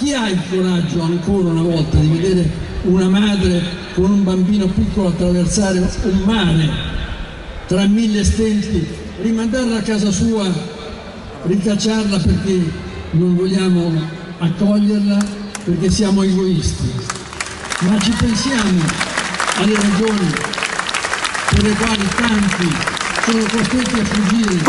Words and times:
Chi 0.00 0.14
ha 0.14 0.30
il 0.30 0.40
coraggio 0.48 1.02
ancora 1.02 1.50
una 1.50 1.60
volta 1.60 1.98
di 1.98 2.08
vedere 2.08 2.50
una 2.84 3.06
madre 3.06 3.62
con 3.92 4.10
un 4.10 4.24
bambino 4.24 4.64
piccolo 4.64 5.08
attraversare 5.08 5.78
un 6.04 6.22
mare 6.24 6.70
tra 7.66 7.86
mille 7.86 8.24
stenti, 8.24 8.88
rimandarla 9.20 9.76
a 9.76 9.82
casa 9.82 10.10
sua, 10.10 10.50
ricacciarla 11.42 12.16
perché 12.16 12.72
non 13.10 13.36
vogliamo 13.36 13.92
accoglierla, 14.38 15.18
perché 15.64 15.90
siamo 15.90 16.22
egoisti? 16.22 16.90
Ma 17.80 17.98
ci 18.00 18.12
pensiamo 18.18 18.80
alle 19.56 19.74
ragioni 19.74 20.32
per 21.50 21.62
le 21.62 21.72
quali 21.74 22.08
tanti 22.16 22.68
sono 23.26 23.44
costretti 23.52 24.00
a 24.00 24.04
fuggire. 24.06 24.68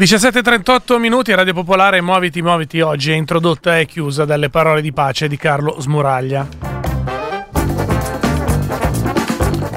17.38 0.00 0.98
minuti, 0.98 1.34
Radio 1.34 1.52
Popolare, 1.52 2.00
muoviti, 2.00 2.40
muoviti 2.40 2.80
oggi 2.80 3.10
è 3.12 3.14
introdotta 3.14 3.78
e 3.78 3.84
chiusa 3.84 4.24
dalle 4.24 4.48
parole 4.48 4.80
di 4.80 4.94
pace 4.94 5.28
di 5.28 5.36
Carlo 5.36 5.78
Smuraglia. 5.78 6.48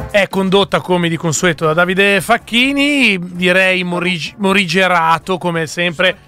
È 0.09 0.27
condotta 0.29 0.79
come 0.79 1.09
di 1.09 1.17
consueto 1.17 1.65
da 1.65 1.73
Davide 1.73 2.21
Facchini, 2.21 3.19
direi 3.19 3.83
morig- 3.83 4.35
morigerato 4.37 5.37
come 5.37 5.67
sempre 5.67 6.19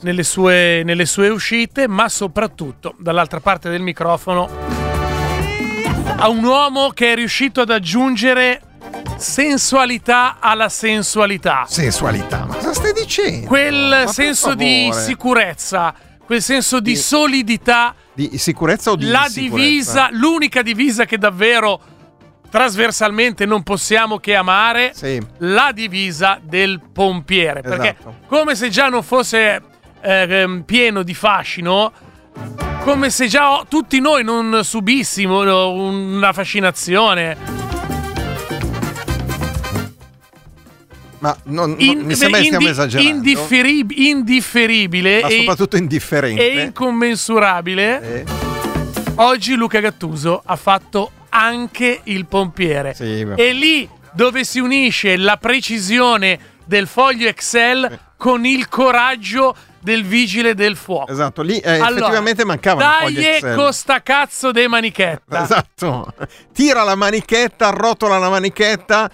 nelle 0.00 0.22
sue, 0.22 0.80
nelle 0.82 1.04
sue 1.04 1.28
uscite, 1.28 1.86
ma 1.86 2.08
soprattutto 2.08 2.94
dall'altra 2.96 3.40
parte 3.40 3.68
del 3.68 3.82
microfono 3.82 4.48
a 6.16 6.26
un 6.30 6.42
uomo 6.42 6.88
che 6.94 7.12
è 7.12 7.14
riuscito 7.14 7.60
ad 7.60 7.68
aggiungere 7.68 8.71
sensualità 9.22 10.36
alla 10.40 10.68
sensualità. 10.68 11.64
Sensualità, 11.68 12.44
ma 12.46 12.54
cosa 12.56 12.74
stai 12.74 12.92
dicendo? 12.92 13.46
Quel 13.46 14.04
senso 14.08 14.54
di 14.54 14.90
sicurezza, 14.92 15.94
quel 16.24 16.42
senso 16.42 16.80
di 16.80 16.92
Di- 16.92 16.96
solidità, 16.98 17.94
Di 18.12 18.36
sicurezza 18.36 18.90
o 18.90 18.96
di 18.96 19.06
la 19.06 19.26
divisa, 19.32 20.08
l'unica 20.10 20.60
divisa 20.62 21.04
che 21.06 21.16
davvero 21.16 21.80
trasversalmente 22.50 23.46
non 23.46 23.62
possiamo 23.62 24.18
che 24.18 24.34
amare, 24.34 24.92
Sì. 24.94 25.18
la 25.38 25.70
divisa 25.72 26.38
del 26.42 26.80
pompiere. 26.92 27.62
Perché 27.62 27.96
Esatto. 27.98 28.16
come 28.26 28.54
se 28.54 28.68
già 28.68 28.88
non 28.90 29.02
fosse 29.02 29.62
eh, 30.02 30.26
ehm, 30.28 30.62
pieno 30.66 31.02
di 31.02 31.14
fascino, 31.14 31.92
come 32.80 33.08
se 33.10 33.28
già 33.28 33.64
tutti 33.68 34.00
noi 34.00 34.24
non 34.24 34.60
subissimo 34.64 35.72
una 35.72 36.32
fascinazione. 36.32 37.70
Ma 41.22 41.36
non, 41.44 41.70
non- 41.70 41.80
In- 41.80 42.00
mi 42.00 42.16
sembra 42.16 42.40
che 42.40 42.46
stiamo 42.46 42.66
indi- 42.66 42.80
esagerando. 42.80 43.10
indifferib- 43.16 43.92
indifferibile 43.96 45.20
ma 45.22 45.28
e, 45.28 45.36
soprattutto 45.38 45.76
indifferente. 45.76 46.50
e 46.50 46.60
incommensurabile. 46.62 48.24
Eh, 48.24 48.24
Oggi 49.16 49.54
Luca 49.54 49.78
Gattuso 49.78 50.42
ha 50.44 50.56
fatto 50.56 51.12
anche 51.28 52.00
il 52.04 52.26
pompiere. 52.26 52.94
Sì, 52.94 53.24
e 53.36 53.52
lì 53.52 53.88
dove 54.12 54.42
si 54.42 54.58
unisce 54.58 55.16
la 55.16 55.36
precisione 55.36 56.38
del 56.64 56.88
foglio 56.88 57.28
Excel 57.28 58.00
con 58.16 58.44
il 58.44 58.68
coraggio 58.68 59.54
del 59.78 60.04
vigile 60.04 60.54
del 60.54 60.74
fuoco. 60.76 61.12
Esatto, 61.12 61.42
lì 61.42 61.58
eh, 61.58 61.70
Allora, 61.78 61.90
effettivamente 62.00 62.44
mancava 62.44 62.84
un 62.84 62.92
foglio 63.00 63.14
Dagli 63.20 63.24
Excel. 63.26 63.54
con 63.56 63.72
sta 63.72 64.02
cazzo 64.02 64.50
de 64.50 64.66
manichetta. 64.68 65.42
Esatto. 65.44 66.14
Tira 66.52 66.82
la 66.82 66.94
manichetta, 66.96 67.68
arrotola 67.68 68.18
la 68.18 68.28
manichetta. 68.30 69.10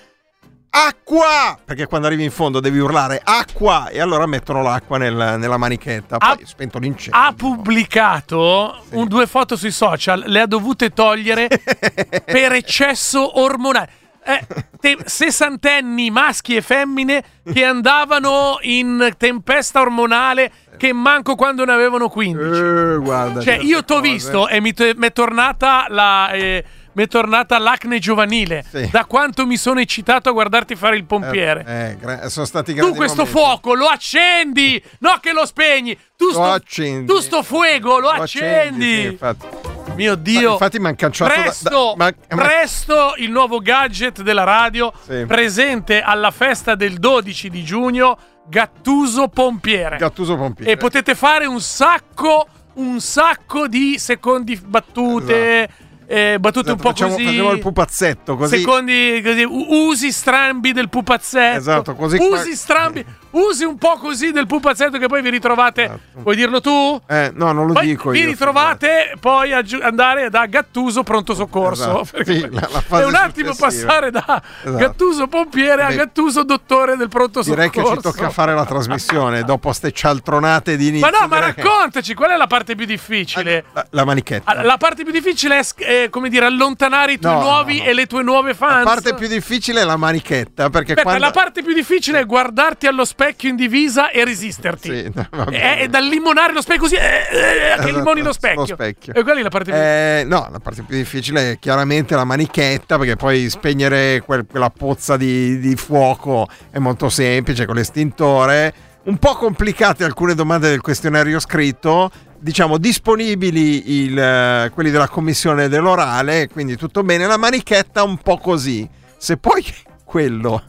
Acqua! 0.71 1.59
Perché 1.65 1.87
quando 1.87 2.07
arrivi 2.07 2.25
in 2.25 2.31
fondo 2.31 2.61
devi 2.61 2.79
urlare 2.79 3.21
acqua 3.23 3.89
e 3.89 4.01
allora 4.01 4.27
mettono 4.27 4.63
l'acqua 4.63 4.99
nel- 4.99 5.37
nella 5.39 5.57
manichetta. 5.57 6.19
Poi 6.19 6.29
Ha- 6.31 6.39
spento 6.45 6.79
l'incendio. 6.79 7.19
Ha 7.21 7.33
pubblicato 7.37 8.85
un- 8.91 9.09
due 9.09 9.27
foto 9.27 9.57
sui 9.57 9.71
social, 9.71 10.25
le 10.27 10.41
ha 10.41 10.47
dovute 10.47 10.91
togliere 10.91 11.49
per 12.25 12.53
eccesso 12.53 13.41
ormonale. 13.41 13.91
Eh, 14.25 14.47
te- 14.79 14.99
sessantenni 15.07 16.11
maschi 16.11 16.55
e 16.57 16.61
femmine 16.61 17.25
che 17.51 17.65
andavano 17.65 18.59
in 18.61 19.15
tempesta 19.17 19.81
ormonale 19.81 20.53
che 20.77 20.93
manco 20.93 21.35
quando 21.35 21.65
ne 21.65 21.73
avevano 21.73 22.11
15. 22.11 22.61
Eh, 22.61 22.99
guarda. 22.99 23.41
Cioè, 23.41 23.55
io 23.63 23.83
t'ho 23.85 24.01
cose. 24.01 24.11
visto 24.11 24.49
e 24.49 24.61
mi 24.61 24.75
t- 24.75 24.93
mi 24.97 25.07
è 25.07 25.13
tornata 25.13 25.87
la. 25.89 26.31
eh, 26.33 26.63
mi 26.93 27.05
è 27.05 27.07
tornata 27.07 27.59
l'acne 27.59 27.99
giovanile. 27.99 28.65
Sì. 28.69 28.89
Da 28.91 29.05
quanto 29.05 29.47
mi 29.47 29.57
sono 29.57 29.81
eccitato 29.81 30.29
a 30.29 30.33
guardarti 30.33 30.75
fare 30.77 30.97
il 30.97 31.05
pompiere. 31.05 31.65
Eh, 31.67 31.97
gra- 32.01 32.29
sono 32.29 32.47
stati 32.47 32.73
tu 32.73 32.79
grandi 32.81 32.97
questo 32.97 33.25
momenti. 33.25 33.39
fuoco 33.41 33.75
lo 33.75 33.87
accendi, 33.87 34.83
no 35.01 35.19
che 35.21 35.33
lo 35.33 35.47
spegni. 35.47 35.97
Tu 36.17 36.27
Lo 36.27 36.33
sto, 36.33 36.43
accendi. 36.45 37.07
tu 37.07 37.21
sto 37.21 37.43
fuoco 37.43 37.99
lo, 37.99 38.01
Lo 38.01 38.09
accendi. 38.11 38.95
sì, 39.03 39.07
infatti. 39.07 39.47
Mio 39.95 40.15
Dio. 40.15 40.53
infatti 40.53 40.79
mi 40.79 40.87
han 40.87 40.95
canciato 40.97 41.35
da- 41.35 41.41
presto, 41.41 41.95
da- 41.97 42.05
ma- 42.05 42.37
ma- 42.37 42.43
presto 42.45 43.15
il 43.17 43.31
nuovo 43.31 43.59
gadget 43.59 44.23
della 44.23 44.45
radio 44.45 44.93
Sì. 45.07 45.25
presente 45.27 46.01
alla 46.01 46.31
festa 46.31 46.75
del 46.77 46.99
12 46.99 47.49
di 47.51 47.65
giugno, 47.65 48.17
Gattuso 48.49 49.29
Pompiere. 49.29 49.97
Gattuso 49.99 50.37
Pompiere. 50.37 50.71
E 50.73 50.77
potete 50.77 51.15
fare 51.15 51.47
un 51.47 51.61
sacco, 51.61 52.47
un 52.75 53.01
sacco 53.01 53.67
di 53.67 53.99
secondi 53.99 54.57
battute, 54.57 55.69
eh, 56.11 56.39
battute 56.41 56.71
Esatto, 56.71 56.73
un 56.73 56.79
po' 56.81 56.89
facciamo, 56.89 57.13
così. 57.13 57.25
facciamo 57.27 57.51
il 57.53 57.59
pupazzetto 57.59 58.37
così. 58.37 58.59
Secondi 58.59 59.21
così, 59.23 59.45
usi 59.47 60.11
strambi 60.11 60.73
del 60.73 60.89
pupazzetto. 60.89 61.59
Esatto, 61.59 61.95
così 61.95 62.17
Usi 62.19 62.55
strambi, 62.57 63.05
usi 63.33 63.65
un 63.65 63.77
po' 63.77 63.99
così 63.99 64.33
del 64.33 64.47
pupazzetto 64.47 64.97
che 64.97 65.07
poi 65.07 65.21
vi 65.21 65.29
ritrovate. 65.29 65.83
Esatto. 65.85 66.01
Vuoi 66.23 66.35
dirlo 66.37 66.63
tu? 66.63 66.99
Eh, 67.07 67.31
no, 67.35 67.53
non 67.53 67.67
lo 67.67 67.75
Poi 67.75 67.87
dico 67.87 68.09
vi 68.11 68.21
io. 68.21 68.27
ritrovate 68.27 69.13
poi 69.21 69.53
a 69.53 69.61
giu- 69.63 69.83
andare 69.83 70.31
da 70.31 70.47
Gattuso 70.47 71.03
pronto 71.03 71.35
soccorso. 71.35 72.01
Esatto. 72.03 72.25
Sì, 72.29 72.41
la- 72.51 72.69
la 72.89 73.01
è 73.01 73.05
un 73.05 73.15
attimo 73.15 73.55
passare 73.55 74.11
da 74.11 74.43
Esatto. 74.63 74.77
Gattuso 74.79 75.27
pompiere 75.27 75.83
a 75.83 75.89
Beh, 75.89 75.97
Gattuso 75.97 76.43
dottore 76.43 76.97
del 76.97 77.09
pronto 77.09 77.43
Direi 77.43 77.67
soccorso. 77.73 77.91
che 77.91 77.97
ci 77.97 78.03
tocca 78.17 78.31
fare 78.31 78.55
la 78.55 78.65
trasmissione 78.65 79.43
dopo 79.45 79.73
ste 79.73 79.93
cialtronate 79.93 80.77
di 80.79 80.85
Ma 80.85 80.89
inizio. 81.09 81.11
no, 81.21 81.27
ma 81.29 81.37
direi 81.39 81.55
che- 81.55 81.63
raccontaci, 81.63 82.15
qual 82.15 82.31
è 82.31 82.37
la 82.37 82.47
parte 82.47 82.75
più 82.75 82.87
difficile? 82.87 83.65
La, 83.73 83.87
la 83.91 84.05
manichetta. 84.07 84.63
La 84.63 84.77
parte 84.79 85.03
più 85.05 85.13
difficile 85.13 85.59
è 85.59 85.63
eh, 86.05 86.09
come 86.11 86.29
dire, 86.29 86.45
allontanare 86.47 87.13
i 87.13 87.19
tuoi 87.19 87.33
No, 87.35 87.41
nuovi 87.43 87.79
no, 87.79 87.85
no. 87.85 87.91
e 87.91 87.95
le 87.95 88.07
tue 88.07 88.23
nuove 88.23 88.55
fans. 88.55 88.85
La 88.85 88.91
parte 88.91 89.15
più 89.15 89.29
difficile 89.29 89.81
è 89.81 89.85
la 89.85 89.97
manichetta, 89.97 90.71
perché 90.71 90.93
Aspetta, 90.93 91.03
quando... 91.03 91.25
la 91.25 91.31
parte 91.31 91.63
più 91.63 91.75
difficile 91.75 92.21
è 92.21 92.27
guardarti 92.27 92.87
allo 92.87 93.05
specchio 93.05 93.49
in 93.49 93.57
divisa 93.57 94.11
e 94.11 94.25
resisterti. 94.25 94.89
Sì, 94.89 95.13
È, 95.51 95.79
è 95.81 95.89
da 95.89 96.01
limonare 96.01 96.53
lo 96.53 96.61
specchio 96.61 96.83
così, 96.83 96.95
eh, 96.97 96.99
eh, 97.01 97.29
che 97.31 97.73
Esatto, 97.75 97.87
limoni 97.97 98.23
lo 98.23 98.33
specchio. 98.33 98.61
lo 98.61 98.67
specchio. 98.67 99.15
E 99.15 99.23
quella 99.23 99.41
è 99.41 99.43
la 99.43 99.49
parte 99.51 99.71
più 99.71 99.81
Eh, 99.81 100.25
no, 100.27 100.49
la 100.51 100.59
parte 100.61 100.83
più 100.83 100.97
difficile 100.97 101.53
è 101.53 101.59
chiaramente 101.59 102.15
la 102.15 102.25
manichetta, 102.25 102.99
perché 102.99 103.17
poi 103.17 103.49
spegnere 103.51 104.23
quel- 104.25 104.47
quella 104.49 104.71
pozza 104.71 105.17
di, 105.17 105.59
di 105.59 105.77
fuoco 105.77 106.47
è 106.71 106.79
molto 106.79 107.09
semplice 107.09 107.67
con 107.67 107.75
l'estintore. 107.77 108.75
Un 109.05 109.17
po' 109.17 109.37
complicate 109.37 110.05
alcune 110.05 110.35
domande 110.35 110.69
del 110.69 110.81
questionario 110.83 111.41
scritto, 111.41 112.11
diciamo 112.41 112.79
disponibili 112.79 114.05
il, 114.05 114.19
eh, 114.19 114.71
quelli 114.73 114.91
della 114.91 115.09
commissione 115.09 115.69
dell'orale, 115.69 116.49
quindi 116.49 116.77
tutto 116.77 117.03
bene. 117.03 117.27
La 117.27 117.37
manichetta 117.37 118.03
un 118.03 118.19
po' 118.19 118.39
così. 118.39 118.89
Se 119.17 119.37
poi 119.37 119.65
quello 120.05 120.63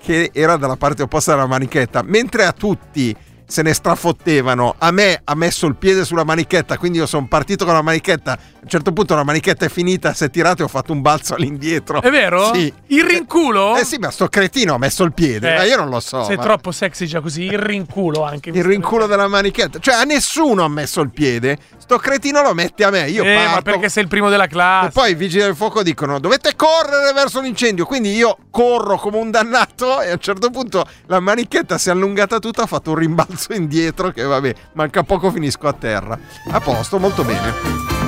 che 0.00 0.30
era 0.32 0.56
dalla 0.56 0.76
parte 0.76 1.02
opposta 1.02 1.32
della 1.32 1.46
manichetta, 1.46 2.02
mentre 2.02 2.44
a 2.44 2.52
tutti 2.52 3.14
se 3.46 3.62
ne 3.62 3.72
strafottevano, 3.72 4.74
a 4.78 4.90
me 4.90 5.20
ha 5.22 5.34
messo 5.34 5.66
il 5.66 5.76
piede 5.76 6.04
sulla 6.04 6.24
manichetta, 6.24 6.78
quindi 6.78 6.98
io 6.98 7.06
sono 7.06 7.26
partito 7.26 7.64
con 7.64 7.74
la 7.74 7.82
manichetta, 7.82 8.32
a 8.32 8.38
un 8.62 8.68
certo 8.68 8.92
punto 8.92 9.14
la 9.14 9.24
manichetta 9.24 9.66
è 9.66 9.68
finita, 9.68 10.14
si 10.14 10.24
è 10.24 10.30
tirata 10.30 10.62
e 10.62 10.64
ho 10.64 10.68
fatto 10.68 10.92
un 10.92 11.02
balzo 11.02 11.34
all'indietro. 11.34 12.00
È 12.00 12.10
vero? 12.10 12.52
Sì. 12.54 12.72
Il 12.88 13.04
rinculo? 13.04 13.76
Eh 13.76 13.84
sì, 13.84 13.98
ma 13.98 14.10
sto 14.10 14.28
cretino 14.28 14.74
ha 14.74 14.78
messo 14.78 15.04
il 15.04 15.12
piede, 15.12 15.52
Eh, 15.52 15.56
ma 15.56 15.64
io 15.64 15.76
non 15.76 15.88
lo 15.90 16.00
so. 16.00 16.24
Sei 16.24 16.36
ma- 16.36 16.42
troppo 16.42 16.72
sexy 16.72 17.06
già 17.06 17.20
così, 17.20 17.42
il 17.42 17.58
rinculo 17.58 18.24
anche. 18.24 18.50
Il 18.50 18.64
rinculo 18.64 19.06
della 19.06 19.28
manichetta, 19.28 19.78
cioè 19.78 19.94
a 19.94 20.04
nessuno 20.04 20.64
ha 20.64 20.68
messo 20.68 21.00
il 21.00 21.10
piede, 21.10 21.58
sto 21.76 21.98
cretino 21.98 22.42
lo 22.42 22.54
mette 22.54 22.84
a 22.84 22.90
me, 22.90 23.08
io 23.10 23.22
eh, 23.24 23.34
parto. 23.34 23.54
ma 23.54 23.62
perché 23.62 23.88
sei 23.88 24.04
il 24.04 24.08
primo 24.08 24.30
della 24.30 24.46
classe. 24.46 24.88
E 24.88 24.90
poi 24.90 25.10
i 25.10 25.14
vigili 25.14 25.42
del 25.42 25.54
fuoco 25.54 25.82
dicono 25.82 26.18
dovete 26.18 26.56
correre 26.56 27.12
verso 27.12 27.40
l'incendio, 27.40 27.84
quindi 27.84 28.14
io 28.14 28.36
corro 28.50 28.96
come 28.96 29.18
un 29.18 29.30
dannato 29.30 30.00
e 30.00 30.10
a 30.10 30.12
un 30.12 30.20
certo 30.20 30.50
punto 30.50 30.84
la 31.06 31.20
manichetta 31.20 31.76
si 31.76 31.88
è 31.88 31.92
allungata 31.92 32.38
tutta, 32.38 32.62
ha 32.62 32.66
fatto 32.66 32.90
un 32.90 32.96
rimbalzo 32.96 33.32
indietro 33.54 34.10
che 34.10 34.22
vabbè, 34.22 34.54
manca 34.72 35.02
poco 35.02 35.30
finisco 35.30 35.68
a 35.68 35.72
terra. 35.72 36.18
A 36.50 36.60
posto, 36.60 36.98
molto 36.98 37.24
bene. 37.24 38.03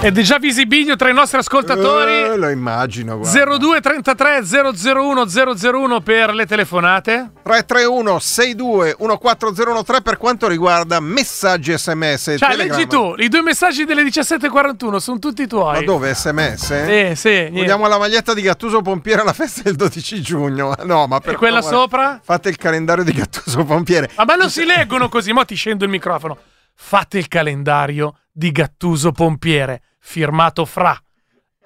È 0.00 0.10
già 0.12 0.38
visibilio 0.38 0.94
tra 0.94 1.08
i 1.08 1.12
nostri 1.14 1.38
ascoltatori. 1.38 2.12
Eh, 2.12 2.36
lo 2.36 2.48
immagino, 2.48 3.18
guarda. 3.18 3.56
0233 3.56 4.42
001 4.84 5.24
001 5.26 6.00
per 6.00 6.34
le 6.34 6.46
telefonate. 6.46 7.32
331 7.42 8.18
62 8.18 8.94
14013 8.98 10.02
per 10.02 10.16
quanto 10.16 10.46
riguarda 10.46 11.00
messaggi 11.00 11.76
sms 11.76 12.34
Cioè, 12.38 12.50
Telegram. 12.50 12.76
leggi 12.76 12.86
tu, 12.88 13.14
i 13.18 13.28
due 13.28 13.42
messaggi 13.42 13.84
delle 13.84 14.02
17.41 14.04 14.96
sono 14.96 15.18
tutti 15.18 15.46
tuoi. 15.46 15.74
Ma 15.80 15.84
dove 15.84 16.14
sms? 16.14 16.84
Sì, 16.84 17.14
sì, 17.16 17.28
niente. 17.28 17.50
Vogliamo 17.60 17.88
la 17.88 17.98
maglietta 17.98 18.32
di 18.34 18.42
Gattuso 18.42 18.82
Pompiere 18.82 19.22
alla 19.22 19.32
festa 19.32 19.62
del 19.62 19.74
12 19.76 20.20
giugno. 20.22 20.74
No, 20.84 21.06
ma 21.06 21.18
per 21.20 21.34
E 21.34 21.36
quella 21.36 21.60
favore, 21.62 21.76
sopra? 21.80 22.20
Fate 22.22 22.48
il 22.48 22.56
calendario 22.56 23.02
di 23.02 23.12
Gattuso 23.12 23.64
Pompiere. 23.64 24.10
Ah, 24.14 24.24
ma 24.24 24.34
non 24.36 24.50
si 24.50 24.64
leggono 24.64 25.08
così, 25.08 25.32
mo 25.32 25.44
ti 25.44 25.54
scendo 25.56 25.84
il 25.84 25.90
microfono. 25.90 26.36
Fate 26.78 27.18
il 27.18 27.26
calendario 27.28 28.14
di 28.36 28.52
Gattuso 28.52 29.12
Pompiere, 29.12 29.82
firmato 29.98 30.66
Fra. 30.66 30.94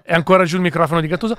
E 0.05 0.15
ancora 0.15 0.45
giù 0.45 0.55
il 0.55 0.63
microfono 0.63 1.01
di 1.01 1.09
Gattuso. 1.09 1.37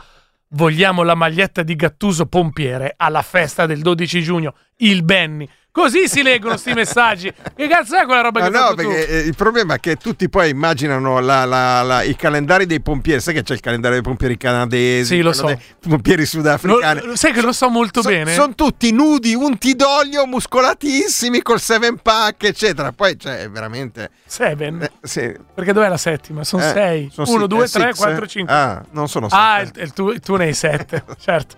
Vogliamo 0.50 1.04
la 1.04 1.16
maglietta 1.16 1.63
di 1.63 1.74
Gattuso 1.78 2.25
Pompiere 2.25 2.95
alla 2.98 3.22
festa 3.22 3.66
del 3.66 3.80
12 3.80 4.22
giugno, 4.22 4.56
il 4.78 5.04
Benny. 5.04 5.48
Così 5.73 6.09
si 6.09 6.21
leggono 6.21 6.57
sti 6.57 6.73
messaggi. 6.73 7.31
Che 7.56 7.68
cazzo 7.69 7.95
è 7.95 8.03
quella 8.03 8.19
roba 8.19 8.41
che 8.44 8.50
no, 8.50 8.68
tu? 8.69 8.75
perché 8.75 9.07
eh, 9.07 9.18
il 9.19 9.35
problema 9.35 9.75
è 9.75 9.79
che 9.79 9.95
tutti 9.95 10.27
poi 10.27 10.50
immaginano 10.50 11.21
la- 11.21 11.45
la- 11.45 11.81
la- 11.81 12.01
i 12.03 12.13
calendari 12.18 12.65
dei 12.65 12.81
pompieri. 12.81 13.21
Sai 13.21 13.33
che 13.35 13.41
c'è 13.44 13.53
il 13.53 13.62
calendario 13.62 13.95
dei 14.01 14.06
pompieri 14.06 14.35
canadesi, 14.35 15.15
Sì, 15.15 15.21
lo 15.21 15.31
so. 15.31 15.45
dei 15.45 15.57
pompieri 15.79 16.25
sudafricani. 16.25 17.01
Lo- 17.06 17.15
sai 17.15 17.31
che 17.31 17.41
lo 17.41 17.53
so 17.53 17.69
molto 17.69 18.01
bene? 18.01 18.33
Sono 18.33 18.53
tutti 18.53 18.91
nudi, 18.91 19.33
unti 19.33 19.73
d'olio, 19.73 20.25
muscolatissimi, 20.27 21.41
col 21.41 21.62
seven 21.62 22.00
pack, 22.01 22.44
eccetera. 22.44 22.91
Poi 22.91 23.15
c'è 23.15 23.50
veramente. 23.50 24.09
Seven. 24.25 24.81
eh, 24.81 24.91
sì. 25.03 25.33
Perché 25.56 25.71
dov'è 25.71 25.88
la 25.88 25.95
settima? 25.97 26.44
Sono 26.44 26.63
Eh, 26.68 26.71
sei. 26.73 27.09
sono 27.13 27.29
Uno, 27.29 27.41
si- 27.44 27.47
due, 27.47 27.63
eh, 27.63 27.69
tre, 27.69 27.88
six, 27.94 27.97
quattro, 27.97 28.25
eh. 28.25 28.27
cinque. 28.27 28.53
Ah, 28.53 28.83
non 28.91 29.07
sono 29.07 29.29
sette. 29.29 29.41
Ah, 29.41 29.62
il, 29.62 29.71
il 29.77 29.94
tu, 29.94 30.19
tu 30.19 30.35
ne 30.35 30.44
hai 30.47 30.53
sette, 30.53 31.06
certo. 31.18 31.56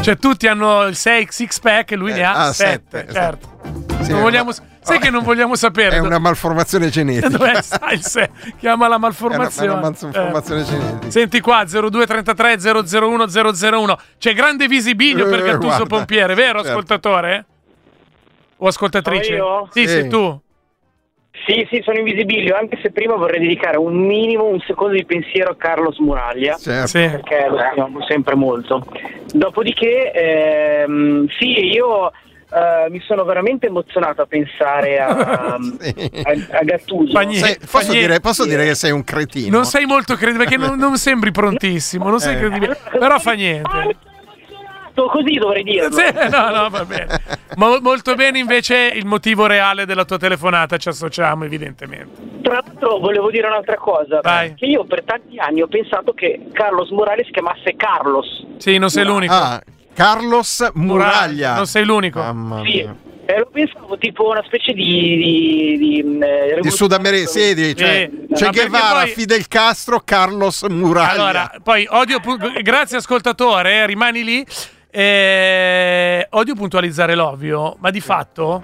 Cioè, 0.00 0.18
tutti 0.18 0.46
hanno 0.46 0.84
il 0.84 0.94
6 0.94 1.26
six 1.30 1.58
pack 1.58 1.90
e 1.92 1.96
lui 1.96 2.12
Eh, 2.12 2.14
ne 2.14 2.24
ha 2.24 2.46
ah, 2.46 2.52
7, 2.52 2.82
sette, 2.90 3.12
certo. 3.26 3.54
Sì, 4.02 4.12
vogliamo, 4.12 4.50
una- 4.50 4.68
sai 4.80 4.98
che 4.98 5.10
non 5.10 5.22
vogliamo 5.24 5.54
sapere 5.56 5.96
È 5.96 5.98
una 5.98 6.18
malformazione 6.18 6.88
genetica. 6.90 7.28
dove 7.36 7.60
sta 7.62 7.90
il 7.90 8.02
6? 8.02 8.28
Chiama 8.58 8.86
la 8.88 8.94
È 8.94 8.96
una, 8.96 8.96
è 8.96 9.00
malformazione. 9.00 9.72
una 9.72 9.80
malformazione 9.80 10.60
Eh. 10.60 10.64
genetica. 10.64 11.10
Senti 11.10 11.40
qua 11.40 11.64
0233 11.64 12.58
001 12.98 13.24
001 13.52 13.98
C'è 14.18 14.32
grande 14.34 14.66
visibilio 14.68 15.28
per 15.28 15.40
Eh, 15.40 15.42
Gattuso 15.42 15.66
guarda. 15.66 15.86
Pompiere, 15.86 16.34
vero 16.34 16.58
Certo. 16.58 16.68
ascoltatore? 16.68 17.44
O 18.58 18.66
ascoltatrice? 18.68 19.36
Sono 19.36 19.36
io? 19.62 19.68
Sì, 19.72 19.80
Sì. 19.80 19.88
sei 19.88 20.08
tu. 20.08 20.40
Sì, 21.46 21.66
sì, 21.70 21.80
sono 21.84 21.98
in 21.98 22.04
visibilio, 22.04 22.56
anche 22.56 22.78
se 22.82 22.90
prima 22.90 23.14
vorrei 23.14 23.38
dedicare 23.38 23.76
un 23.76 23.94
minimo, 23.94 24.46
un 24.46 24.58
secondo 24.66 24.94
di 24.94 25.04
pensiero 25.04 25.50
a 25.52 25.56
Carlos 25.56 25.98
Muraglia. 25.98 26.56
Certo. 26.56 26.86
Sì. 26.88 26.98
Perché 27.08 27.46
lo 27.48 27.58
stimiamo 27.58 28.04
sempre 28.06 28.34
molto. 28.34 28.84
Dopodiché, 29.32 30.10
ehm, 30.12 31.26
sì, 31.38 31.66
io 31.72 32.10
eh, 32.52 32.90
mi 32.90 33.00
sono 33.00 33.24
veramente 33.24 33.66
emozionato 33.66 34.22
a 34.22 34.26
pensare 34.26 34.98
a, 35.00 35.56
Sì. 35.80 36.10
a, 36.52 36.58
a 36.58 36.62
Gattuso. 36.64 37.18
Niente. 37.20 37.38
Sai, 37.38 37.58
posso, 37.70 37.92
dire, 37.92 38.20
posso 38.20 38.44
dire 38.46 38.64
che 38.64 38.74
sei 38.74 38.90
un 38.92 39.04
cretino? 39.04 39.56
Non 39.56 39.64
sei 39.64 39.84
molto 39.86 40.14
credibile 40.14 40.44
perché 40.48 40.58
non, 40.64 40.78
non 40.78 40.96
sembri 40.96 41.30
prontissimo, 41.32 42.08
non 42.08 42.20
sei 42.20 42.34
Eh. 42.34 42.38
credibile. 42.38 42.78
Però 42.90 43.18
fa 43.18 43.30
Ah, 43.32 43.34
niente. 43.34 43.68
emozionato, 43.70 45.06
così 45.08 45.34
dovrei 45.34 45.62
dirlo. 45.62 45.90
Sì, 45.92 46.04
no, 46.30 46.50
no, 46.50 46.68
va 46.70 46.84
bene. 46.84 47.20
Mo- 47.56 47.78
molto 47.80 48.14
bene 48.14 48.38
invece 48.38 48.90
il 48.94 49.06
motivo 49.06 49.46
reale 49.46 49.84
della 49.86 50.04
tua 50.04 50.18
telefonata, 50.18 50.76
ci 50.78 50.88
associamo 50.88 51.44
evidentemente. 51.44 52.24
Tra 52.42 52.62
l'altro 52.64 52.98
volevo 52.98 53.30
dire 53.30 53.46
un'altra 53.46 53.76
cosa, 53.76 54.20
Vai. 54.22 54.54
che 54.54 54.66
io 54.66 54.84
per 54.84 55.02
tanti 55.04 55.38
anni 55.38 55.62
ho 55.62 55.66
pensato 55.68 56.12
che 56.12 56.46
Carlos 56.52 56.90
Morales 56.90 57.26
si 57.26 57.32
chiamasse 57.32 57.74
Carlos. 57.76 58.46
Sì, 58.58 58.78
non 58.78 58.88
sei 58.88 59.04
l'unico. 59.04 59.32
Ah, 59.34 59.60
Carlos 59.96 60.68
Muraglia. 60.74 61.54
Non 61.54 61.66
sei 61.66 61.84
l'unico. 61.86 62.20
Mamma 62.20 62.60
Sì, 62.64 62.82
mia. 62.82 62.94
eh, 63.24 63.38
lo 63.38 63.48
pensavo 63.50 63.96
tipo 63.96 64.28
una 64.28 64.42
specie 64.44 64.74
di... 64.74 64.82
di, 64.84 65.76
di, 65.78 66.18
eh, 66.22 66.60
Di 66.60 66.70
Sudamerica, 66.70 67.26
sì, 67.26 67.54
di, 67.54 67.74
cioè, 67.74 68.10
Sì. 68.12 68.26
Ma 68.28 68.36
perché 68.50 68.68
Guevara, 68.68 69.00
poi- 69.00 69.10
Fidel 69.12 69.48
Castro, 69.48 70.02
Carlos 70.04 70.62
Muraglia. 70.64 71.12
Allora, 71.12 71.50
poi 71.62 71.86
odio. 71.88 72.20
pu- 72.20 72.36
grazie, 72.60 72.98
ascoltatore, 72.98 73.72
eh, 73.72 73.86
rimani 73.86 74.22
lì. 74.22 74.46
Eh, 74.90 76.26
odio 76.30 76.54
puntualizzare 76.54 77.14
l'ovvio, 77.14 77.76
ma 77.80 77.90
di 77.90 78.00
fatto. 78.00 78.62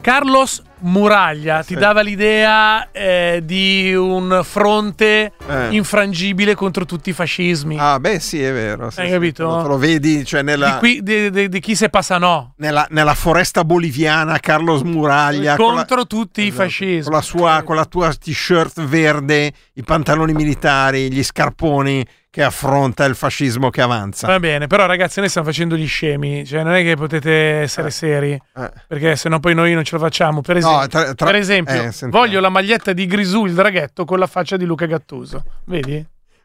Carlos 0.00 0.62
Muraglia 0.86 1.60
ti 1.62 1.74
Sì. 1.74 1.80
dava 1.80 2.02
l'idea 2.02 2.90
eh, 2.92 3.40
di 3.42 3.94
un 3.94 4.40
fronte 4.44 5.32
Eh. 5.48 5.68
infrangibile 5.70 6.54
contro 6.54 6.84
tutti 6.84 7.10
i 7.10 7.12
fascismi. 7.12 7.76
Ah, 7.78 7.98
beh, 7.98 8.18
sì, 8.20 8.42
è 8.42 8.52
vero. 8.52 8.90
sì, 8.90 9.00
Hai 9.00 9.06
sì. 9.06 9.12
capito? 9.12 9.66
Lo 9.66 9.78
vedi, 9.78 10.24
cioè, 10.24 10.42
nella, 10.42 10.72
Di, 10.72 10.78
qui- 10.78 11.02
di- 11.02 11.30
di- 11.30 11.48
di 11.48 11.60
chi 11.60 11.74
se 11.74 11.88
passa 11.88 12.18
no. 12.18 12.52
nella, 12.58 12.86
nella 12.90 13.14
foresta 13.14 13.64
boliviana, 13.64 14.38
Carlos 14.40 14.82
Muraglia. 14.82 15.56
con 15.56 15.68
la- 15.74 15.84
contro 15.84 16.06
tutti 16.06 16.42
i 16.42 16.48
Esatto. 16.48 16.62
fascismi. 16.64 17.02
Con 17.04 17.12
la, 17.12 17.22
sua, 17.22 17.62
con 17.64 17.76
la 17.76 17.84
tua 17.86 18.12
t-shirt 18.12 18.82
verde, 18.84 19.52
i 19.74 19.82
pantaloni 19.82 20.32
militari, 20.32 21.10
gli 21.10 21.22
scarponi 21.22 22.04
che 22.34 22.42
affronta 22.42 23.04
il 23.04 23.14
fascismo 23.14 23.70
che 23.70 23.80
avanza. 23.80 24.26
Va 24.26 24.40
bene, 24.40 24.66
però 24.66 24.86
ragazzi, 24.86 25.20
noi 25.20 25.28
stiamo 25.28 25.46
facendo 25.46 25.76
gli 25.76 25.86
scemi, 25.86 26.44
cioè 26.44 26.64
non 26.64 26.74
è 26.74 26.82
che 26.82 26.96
potete 26.96 27.30
essere 27.60 27.86
Eh. 27.86 27.90
seri, 27.92 28.32
Eh. 28.32 28.72
perché 28.88 29.14
sennò 29.14 29.38
poi 29.38 29.54
noi 29.54 29.72
non 29.72 29.84
ce 29.84 29.94
la 29.94 30.02
facciamo. 30.02 30.40
Per 30.40 30.56
No, 30.58 30.66
esempio, 30.82 30.88
tra- 30.88 31.14
tra- 31.14 31.26
per 31.26 31.36
esempio 31.36 31.74
eh, 31.80 31.92
voglio 32.08 32.40
la 32.40 32.48
maglietta 32.48 32.92
di 32.92 33.06
Grisù, 33.06 33.44
il 33.44 33.54
draghetto, 33.54 34.04
con 34.04 34.18
la 34.18 34.26
faccia 34.26 34.56
di 34.56 34.64
Luca 34.64 34.86
Gattuso. 34.86 35.44
Vedi? 35.66 36.04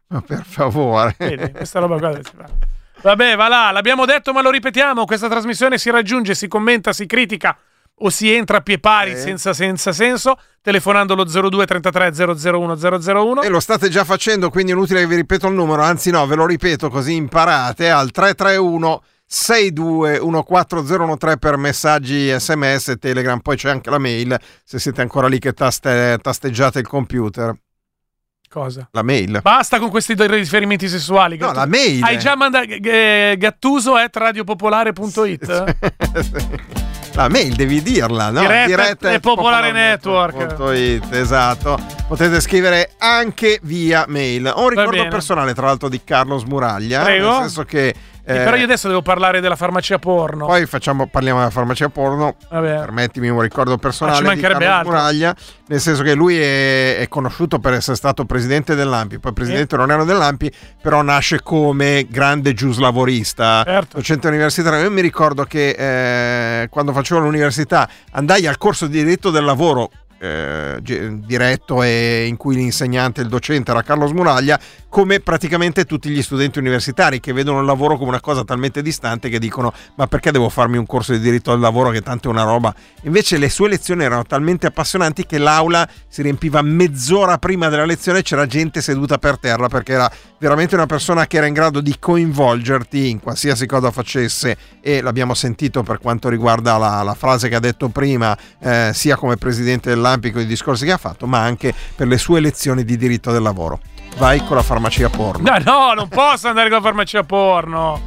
Ma 0.10 0.22
per 0.22 0.44
favore. 0.46 1.16
Vedi? 1.18 1.52
Questa 1.54 1.80
roba 1.80 1.98
qua 1.98 2.14
si 2.14 2.22
fa. 2.36 2.46
Vabbè, 3.02 3.36
va 3.36 3.48
là, 3.48 3.72
l'abbiamo 3.72 4.06
detto 4.06 4.32
ma 4.32 4.44
lo 4.44 4.52
ripetiamo, 4.52 5.06
questa 5.06 5.28
trasmissione 5.28 5.80
si 5.80 5.90
raggiunge, 5.90 6.36
si 6.36 6.48
commenta, 6.48 6.94
si 6.94 7.08
critica 7.08 7.58
o 8.00 8.10
si 8.10 8.34
entra 8.34 8.58
a 8.58 8.62
pie 8.62 8.80
pari 8.80 9.12
Eh. 9.12 9.18
senza, 9.18 9.54
senza 9.54 9.92
senso, 9.94 10.38
telefonando 10.62 11.16
lo 11.16 11.24
02 11.26 11.66
33 11.66 12.12
001 12.14 12.76
001. 12.76 13.42
E 13.42 13.50
lo 13.50 13.60
state 13.60 13.90
già 13.90 14.04
facendo, 14.04 14.50
quindi 14.50 14.72
è 14.72 14.76
inutile 14.76 15.00
che 15.02 15.08
vi 15.08 15.16
ripeto 15.16 15.48
il 15.48 15.54
numero, 15.54 15.82
anzi 15.82 16.12
no, 16.12 16.26
ve 16.28 16.36
lo 16.36 16.46
ripeto 16.46 16.90
così 16.90 17.16
imparate 17.16 17.90
al 17.90 18.12
331 18.12 19.02
6214013 19.32 21.38
per 21.38 21.56
messaggi 21.58 22.34
sms 22.36 22.96
Telegram, 23.00 23.40
poi 23.40 23.56
c'è 23.58 23.70
anche 23.70 23.90
la 23.92 24.00
mail 24.00 24.36
se 24.64 24.80
siete 24.80 25.02
ancora 25.02 25.28
lì 25.28 25.38
che 25.40 25.54
taste- 25.54 26.18
tasteggiate 26.22 26.80
il 26.80 26.88
computer. 26.88 27.56
Cosa? 28.50 28.88
La 28.94 29.04
mail. 29.04 29.42
Basta 29.44 29.78
con 29.78 29.92
questi 29.92 30.16
due 30.16 30.26
riferimenti 30.26 30.90
sessuali. 30.90 31.38
No, 31.38 31.46
Gattu- 31.52 31.60
la 31.60 31.66
mail. 31.68 32.04
Hai 32.04 32.18
già 32.18 32.36
mandato 32.36 32.66
eh, 32.68 33.36
gattuso 33.38 33.94
at 33.94 34.16
radiopopolare.it? 34.16 35.76
La 37.14 37.28
mail 37.28 37.56
devi 37.56 37.82
dirla, 37.82 38.30
no? 38.30 38.42
Diretta 38.42 39.12
e 39.12 39.20
Popolare 39.20 39.72
Network.it, 39.72 41.12
esatto. 41.14 41.78
Potete 42.08 42.40
scrivere 42.40 42.92
anche 42.98 43.60
via 43.64 44.06
mail. 44.08 44.52
Ho 44.56 44.64
un 44.64 44.70
ricordo 44.70 45.08
personale, 45.08 45.54
tra 45.54 45.66
l'altro, 45.66 45.90
di 45.90 46.02
Carlos 46.04 46.44
Muraglia. 46.44 47.04
Prego. 47.04 47.32
Nel 47.32 47.40
senso 47.42 47.64
che. 47.64 47.94
Eh, 48.24 48.34
però 48.44 48.56
io 48.56 48.64
adesso 48.64 48.88
devo 48.88 49.02
parlare 49.02 49.40
della 49.42 49.56
farmacia 49.56 49.98
porno. 49.98 50.46
Poi 50.46 50.66
facciamo, 50.66 51.08
parliamo 51.08 51.40
della 51.40 51.52
farmacia 51.52 51.90
porno. 51.90 52.36
Vabbè. 52.50 52.76
Permettimi 52.80 53.30
un 53.30 53.42
ricordo 53.42 53.72
Ma 53.72 53.78
ci 53.78 53.82
personale 53.82 54.20
di 54.20 54.26
mancherebbe 54.26 54.60
Carlo 54.66 54.78
altro. 54.78 54.92
Muraglia, 54.92 55.36
nel 55.68 55.80
senso 55.80 56.04
che 56.04 56.14
lui 56.14 56.38
è, 56.38 56.98
è 56.98 57.08
conosciuto 57.08 57.60
per 57.60 57.74
essere 57.74 57.96
stato 57.96 58.26
presidente 58.26 58.76
dell'AMPI, 58.76 59.20
poi 59.20 59.34
presidente 59.34 59.76
onorario 59.76 60.06
dell'AMPI, 60.06 60.52
però 60.82 61.02
nasce 61.02 61.42
come 61.42 62.06
grande 62.10 62.54
giuslavorista, 62.54 63.64
Certo. 63.66 63.98
docente 63.98 64.28
universitario. 64.28 64.84
Io 64.84 64.92
mi 64.92 65.02
ricordo 65.02 65.44
che 65.44 65.70
eh, 66.64 66.70
quando 66.70 66.94
facevo 66.94 67.20
l'università 67.22 67.90
andai 68.12 68.48
al 68.48 68.58
corso 68.58 68.88
di 68.88 69.04
diritto 69.04 69.30
del 69.32 69.44
lavoro 69.46 69.90
eh, 70.20 70.80
diretto 70.82 71.82
e 71.82 72.26
in 72.28 72.36
cui 72.38 72.56
l'insegnante, 72.56 73.22
il 73.22 73.28
docente 73.30 73.72
era 73.72 73.82
Carlo 73.82 74.06
Smuraglia, 74.06 74.60
come 74.90 75.20
praticamente 75.20 75.86
tutti 75.86 76.10
gli 76.10 76.22
studenti 76.22 76.58
universitari 76.58 77.20
che 77.20 77.32
vedono 77.32 77.60
il 77.60 77.66
lavoro 77.66 77.96
come 77.96 78.10
una 78.10 78.20
cosa 78.20 78.44
talmente 78.44 78.82
distante 78.82 79.30
che 79.30 79.38
dicono 79.38 79.72
ma 79.96 80.08
perché 80.08 80.32
devo 80.32 80.50
farmi 80.50 80.78
un 80.78 80.86
corso 80.88 81.12
di 81.12 81.20
diritto 81.20 81.52
al 81.52 81.60
lavoro 81.60 81.92
che 81.92 82.02
tanto 82.02 82.28
è 82.28 82.32
una 82.32 82.44
roba? 82.44 82.74
Invece 83.04 83.38
le 83.38 83.50
sue 83.50 83.70
lezioni 83.70 84.04
erano 84.04 84.24
talmente 84.24 84.66
appassionanti 84.66 85.26
che 85.28 85.38
l'aula 85.38 85.88
si 86.08 86.24
riempiva 86.24 86.62
mezz'ora 86.64 87.38
prima 87.38 87.70
della 87.70 87.86
lezione 87.86 88.20
e 88.20 88.22
c'era 88.24 88.48
gente 88.48 88.82
seduta 88.82 89.20
per 89.20 89.38
terra 89.38 89.68
perché 89.68 89.94
era 89.94 90.12
veramente 90.40 90.74
una 90.74 90.88
persona 90.88 91.28
che 91.28 91.38
era 91.38 91.46
in 91.46 91.54
grado 91.54 91.82
di 91.82 91.96
coinvolgerti 92.00 93.10
in 93.10 93.20
qualsiasi 93.20 93.68
cosa 93.68 93.92
facesse 93.92 94.58
e 94.82 95.02
l'abbiamo 95.02 95.36
sentito 95.36 95.84
per 95.84 96.00
quanto 96.00 96.30
riguarda 96.30 96.78
la, 96.78 97.04
la 97.04 97.14
frase 97.14 97.48
che 97.48 97.56
ha 97.56 97.60
detto 97.60 97.90
prima 97.90 98.36
eh, 98.60 98.92
sia 98.94 99.16
come 99.16 99.38
presidente 99.38 99.90
dell'AMPI 99.90 100.32
con 100.32 100.42
i 100.42 100.46
discorsi 100.48 100.86
che 100.86 100.94
ha 100.94 100.98
fatto 100.98 101.28
ma 101.28 101.42
anche 101.42 101.74
per 101.96 102.08
le 102.08 102.18
sue 102.18 102.40
lezioni 102.40 102.84
di 102.84 102.98
diritto 102.98 103.32
del 103.32 103.44
lavoro. 103.44 103.80
Vai 104.18 104.44
con 104.46 104.58
la 104.58 104.64
farmacia 104.64 105.10
porno. 105.10 105.50
No, 105.50 105.58
no, 105.64 105.94
non 105.94 106.08
posso 106.10 106.48
andare 106.50 106.68
con 106.70 106.78
la 106.80 106.84
farmacia 106.84 107.24
porno. 107.24 108.02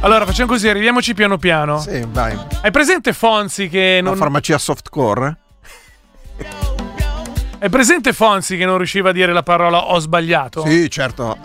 Allora, 0.00 0.26
facciamo 0.26 0.48
così, 0.50 0.68
arriviamoci 0.68 1.14
piano 1.14 1.38
piano. 1.38 1.78
Sì, 1.80 2.04
vai. 2.08 2.36
Hai 2.62 2.70
presente 2.70 3.12
Fonzi 3.12 3.68
che 3.68 4.00
La 4.02 4.08
non. 4.10 4.16
farmacia 4.18 4.58
softcore? 4.58 5.36
Hai 7.58 7.70
presente 7.70 8.12
Fonzi 8.12 8.56
che 8.58 8.66
non 8.66 8.76
riusciva 8.76 9.08
a 9.08 9.12
dire 9.12 9.32
la 9.32 9.42
parola 9.42 9.86
ho 9.86 9.98
sbagliato? 9.98 10.64
Sì, 10.66 10.90
certo. 10.90 11.38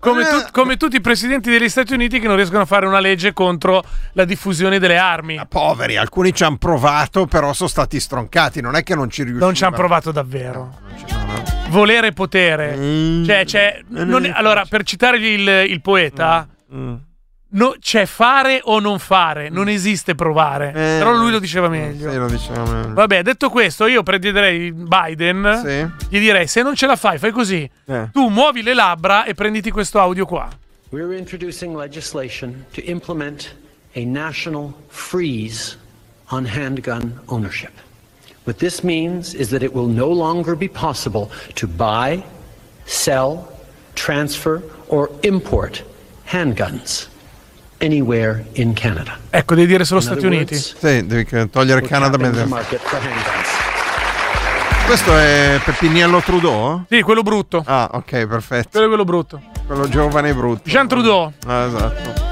Come, 0.00 0.22
tu- 0.24 0.46
come 0.50 0.76
tutti 0.78 0.96
i 0.96 1.00
presidenti 1.02 1.50
degli 1.50 1.68
Stati 1.68 1.92
Uniti 1.92 2.18
che 2.18 2.26
non 2.26 2.36
riescono 2.36 2.62
a 2.62 2.66
fare 2.66 2.86
una 2.86 2.98
legge 2.98 3.32
contro 3.34 3.84
la 4.12 4.24
diffusione 4.24 4.78
delle 4.78 4.96
armi. 4.96 5.38
Poveri, 5.48 5.96
alcuni 5.98 6.32
ci 6.34 6.44
hanno 6.44 6.56
provato, 6.56 7.26
però 7.26 7.52
sono 7.52 7.68
stati 7.68 8.00
stroncati. 8.00 8.60
Non 8.62 8.74
è 8.74 8.82
che 8.82 8.94
non 8.94 9.10
ci 9.10 9.22
riuscivano. 9.22 9.44
Non 9.46 9.54
ci 9.54 9.64
hanno 9.64 9.76
provato 9.76 10.10
davvero. 10.12 10.78
Ci- 10.96 11.04
no, 11.14 11.24
no. 11.26 11.57
Volere 11.68 12.08
e 12.08 12.12
potere. 12.12 12.76
Mm. 12.76 13.24
Cioè, 13.24 13.44
c'è. 13.44 13.82
non 13.88 14.24
è- 14.24 14.32
allora, 14.34 14.64
per 14.68 14.82
citare 14.84 15.18
il, 15.18 15.48
il 15.70 15.80
poeta, 15.80 16.46
Mm. 16.74 16.94
no- 17.50 17.74
c'è 17.80 18.04
fare 18.06 18.60
o 18.62 18.78
non 18.80 18.98
fare, 18.98 19.48
non 19.48 19.68
esiste 19.68 20.14
provare. 20.14 20.68
Eh, 20.68 20.72
Però 20.98 21.12
lui 21.14 21.30
lo 21.30 21.38
diceva 21.38 21.68
meglio. 21.68 22.10
Sì, 22.10 22.16
lo 22.16 22.26
diceva 22.26 22.62
meglio. 22.64 22.92
Vabbè, 22.94 23.22
detto 23.22 23.48
questo, 23.50 23.86
io 23.86 24.02
prenderei 24.02 24.72
Biden. 24.72 25.60
Sì. 25.64 26.06
Gli 26.16 26.18
direi: 26.20 26.46
se 26.46 26.62
non 26.62 26.74
ce 26.74 26.86
la 26.86 26.96
fai, 26.96 27.18
fai 27.18 27.30
così. 27.30 27.68
Eh. 27.86 28.08
Tu 28.12 28.28
muovi 28.28 28.62
le 28.62 28.74
labbra 28.74 29.24
e 29.24 29.34
prenditi 29.34 29.70
questo 29.70 29.98
audio 30.00 30.26
qua. 30.26 30.48
We're 30.90 31.16
introducing 31.16 31.76
legislation 31.76 32.64
to 32.72 32.80
implement 32.84 33.54
a 33.94 34.00
national 34.04 34.72
freeze 34.88 35.76
on 36.30 36.46
handgun 36.46 37.20
ownership. 37.26 37.72
What 38.48 38.60
this 38.60 38.82
means 38.82 39.34
is 39.34 39.50
that 39.50 39.62
it 39.62 39.74
will 39.74 39.88
no 39.88 40.08
longer 40.08 40.56
be 40.56 40.68
possible 40.68 41.30
to 41.56 41.66
buy, 41.66 42.24
sell, 42.86 43.46
transfer, 43.94 44.62
or 44.88 45.10
import 45.22 45.82
handguns 46.24 47.08
anywhere 47.82 48.46
in 48.54 48.72
Canada. 48.72 49.18
Ecco, 49.28 49.54
devi 49.54 49.66
dire 49.66 49.84
solo 49.84 50.00
In 50.00 50.06
Stati 50.06 50.24
Uniti. 50.24 50.54
words, 50.54 50.76
Sì, 50.78 51.06
devi 51.06 51.50
togliere 51.50 51.82
Canada. 51.82 52.16
Questo 54.86 55.14
è 55.14 55.60
Peppiniello 55.62 56.22
Trudeau? 56.22 56.84
Sì, 56.88 57.02
quello 57.02 57.20
brutto. 57.20 57.62
Ah, 57.66 57.90
ok, 57.92 58.26
perfetto. 58.26 58.68
Quello 58.70 58.86
è 58.86 58.88
quello 58.88 59.04
brutto. 59.04 59.42
Quello 59.66 59.86
giovane 59.90 60.30
e 60.30 60.34
brutto. 60.34 60.70
Jean 60.70 60.88
Trudeau. 60.88 61.30
Ah, 61.46 61.66
esatto. 61.66 62.27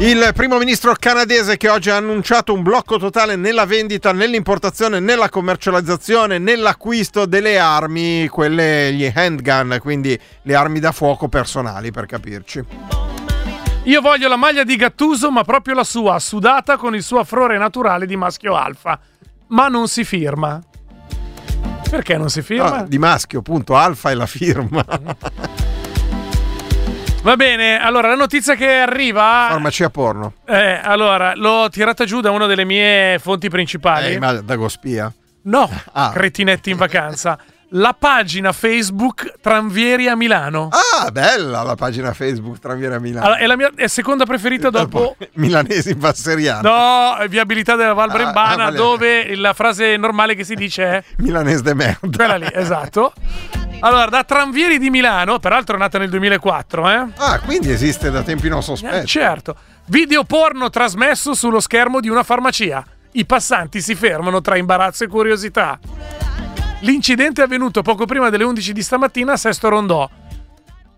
Il 0.00 0.30
primo 0.34 0.56
ministro 0.56 0.94
canadese 0.98 1.58
che 1.58 1.68
oggi 1.68 1.90
ha 1.90 1.96
annunciato 1.96 2.54
un 2.54 2.62
blocco 2.62 2.96
totale 2.96 3.36
nella 3.36 3.66
vendita, 3.66 4.12
nell'importazione, 4.12 4.98
nella 4.98 5.28
commercializzazione, 5.28 6.38
nell'acquisto 6.38 7.26
delle 7.26 7.58
armi, 7.58 8.26
quelle 8.28 8.94
gli 8.94 9.12
handgun, 9.14 9.76
quindi 9.78 10.18
le 10.44 10.54
armi 10.54 10.80
da 10.80 10.92
fuoco 10.92 11.28
personali 11.28 11.90
per 11.90 12.06
capirci. 12.06 12.64
Io 13.82 14.00
voglio 14.00 14.28
la 14.28 14.36
maglia 14.36 14.64
di 14.64 14.74
Gattuso, 14.76 15.30
ma 15.30 15.44
proprio 15.44 15.74
la 15.74 15.84
sua, 15.84 16.18
sudata 16.18 16.78
con 16.78 16.94
il 16.94 17.02
suo 17.02 17.18
affrore 17.18 17.58
naturale 17.58 18.06
di 18.06 18.16
maschio 18.16 18.56
alfa. 18.56 18.98
Ma 19.48 19.68
non 19.68 19.86
si 19.86 20.02
firma. 20.04 20.62
Perché 21.90 22.16
non 22.16 22.30
si 22.30 22.40
firma? 22.40 22.78
No, 22.78 22.86
di 22.88 22.98
maschio, 22.98 23.40
appunto, 23.40 23.76
alfa 23.76 24.10
è 24.10 24.14
la 24.14 24.26
firma. 24.26 24.82
Va 27.22 27.36
bene, 27.36 27.78
allora 27.78 28.08
la 28.08 28.14
notizia 28.14 28.54
che 28.54 28.66
arriva. 28.78 29.46
Farmacia 29.50 29.90
porno. 29.90 30.32
Eh, 30.46 30.80
allora, 30.82 31.34
l'ho 31.34 31.68
tirata 31.68 32.06
giù 32.06 32.20
da 32.22 32.30
una 32.30 32.46
delle 32.46 32.64
mie 32.64 33.18
fonti 33.20 33.50
principali. 33.50 34.14
Eh, 34.14 34.18
ma 34.18 34.32
da 34.40 34.56
Gospia. 34.56 35.12
No, 35.42 35.68
Ah. 35.92 36.10
cretinetti 36.12 36.70
in 36.70 36.76
vacanza. 36.78 37.38
La 37.74 37.94
pagina 37.96 38.50
Facebook 38.52 39.34
Tranvieri 39.40 40.08
a 40.08 40.16
Milano. 40.16 40.70
Ah, 40.72 41.10
bella 41.12 41.62
la 41.62 41.76
pagina 41.76 42.12
Facebook 42.14 42.58
Tranviere 42.58 42.94
a 42.96 42.98
Milano. 42.98 43.26
Allora, 43.26 43.38
è 43.40 43.46
la 43.46 43.56
mia 43.56 43.70
è 43.76 43.86
seconda 43.86 44.24
preferita 44.24 44.70
dopo. 44.70 45.14
Milanesi 45.34 45.90
in 45.92 45.98
Basseriano. 46.00 46.68
No, 46.68 47.26
viabilità 47.28 47.76
della 47.76 47.92
Val 47.92 48.08
Ah, 48.10 48.12
Brembana, 48.12 48.52
ah, 48.52 48.56
vale. 48.64 48.76
dove 48.76 49.36
la 49.36 49.52
frase 49.52 49.96
normale 49.98 50.34
che 50.34 50.42
si 50.42 50.54
dice 50.56 50.82
è 50.84 51.04
Milanese 51.18 51.62
de 51.62 51.74
merda. 51.74 51.98
quella 52.16 52.36
lì, 52.38 52.48
esatto. 52.52 53.12
Allora, 53.82 54.06
da 54.06 54.24
Tranvieri 54.24 54.78
di 54.78 54.90
Milano, 54.90 55.38
peraltro 55.38 55.76
è 55.76 55.78
nata 55.78 55.98
nel 55.98 56.10
2004, 56.10 56.88
eh? 56.90 57.06
Ah, 57.16 57.40
quindi 57.40 57.70
esiste 57.70 58.10
da 58.10 58.22
tempi 58.22 58.48
non 58.48 58.58
Eh, 58.58 58.62
sospetti. 58.62 59.06
certo. 59.06 59.56
Video 59.86 60.22
porno 60.24 60.68
trasmesso 60.68 61.34
sullo 61.34 61.60
schermo 61.60 62.00
di 62.00 62.08
una 62.10 62.22
farmacia. 62.22 62.84
I 63.12 63.24
passanti 63.24 63.80
si 63.80 63.94
fermano 63.94 64.40
tra 64.42 64.56
imbarazzo 64.56 65.04
e 65.04 65.08
curiosità. 65.08 65.78
L'incidente 66.80 67.40
è 67.40 67.44
avvenuto 67.44 67.80
poco 67.82 68.04
prima 68.04 68.28
delle 68.28 68.44
11 68.44 68.72
di 68.72 68.82
stamattina 68.82 69.32
a 69.32 69.36
Sesto 69.36 69.68
Rondò. 69.70 70.08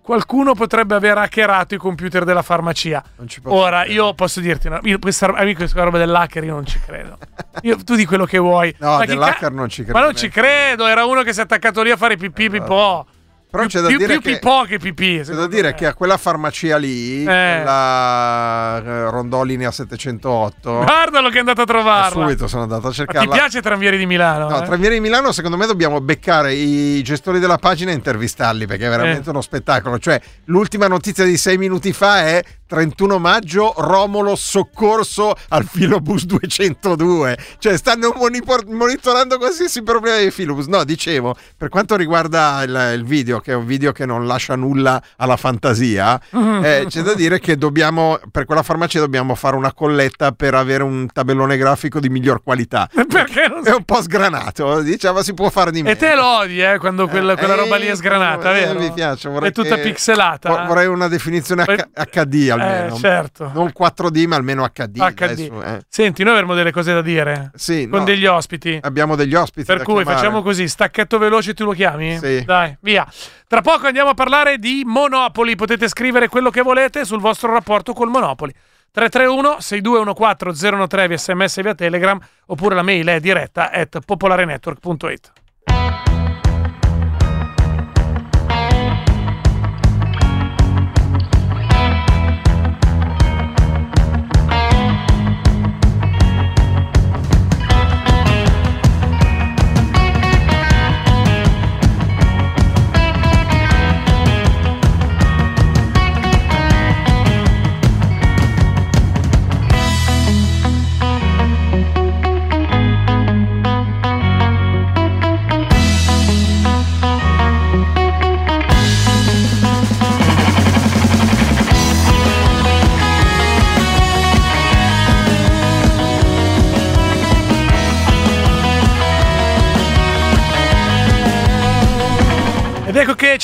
Qualcuno 0.02 0.54
potrebbe 0.54 0.96
aver 0.96 1.16
hackerato 1.16 1.74
i 1.74 1.78
computer 1.78 2.24
della 2.24 2.42
farmacia. 2.42 3.02
Non 3.18 3.28
ci 3.28 3.40
posso 3.40 3.54
Ora, 3.54 3.78
credere. 3.82 3.94
io 3.94 4.14
posso 4.14 4.40
dirti, 4.40 4.66
una- 4.66 4.80
io 4.82 4.98
questa, 4.98 5.26
a 5.26 5.44
me 5.44 5.54
questa 5.54 5.80
roba 5.84 5.96
dell'hacker 5.98 6.42
io 6.42 6.54
non 6.54 6.66
ci 6.66 6.80
credo. 6.84 7.18
Io- 7.62 7.76
tu 7.84 7.94
di 7.94 8.04
quello 8.04 8.24
che 8.24 8.38
vuoi. 8.38 8.74
No, 8.78 8.98
chi 8.98 9.06
dell'hacker 9.06 9.52
non 9.52 9.68
ci 9.68 9.82
credo 9.84 9.96
Ma 9.98 10.04
non 10.04 10.16
ci 10.16 10.28
credo, 10.28 10.86
era 10.86 11.04
uno 11.04 11.22
che 11.22 11.32
si 11.32 11.38
è 11.38 11.44
attaccato 11.44 11.82
lì 11.82 11.90
a 11.92 11.96
fare 11.96 12.16
pipì 12.16 12.50
pipò. 12.50 13.04
Però 13.52 13.64
più, 13.64 13.70
c'è 13.72 13.80
da 13.82 13.88
più- 13.88 13.98
dire 13.98 14.12
più 14.14 14.22
che- 14.22 14.32
pipò 14.38 14.62
che 14.64 14.78
pipì. 14.78 15.20
C'è 15.22 15.34
da 15.34 15.46
dire 15.46 15.68
me. 15.68 15.74
che 15.74 15.84
a 15.86 15.92
quella 15.92 16.16
farmacia 16.16 16.78
lì, 16.78 17.22
Eh. 17.22 17.62
la 17.62 18.78
eh, 18.82 19.10
Rondò 19.10 19.42
linea 19.42 19.70
708, 19.70 20.78
Guardalo 20.84 21.28
che 21.28 21.36
è 21.36 21.38
andato 21.40 21.60
a 21.60 21.64
trovarla. 21.66 22.08
subito 22.24 22.48
sono 22.48 22.62
andato 22.62 22.80
a 22.80 22.84
Ma 22.84 22.90
ti 22.90 22.96
cercarla. 22.96 23.34
piace 23.34 23.60
Tranvieri 23.60 23.98
di 23.98 24.06
Milano? 24.06 24.48
No, 24.48 24.62
eh? 24.62 24.64
Tranviere 24.64 24.94
di 24.94 25.00
Milano, 25.00 25.32
secondo 25.32 25.58
me 25.58 25.66
dobbiamo 25.66 26.00
beccare 26.00 26.54
i 26.54 27.02
gestori 27.02 27.38
della 27.40 27.58
pagina 27.58 27.90
e 27.90 27.94
intervistarli 27.94 28.66
perché 28.66 28.86
è 28.86 28.90
veramente 28.90 29.26
Eh. 29.28 29.30
uno 29.32 29.42
spettacolo. 29.42 29.98
Cioè, 29.98 30.18
l'ultima 30.46 30.86
notizia 30.86 31.24
di 31.24 31.36
sei 31.36 31.58
minuti 31.58 31.92
fa 31.92 32.20
è 32.24 32.42
31 32.76 33.18
maggio, 33.18 33.74
Romolo 33.76 34.34
soccorso 34.34 35.34
al 35.50 35.66
filobus 35.70 36.24
202. 36.24 37.36
Cioè, 37.58 37.76
stanno 37.76 38.14
monipor- 38.16 38.64
monitorando 38.66 39.36
qualsiasi 39.36 39.82
problema 39.82 40.16
dei 40.16 40.30
filobus. 40.30 40.64
No, 40.68 40.82
dicevo, 40.82 41.36
per 41.54 41.68
quanto 41.68 41.96
riguarda 41.96 42.62
il, 42.62 42.92
il 42.96 43.04
video, 43.04 43.40
che 43.40 43.52
è 43.52 43.54
un 43.54 43.66
video 43.66 43.92
che 43.92 44.06
non 44.06 44.26
lascia 44.26 44.56
nulla 44.56 45.02
alla 45.16 45.36
fantasia, 45.36 46.18
eh, 46.32 46.86
c'è 46.88 47.02
da 47.02 47.12
dire 47.12 47.40
che 47.40 47.58
dobbiamo, 47.58 48.18
per 48.30 48.46
quella 48.46 48.62
farmacia 48.62 49.00
dobbiamo 49.00 49.34
fare 49.34 49.56
una 49.56 49.74
colletta 49.74 50.32
per 50.32 50.54
avere 50.54 50.82
un 50.82 51.06
tabellone 51.12 51.58
grafico 51.58 52.00
di 52.00 52.08
miglior 52.08 52.42
qualità. 52.42 52.88
Perché 53.12 53.48
non 53.48 53.66
È 53.66 53.74
un 53.74 53.84
po' 53.84 54.00
sgranato, 54.00 54.80
diceva 54.80 55.22
si 55.22 55.34
può 55.34 55.50
fare 55.50 55.70
di 55.72 55.82
meglio. 55.82 55.94
E 55.94 55.98
te 55.98 56.14
lo 56.14 56.38
odi, 56.38 56.62
eh, 56.62 56.78
quando 56.78 57.06
quella, 57.06 57.36
quella 57.36 57.52
Eh, 57.52 57.56
roba 57.58 57.76
lì 57.76 57.86
è 57.88 57.94
sgranata, 57.94 58.56
eh, 58.56 58.64
vero? 58.64 58.78
Mi 58.78 58.90
piace, 58.92 59.28
vorrei 59.28 59.50
È 59.50 59.52
tutta 59.52 59.74
che- 59.74 59.82
pixelata. 59.82 60.48
vor- 60.48 60.60
Vorrei 60.72 60.86
una 60.86 61.08
definizione 61.08 61.64
H- 61.64 61.88
HD 62.10 62.48
al 62.50 62.60
almeno. 62.62 62.96
certo. 62.96 63.50
Non 63.54 63.72
4D, 63.76 64.26
ma 64.26 64.36
almeno 64.36 64.64
HD. 64.72 64.98
HD. 64.98 65.22
adesso, 65.22 65.62
eh. 65.62 65.80
Senti, 65.88 66.22
noi 66.24 66.34
avremo 66.34 66.54
delle 66.54 66.72
cose 66.72 66.92
da 66.92 67.02
dire. 67.02 67.50
Sì, 67.54 67.88
Con 67.88 68.00
no, 68.00 68.04
degli 68.04 68.26
ospiti. 68.26 68.78
abbiamo 68.82 69.16
degli 69.16 69.34
ospiti. 69.34 69.66
Per 69.66 69.82
cui 69.82 69.96
chiamare. 70.02 70.16
facciamo 70.16 70.42
così, 70.42 70.68
stacchetto 70.68 71.18
veloce 71.18 71.54
tu 71.54 71.64
lo 71.64 71.72
chiami? 71.72 72.18
Sì. 72.18 72.44
Dai, 72.44 72.76
via. 72.80 73.06
Tra 73.46 73.60
poco 73.60 73.86
andiamo 73.86 74.10
a 74.10 74.14
parlare 74.14 74.58
di 74.58 74.82
Monopoli, 74.86 75.56
potete 75.56 75.88
scrivere 75.88 76.28
quello 76.28 76.50
che 76.50 76.62
volete 76.62 77.04
sul 77.04 77.20
vostro 77.20 77.52
rapporto 77.52 77.92
col 77.92 78.08
Monopoli. 78.08 78.52
331 78.92 79.60
6214 79.60 80.86
013 80.86 81.06
via 81.08 81.16
sms 81.16 81.62
via 81.62 81.74
telegram 81.74 82.18
oppure 82.46 82.74
la 82.74 82.82
mail 82.82 83.06
è 83.06 83.20
diretta 83.20 83.70
at 83.70 83.98
popolarenetwork.it 84.04 85.32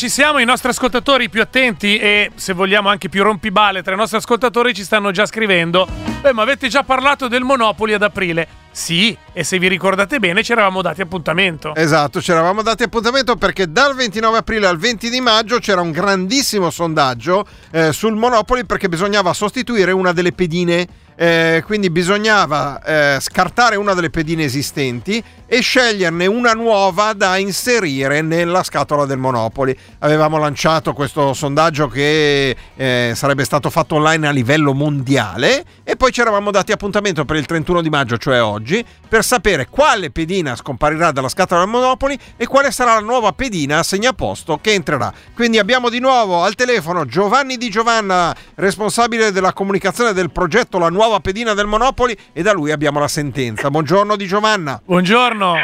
ci 0.09 0.15
siamo, 0.15 0.39
i 0.39 0.45
nostri 0.47 0.71
ascoltatori 0.71 1.29
più 1.29 1.43
attenti 1.43 1.99
e 1.99 2.31
se 2.35 2.55
vogliamo 2.55 2.89
anche 2.89 3.11
più 3.11 3.23
rompibale 3.23 3.83
tra 3.83 3.93
i 3.93 3.97
nostri 3.99 4.17
ascoltatori 4.17 4.73
ci 4.73 4.83
stanno 4.83 5.11
già 5.11 5.27
scrivendo. 5.27 5.87
Beh, 6.23 6.33
ma 6.33 6.41
avete 6.41 6.69
già 6.69 6.83
parlato 6.83 7.29
del 7.29 7.43
Monopoli 7.43 7.93
ad 7.93 8.01
aprile? 8.01 8.49
Sì, 8.71 9.15
e 9.35 9.45
se 9.45 9.59
vi 9.59 9.69
ricordate 9.69 10.19
bene 10.19 10.43
ci 10.43 10.53
eravamo 10.53 10.81
dati 10.81 11.03
appuntamento. 11.03 11.75
Esatto, 11.75 12.23
ci 12.23 12.31
eravamo 12.31 12.63
dati 12.63 12.85
appuntamento 12.85 13.37
perché 13.37 13.71
dal 13.71 13.95
29 13.95 14.39
aprile 14.39 14.67
al 14.67 14.79
20 14.79 15.11
di 15.11 15.21
maggio 15.21 15.59
c'era 15.59 15.83
un 15.83 15.91
grandissimo 15.91 16.71
sondaggio 16.71 17.47
eh, 17.71 17.93
sul 17.93 18.15
Monopoli 18.15 18.65
perché 18.65 18.89
bisognava 18.89 19.35
sostituire 19.35 19.93
una 19.93 20.13
delle 20.13 20.33
pedine. 20.33 20.87
Eh, 21.21 21.65
quindi 21.67 21.91
bisognava 21.91 22.81
eh, 22.81 23.19
scartare 23.21 23.75
una 23.75 23.93
delle 23.93 24.09
pedine 24.09 24.45
esistenti 24.45 25.21
e 25.51 25.61
sceglierne 25.61 26.27
una 26.27 26.53
nuova 26.53 27.13
da 27.15 27.39
inserire 27.39 28.21
nella 28.21 28.63
scatola 28.63 29.05
del 29.05 29.19
Monopoli. 29.19 29.77
Avevamo 30.01 30.39
lanciato 30.39 30.93
questo 30.93 31.33
sondaggio 31.33 31.89
che 31.89 32.55
eh, 32.77 33.13
sarebbe 33.17 33.45
stato 33.45 33.69
fatto 33.69 33.97
online 33.97 34.29
a 34.29 34.31
livello 34.31 34.75
mondiale 34.75 35.65
e 35.83 35.97
poi 35.97 36.13
ci 36.13 36.21
eravamo 36.21 36.53
dati 36.53 36.71
appuntamento 36.71 37.25
per 37.25 37.37
il 37.37 37.47
31 37.47 37.81
di 37.83 37.89
maggio, 37.89 38.17
cioè 38.17 38.41
oggi, 38.41 38.85
per 39.09 39.25
sapere 39.25 39.69
quale 39.69 40.11
pedina 40.11 40.55
scomparirà 40.55 41.11
dalla 41.11 41.31
scatola 41.31 41.63
del 41.63 41.71
Monopoli 41.71 42.17
e 42.37 42.47
quale 42.47 42.71
sarà 42.71 42.95
la 42.95 43.01
nuova 43.01 43.33
pedina 43.33 43.79
a 43.79 43.83
segnaposto 43.83 44.59
che 44.61 44.75
entrerà. 44.75 45.13
Quindi 45.35 45.59
abbiamo 45.59 45.89
di 45.89 45.99
nuovo 45.99 46.45
al 46.45 46.55
telefono 46.55 47.07
Giovanni 47.07 47.57
Di 47.57 47.71
Giovanna, 47.71 48.37
responsabile 48.57 49.33
della 49.33 49.53
comunicazione 49.53 50.13
del 50.13 50.31
progetto 50.31 50.79
La 50.79 50.91
nuova 50.91 51.08
pedina 51.21 51.55
del 51.55 51.67
Monopoli 51.67 52.17
e 52.33 52.43
da 52.43 52.53
lui 52.53 52.71
abbiamo 52.71 53.01
la 53.01 53.09
sentenza. 53.09 53.71
Buongiorno 53.71 54.17
Di 54.17 54.27
Giovanna. 54.27 54.81
Buongiorno. 54.85 55.55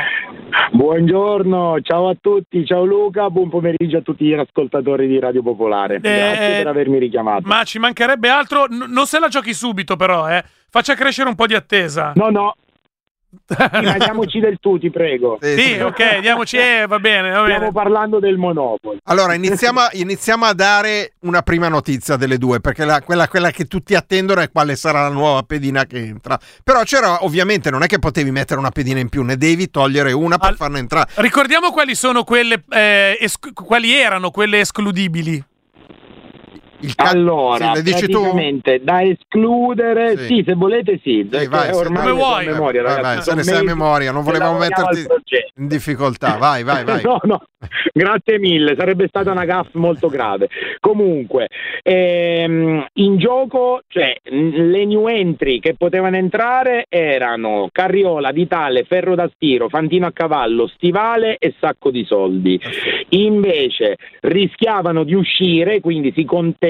Buongiorno, 0.73 1.77
ciao 1.83 2.09
a 2.09 2.17
tutti, 2.21 2.65
ciao 2.67 2.85
Luca, 2.85 3.31
buon 3.31 3.49
pomeriggio 3.49 3.99
a 3.99 4.01
tutti 4.01 4.25
gli 4.25 4.33
ascoltatori 4.33 5.07
di 5.07 5.19
Radio 5.21 5.43
Popolare. 5.43 6.01
Grazie 6.01 6.57
per 6.57 6.67
avermi 6.67 6.99
richiamato. 6.99 7.43
Ma 7.47 7.63
ci 7.65 7.79
mancherebbe 7.79 8.29
altro, 8.29 8.67
N- 8.69 8.87
non 8.89 9.07
se 9.07 9.21
la 9.21 9.29
giochi 9.29 9.55
subito 9.55 9.95
però, 9.97 10.29
eh. 10.29 10.43
Faccia 10.71 10.95
crescere 10.95 11.29
un 11.29 11.37
po' 11.37 11.47
di 11.47 11.55
attesa. 11.55 12.13
No, 12.17 12.31
no, 12.31 12.55
rimaniamoci 13.47 14.41
del 14.41 14.59
tu, 14.61 14.79
ti 14.79 14.91
prego. 14.91 15.38
Sì, 15.41 15.79
ok, 15.81 16.19
diamoci, 16.21 16.57
eh, 16.57 16.85
va 16.88 16.99
bene, 16.99 17.31
va 17.31 17.43
Stiamo 17.45 17.59
bene. 17.59 17.73
parlando 17.73 18.19
del 18.19 18.37
Monopoli. 18.37 18.99
Allora, 19.05 19.35
iniziamo 19.35 19.81
a, 19.81 19.88
iniziamo 19.93 20.45
a 20.45 20.53
dare 20.55 21.12
una 21.21 21.43
prima 21.43 21.69
notizia 21.69 22.17
delle 22.17 22.38
due, 22.38 22.61
perché 22.61 22.85
la- 22.85 23.00
quella, 23.03 23.29
quella 23.29 23.50
che 23.50 23.67
tutti 23.67 23.95
attendono 23.95 24.41
è 24.41 24.50
quale 24.50 24.76
sarà 24.76 25.03
la 25.03 25.09
nuova 25.11 25.43
pedina 25.43 25.85
che 25.85 25.99
entra. 25.99 26.38
Però 26.62 26.83
c'era, 26.83 27.25
ovviamente, 27.25 27.70
non 27.70 27.83
è 27.83 27.87
che 27.87 27.99
potevi 27.99 28.31
mettere 28.31 28.59
una 28.61 28.70
pedina 28.70 29.01
in 29.01 29.09
più, 29.09 29.23
ne 29.23 29.37
devi 29.37 29.70
togliere 29.70 30.12
una 30.12 30.38
per 30.38 30.51
Al- 30.51 30.57
farne 30.57 30.79
entrare. 30.79 31.11
Ricordiamo 31.16 31.70
quali 31.70 31.94
sono 31.94 32.25
quelle, 32.25 32.62
eh, 32.70 33.16
esc- 33.20 33.53
quali 33.53 33.92
erano 33.94 34.31
quelle 34.31 34.61
escludibili. 34.61 35.42
Ca- 36.94 37.11
Allora, 37.11 37.75
sì, 37.75 37.83
dici 37.83 38.07
tu? 38.09 38.20
praticamente 38.20 38.81
da 38.83 39.03
escludere, 39.03 40.16
Sì. 40.18 40.25
sì. 40.27 40.42
se 40.47 40.55
volete 40.55 41.01
sì, 41.03 41.25
perché 41.29 41.49
vai, 41.49 41.70
ormai 41.73 42.03
Come 42.03 42.12
vuoi. 42.14 42.47
memoria, 42.47 42.83
Vai, 42.83 43.01
vai, 43.03 43.23
se 43.23 43.35
ne 43.35 43.42
sai 43.42 43.61
a 43.61 43.62
memoria, 43.62 44.12
non 44.12 44.23
volevamo 44.23 44.59
metterti 44.59 45.07
in 45.57 45.66
difficoltà. 45.68 46.37
Vai, 46.37 46.62
vai, 46.62 46.85
vai. 46.85 47.03
No, 47.05 47.20
no, 47.25 47.42
grazie 47.92 48.38
mille, 48.38 48.75
sarebbe 48.77 49.07
stata 49.09 49.31
una 49.31 49.44
gaffa 49.44 49.70
molto 49.79 50.09
grave. 50.09 50.49
Comunque, 50.81 51.49
ehm, 51.83 52.87
in 52.94 53.18
gioco, 53.18 53.83
cioè, 53.88 54.16
le 54.23 54.85
new 54.85 55.07
entry 55.09 55.61
che 55.61 55.75
potevano 55.77 56.16
entrare 56.16 56.87
erano 56.88 57.68
Carriola, 57.70 58.31
Vitale, 58.33 58.85
Ferro 58.85 59.14
da 59.14 59.31
Stiro, 59.35 59.68
Fantino 59.68 60.07
a 60.07 60.12
cavallo, 60.12 60.66
Stivale 60.66 61.37
e 61.38 61.55
Sacco 61.61 61.90
di 61.90 62.05
soldi. 62.05 62.61
Invece 63.11 63.97
rischiavano 64.23 65.05
di 65.05 65.14
uscire, 65.14 65.81
quindi 65.81 66.12
si 66.14 66.25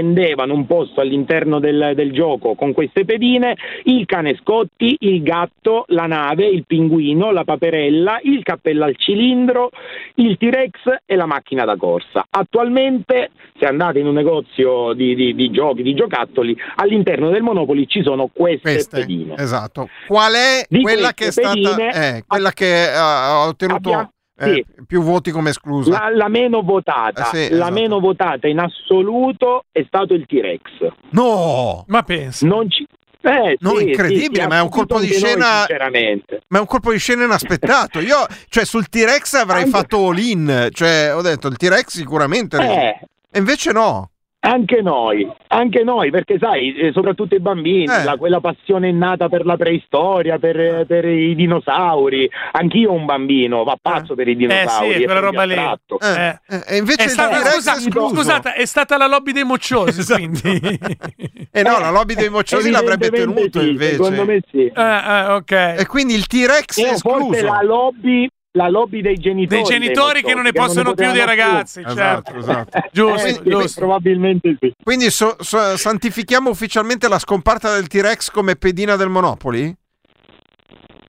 contendevano 0.04 0.52
un 0.54 0.66
posto 0.66 1.00
all'interno 1.00 1.58
del, 1.58 1.92
del 1.94 2.12
gioco 2.12 2.54
con 2.54 2.72
queste 2.72 3.04
pedine, 3.04 3.56
il 3.84 4.04
cane 4.06 4.36
Scotti, 4.40 4.96
il 5.00 5.22
gatto, 5.22 5.84
la 5.88 6.06
nave, 6.06 6.46
il 6.46 6.64
pinguino, 6.66 7.30
la 7.30 7.44
paperella, 7.44 8.18
il 8.22 8.42
cappello 8.42 8.84
al 8.84 8.96
cilindro, 8.96 9.70
il 10.16 10.36
T-Rex 10.36 11.02
e 11.06 11.16
la 11.16 11.26
macchina 11.26 11.64
da 11.64 11.76
corsa. 11.76 12.24
Attualmente, 12.28 13.30
se 13.58 13.64
andate 13.66 14.00
in 14.00 14.06
un 14.06 14.14
negozio 14.14 14.92
di, 14.92 15.14
di- 15.14 15.34
di 15.34 15.50
giochi, 15.50 15.82
di 15.82 15.94
giocattoli, 15.94 16.56
all'interno 16.76 17.30
del 17.30 17.42
Monopoli 17.42 17.86
ci 17.88 18.02
sono 18.02 18.28
queste, 18.32 18.72
Queste, 18.74 19.00
pedine. 19.00 19.34
esatto. 19.38 19.88
Qual 20.06 20.32
è 20.34 20.64
Di 20.68 20.82
quella 20.82 21.12
che 21.12 21.26
è 21.28 21.30
stata 21.30 21.48
pedine- 21.52 22.16
eh, 22.16 22.24
quella 22.26 22.50
che 22.50 22.88
ha 22.92 23.12
ha 23.14 23.46
ottenuto 23.46 23.76
Abbiamo- 23.88 24.10
eh, 24.38 24.52
sì. 24.54 24.64
più 24.86 25.02
voti 25.02 25.30
come 25.30 25.50
esclusa? 25.50 25.90
La, 25.90 26.10
la 26.14 26.28
meno 26.28 26.62
votata, 26.62 27.22
Eh 27.22 27.36
sì, 27.36 27.48
la 27.50 27.54
esatto. 27.56 27.72
meno 27.72 28.00
votata 28.00 28.46
in 28.48 28.58
assoluto 28.58 29.64
è 29.72 29.84
stato 29.86 30.14
il 30.14 30.26
T-Rex. 30.26 30.92
No! 31.10 31.84
Ma 31.88 32.02
pensa. 32.02 32.46
Non 32.46 32.70
ci... 32.70 32.86
Eh, 33.26 33.56
No, 33.60 33.76
sì, 33.76 33.88
incredibile, 33.88 34.42
sì, 34.42 34.48
ma 34.48 34.56
è 34.58 34.60
un 34.60 34.68
colpo 34.68 35.00
di 35.00 35.08
noi, 35.08 35.16
scena- 35.16 35.64
sinceramente. 35.66 36.42
Ma 36.48 36.58
è 36.58 36.60
un 36.60 36.66
colpo 36.66 36.92
di 36.92 36.98
scena 36.98 37.24
inaspettato. 37.24 38.00
Io, 38.00 38.26
cioè, 38.48 38.66
sul 38.66 38.88
T-Rex 38.88 39.32
avrei 39.34 39.62
Anche- 39.62 39.70
fatto 39.70 40.08
all-in. 40.08 40.68
Cioè, 40.70 41.14
ho 41.14 41.22
detto 41.22 41.48
il 41.48 41.56
T-Rex 41.56 41.86
sicuramente. 41.88 42.58
Eh, 42.58 42.98
E 43.30 43.38
invece 43.38 43.72
no. 43.72 44.10
Anche 44.46 44.82
noi, 44.82 45.26
anche 45.48 45.82
noi, 45.84 46.10
perché 46.10 46.36
sai, 46.38 46.74
eh, 46.76 46.92
soprattutto 46.92 47.34
i 47.34 47.40
bambini, 47.40 47.84
Eh. 47.84 48.04
la- 48.04 48.16
quella 48.18 48.40
passione 48.40 48.88
innata 48.88 49.30
per 49.30 49.46
la 49.46 49.56
preistoria, 49.56 50.38
per, 50.38 50.84
per 50.86 51.06
i 51.06 51.34
dinosauri. 51.34 52.28
Anch'io 52.52 52.92
un 52.92 53.06
bambino, 53.06 53.64
va 53.64 53.76
pazzo 53.80 54.14
per 54.14 54.28
i 54.28 54.32
Eh 54.32 54.36
dinosauri. 54.36 54.92
sì, 54.96 55.00
è 55.00 55.04
quella 55.04 55.20
roba 55.20 55.44
lì. 55.44 55.54
Eh, 55.54 55.78
Eh. 55.98 56.38
eh, 56.48 56.62
E 56.68 56.76
invece 56.76 57.00
È 57.00 57.04
il 57.04 57.10
stata, 57.10 57.38
T-Rex 57.40 57.54
scusa, 57.54 57.72
è 57.72 57.76
escluso. 57.76 58.14
scusate, 58.14 58.52
è 58.52 58.66
stata 58.66 58.96
la 58.98 59.06
lobby 59.06 59.32
dei 59.32 59.44
mocciosi, 59.44 60.00
Esatto. 60.00 60.20
quindi. 60.20 60.60
E 61.56 61.62
no, 61.62 61.78
la 61.78 61.90
lobby 61.90 62.14
dei 62.14 62.28
mocciosi 62.28 62.70
l'avrebbe 62.70 63.08
tenuto 63.10 63.60
sì, 63.60 63.68
invece. 63.70 63.94
Secondo 63.94 64.24
me 64.26 64.40
sì. 64.50 64.66
Eh, 64.66 64.72
eh, 64.82 65.26
ok. 65.32 65.50
E 65.78 65.86
quindi 65.86 66.14
il 66.14 66.26
T-Rex 66.26 66.80
è 66.80 66.82
Eh, 66.92 66.96
forse 66.98 67.28
escluso. 67.38 67.44
la 67.46 67.62
lobby, 67.62 68.28
la 68.56 68.68
lobby 68.68 69.00
dei 69.00 69.16
genitori. 69.16 69.62
Dei 69.62 69.78
genitori 69.80 70.22
che 70.22 70.32
non 70.34 70.44
ne 70.44 70.52
possono 70.52 70.94
più 70.94 71.10
dei 71.10 71.20
potevano 71.20 71.32
più. 71.32 71.42
ragazzi, 71.42 71.80
Esatto, 71.80 71.94
certo. 72.32 72.36
esatto. 72.38 72.78
Giusto, 72.92 73.26
Eh, 73.26 73.40
giusto. 73.44 73.80
probabilmente 73.80 74.56
sì. 74.60 74.72
Quindi 74.82 75.10
so- 75.10 75.36
so- 75.40 75.76
santifichiamo 75.76 76.50
ufficialmente 76.50 77.08
la 77.08 77.18
scomparsa 77.18 77.74
del 77.74 77.88
T-Rex 77.88 78.30
come 78.30 78.54
pedina 78.56 78.94
del 78.96 79.08
Monopoli? 79.08 79.74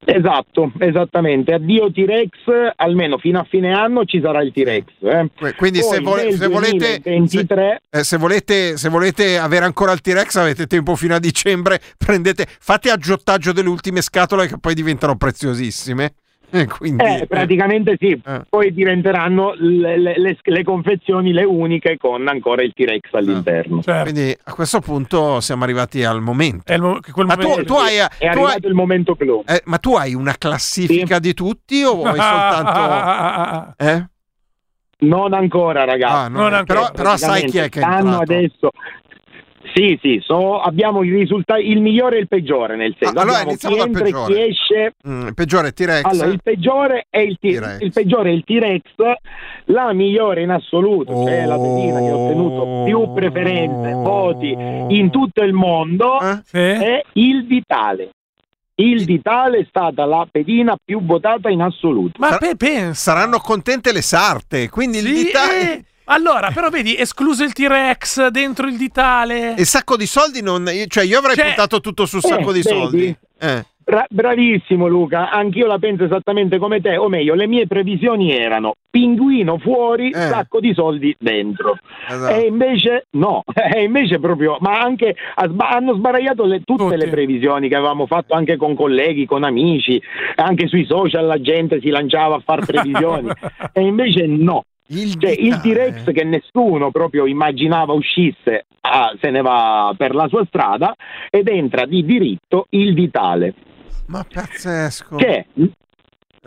Esatto, 0.07 0.71
esattamente. 0.79 1.53
Addio 1.53 1.91
T-Rex, 1.91 2.31
almeno 2.75 3.17
fino 3.17 3.39
a 3.39 3.43
fine 3.49 3.73
anno 3.73 4.05
ci 4.05 4.21
sarà 4.21 4.41
il 4.43 4.51
T-Rex. 4.51 4.83
eh. 5.01 5.29
Quindi 5.55 5.79
Poi 5.79 5.89
se, 5.89 5.99
nel 6.01 6.33
se 6.37 6.47
volete... 6.47 6.99
2023 7.01 7.81
se- 7.89 7.99
eh, 7.99 8.03
se 8.03 8.17
volete, 8.17 8.77
se 8.77 8.89
volete 8.89 9.37
avere 9.39 9.65
ancora 9.65 9.91
il 9.93 10.01
T-Rex 10.01 10.35
avete 10.35 10.67
tempo 10.67 10.95
fino 10.95 11.15
a 11.15 11.19
dicembre, 11.19 11.79
prendete, 11.97 12.45
fate 12.59 12.89
aggiottaggio 12.91 13.51
delle 13.51 13.69
ultime 13.69 14.01
scatole 14.01 14.47
che 14.47 14.57
poi 14.59 14.73
diventano 14.75 15.15
preziosissime. 15.15 16.13
Eh, 16.51 16.65
quindi, 16.67 17.03
Eh, 17.03 17.25
praticamente 17.27 17.95
sì, 17.99 18.19
Eh. 18.23 18.41
poi 18.47 18.73
diventeranno 18.73 19.53
le, 19.57 19.97
le- 19.97 20.17
le- 20.17 20.37
le 20.41 20.63
confezioni 20.63 21.33
le 21.33 21.43
uniche 21.43 21.97
con 21.97 22.27
ancora 22.27 22.61
il 22.63 22.71
T-Rex 22.73 23.13
all'interno. 23.13 23.81
Certo. 23.81 24.03
quindi 24.11 24.37
a 24.43 24.53
questo 24.53 24.79
punto 24.79 25.39
siamo 25.41 25.63
arrivati 25.63 26.03
al 26.03 26.21
momento. 26.21 26.71
È 26.71 26.77
mo- 26.77 26.99
quel 27.11 27.25
Ma 27.25 27.35
tu, 27.35 27.47
momento- 27.49 27.73
tu 27.73 27.79
hai, 27.79 27.95
È 27.97 28.07
tu 28.07 28.23
hai- 28.25 28.27
arrivato 28.29 28.67
il 28.67 28.73
momento 28.73 29.15
clou. 29.15 29.43
eh, 29.45 29.61
ma 29.65 29.77
tu 29.77 29.95
hai 29.95 30.13
una 30.13 30.35
classifica 30.37 31.19
di 31.19 31.33
tutti 31.33 31.83
o 31.83 31.95
vuoi 31.95 32.17
soltanto... 32.19 33.73
Eh? 33.85 34.05
Non 34.97 35.33
ancora, 35.33 35.83
ragazzi. 35.83 36.13
Ah, 36.13 36.27
no, 36.29 36.39
Non 36.43 36.53
ancora. 36.53 36.79
Però, 36.79 36.91
però 36.93 37.17
sai 37.17 37.43
chi 37.45 37.57
è 37.57 37.67
che 37.69 37.81
è 37.81 37.83
entrato? 37.83 38.21
adesso. 38.21 38.69
Sì, 39.77 39.99
sì, 40.01 40.21
so- 40.23 40.61
abbiamo 40.61 41.03
i 41.03 41.09
risultati, 41.09 41.69
il 41.69 41.81
migliore 41.81 42.15
e 42.15 42.19
il 42.21 42.27
peggiore, 42.29 42.77
nel 42.77 42.95
senso 42.97 43.17
Ah, 43.17 43.21
allora 43.23 43.39
abbiamo 43.39 43.49
iniziamo 43.51 43.75
chi 43.75 43.81
dal 43.81 43.87
entra 43.89 44.01
e 44.05 44.11
peggiore. 44.11 44.33
chi 44.33 44.49
esce. 44.49 44.93
Mm, 45.09 45.27
il 45.27 45.33
peggiore 45.33 45.67
è 45.67 45.73
T-Rex. 45.73 46.03
Allora, 46.05 46.27
il 46.27 46.39
peggiore 46.41 47.05
è 47.09 47.19
il, 47.19 47.37
T- 47.37 47.39
T-Rex. 47.57 47.81
il 47.81 47.91
peggiore 47.91 48.29
è 48.29 48.33
il 48.33 48.43
T-Rex, 48.45 48.83
la 49.65 49.91
migliore 49.91 50.43
in 50.43 50.51
assoluto, 50.51 51.11
cioè 51.25 51.45
la 51.45 51.59
pedina 51.59 51.99
che 51.99 52.07
ha 52.07 52.15
ottenuto 52.15 52.83
più 52.85 53.13
preferenze, 53.13 53.91
voti 53.91 54.49
in 54.51 55.09
tutto 55.11 55.43
il 55.43 55.51
mondo, 55.51 56.21
Eh? 56.21 56.39
Sì? 56.45 56.57
è 56.57 57.01
il 57.13 57.45
Vitale. 57.45 58.11
Il 58.75 59.03
Vitale 59.05 59.57
è 59.59 59.65
stata 59.67 60.05
la 60.05 60.25
pedina 60.31 60.77
più 60.83 61.01
votata 61.05 61.49
in 61.49 61.61
assoluto. 61.61 62.13
Ma 62.19 62.29
Sar- 62.29 62.39
pe- 62.39 62.55
pensa. 62.55 62.93
Saranno 63.11 63.39
contente 63.39 63.91
le 63.91 64.01
sarte, 64.01 64.69
quindi 64.69 64.99
il 64.99 65.05
Sì, 65.05 65.13
ditale... 65.25 65.71
eh. 65.73 65.83
Allora, 66.05 66.51
però 66.51 66.69
vedi, 66.69 66.95
escluso 66.97 67.43
il 67.43 67.53
T-Rex 67.53 68.27
dentro 68.27 68.67
il 68.67 68.77
ditale. 68.77 69.55
E 69.55 69.65
sacco 69.65 69.97
di 69.97 70.05
soldi 70.05 70.41
non... 70.41 70.69
Cioè 70.87 71.03
io 71.03 71.17
avrei 71.19 71.35
Cioè- 71.35 71.45
puntato 71.47 71.79
tutto 71.79 72.05
sul 72.05 72.21
Eh, 72.23 72.27
sacco 72.27 72.51
di 72.51 72.61
vedi? 72.61 72.75
soldi. 72.75 73.17
Eh. 73.39 73.65
Bra- 73.85 74.05
bravissimo 74.09 74.87
Luca, 74.87 75.29
anch'io 75.29 75.67
la 75.67 75.77
penso 75.77 76.05
esattamente 76.05 76.57
come 76.57 76.81
te, 76.81 76.97
o 76.97 77.07
meglio, 77.07 77.35
le 77.35 77.45
mie 77.45 77.67
previsioni 77.67 78.35
erano 78.35 78.73
pinguino 78.89 79.59
fuori, 79.59 80.09
Eh. 80.09 80.21
sacco 80.27 80.59
di 80.59 80.73
soldi 80.73 81.15
dentro. 81.19 81.77
Esatto. 82.09 82.33
E 82.33 82.47
invece 82.47 83.05
no, 83.11 83.43
e 83.53 83.83
invece 83.83 84.19
proprio, 84.19 84.57
ma 84.59 84.79
anche 84.79 85.15
sba- 85.35 85.69
hanno 85.69 85.93
sbaragliato 85.93 86.45
le- 86.45 86.61
tutte 86.63 86.83
Tutti. 86.83 86.97
le 86.97 87.09
previsioni 87.09 87.67
che 87.69 87.75
avevamo 87.75 88.07
fatto 88.07 88.33
anche 88.33 88.57
con 88.57 88.73
colleghi, 88.75 89.27
con 89.27 89.43
amici, 89.43 90.01
anche 90.35 90.67
sui 90.67 90.85
social 90.85 91.25
la 91.27 91.39
gente 91.39 91.79
si 91.79 91.89
lanciava 91.89 92.35
a 92.37 92.41
fare 92.43 92.65
previsioni 92.65 93.29
e 93.71 93.81
invece 93.81 94.25
no. 94.25 94.63
Il, 94.87 95.15
Cioè, 95.19 95.31
il. 95.31 95.59
T-Rex 95.61 96.11
che 96.11 96.23
nessuno 96.23 96.91
proprio 96.91 97.25
immaginava 97.25 97.93
uscisse 97.93 98.65
ah, 98.81 99.15
se 99.19 99.31
ne 99.31 99.41
va 99.41 99.93
per 99.97 100.13
la 100.13 100.27
sua 100.27 100.45
strada 100.45 100.93
ed 101.31 101.47
entra 101.47 101.85
di 101.85 102.05
diritto 102.05 102.67
il 102.69 102.93
Vitale 102.93 103.53
Ma 104.07 104.23
pazzesco. 104.31 105.15
che, 105.15 105.45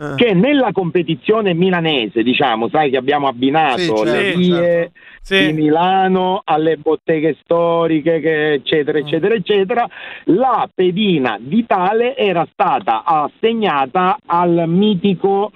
Eh. 0.01 0.15
che 0.15 0.33
nella 0.33 0.71
competizione 0.71 1.53
milanese, 1.53 2.23
diciamo, 2.23 2.69
sai 2.69 2.89
che 2.89 2.95
abbiamo 2.95 3.27
abbinato 3.27 3.79
Sì, 3.79 3.87
certo, 3.87 4.03
le 4.03 4.33
vie 4.33 4.55
certo. 4.55 4.91
Sì. 5.21 5.45
di 5.47 5.51
Milano 5.61 6.41
alle 6.45 6.77
botteghe 6.77 7.35
storiche, 7.43 8.21
che- 8.21 8.53
eccetera, 8.53 8.97
eccetera, 8.99 9.33
eccetera, 9.35 9.85
la 10.27 10.69
pedina 10.73 11.37
vitale 11.41 12.15
era 12.15 12.47
stata 12.53 13.03
assegnata 13.03 14.17
al 14.25 14.63
mitico 14.67 15.51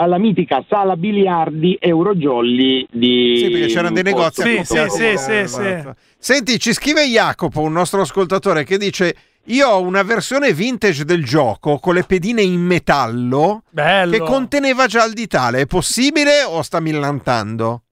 alla 0.00 0.18
mitica 0.18 0.64
sala 0.68 0.96
biliardi 0.96 1.76
Eurojolly 1.80 2.86
di 2.90 3.34
Sì, 3.36 3.50
perché 3.50 3.66
c'erano 3.66 3.94
dei 3.94 4.02
negozi 4.02 4.42
Sì, 4.42 4.64
sì, 4.64 4.88
sì, 4.88 5.16
sì, 5.16 5.32
esatto. 5.32 5.94
Senti, 6.18 6.58
ci 6.58 6.72
scrive 6.72 7.04
Jacopo, 7.06 7.60
un 7.60 7.72
nostro 7.72 8.00
ascoltatore, 8.00 8.64
che 8.64 8.78
dice: 8.78 9.14
Io 9.44 9.68
ho 9.68 9.80
una 9.80 10.02
versione 10.02 10.52
vintage 10.52 11.04
del 11.04 11.24
gioco 11.24 11.78
con 11.78 11.94
le 11.94 12.02
pedine 12.02 12.42
in 12.42 12.60
metallo 12.60 13.62
Bello. 13.70 14.10
che 14.12 14.18
conteneva 14.18 14.86
già 14.86 15.04
il 15.04 15.12
ditale. 15.12 15.60
È 15.60 15.66
possibile 15.66 16.42
o 16.42 16.62
sta 16.62 16.80
millantando? 16.80 17.82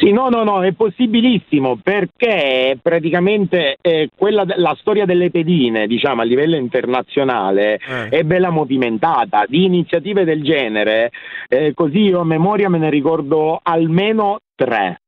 Sì, 0.00 0.12
no, 0.12 0.30
no, 0.30 0.44
no, 0.44 0.64
è 0.64 0.72
possibilissimo 0.72 1.78
perché 1.82 2.78
praticamente 2.80 3.76
eh, 3.82 4.08
quella 4.16 4.44
la 4.56 4.74
storia 4.80 5.04
delle 5.04 5.30
pedine, 5.30 5.86
diciamo, 5.86 6.22
a 6.22 6.24
livello 6.24 6.56
internazionale 6.56 7.78
Eh. 7.86 8.08
è 8.08 8.22
bella 8.22 8.48
movimentata. 8.48 9.44
Di 9.46 9.64
iniziative 9.64 10.24
del 10.24 10.42
genere, 10.42 11.10
eh, 11.48 11.74
così 11.74 11.98
io 11.98 12.20
a 12.20 12.24
memoria 12.24 12.70
me 12.70 12.78
ne 12.78 12.88
ricordo 12.88 13.60
almeno 13.62 14.38
tre. 14.54 15.00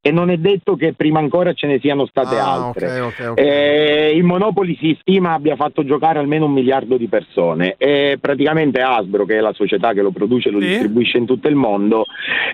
E 0.00 0.10
non 0.12 0.30
è 0.30 0.36
detto 0.36 0.76
che 0.76 0.92
prima 0.94 1.18
ancora 1.18 1.52
ce 1.52 1.66
ne 1.66 1.78
siano 1.80 2.06
state 2.06 2.36
Ah, 2.36 2.52
altre. 2.52 3.00
ok, 3.00 3.06
ok, 3.18 3.26
ok. 3.30 3.38
Eh, 3.40 4.12
il 4.14 4.22
Monopoli 4.24 4.76
si 4.80 4.96
stima 5.00 5.32
abbia 5.32 5.56
fatto 5.56 5.84
giocare 5.84 6.18
almeno 6.18 6.46
un 6.46 6.52
miliardo 6.52 6.96
di 6.96 7.08
persone 7.08 7.74
e 7.76 8.16
praticamente 8.20 8.80
Hasbro, 8.80 9.24
che 9.24 9.36
è 9.38 9.40
la 9.40 9.52
società 9.52 9.92
che 9.92 10.02
lo 10.02 10.10
produce 10.10 10.48
e 10.48 10.52
lo 10.52 10.60
Sì. 10.60 10.66
distribuisce 10.68 11.18
in 11.18 11.26
tutto 11.26 11.48
il 11.48 11.54
mondo, 11.56 12.04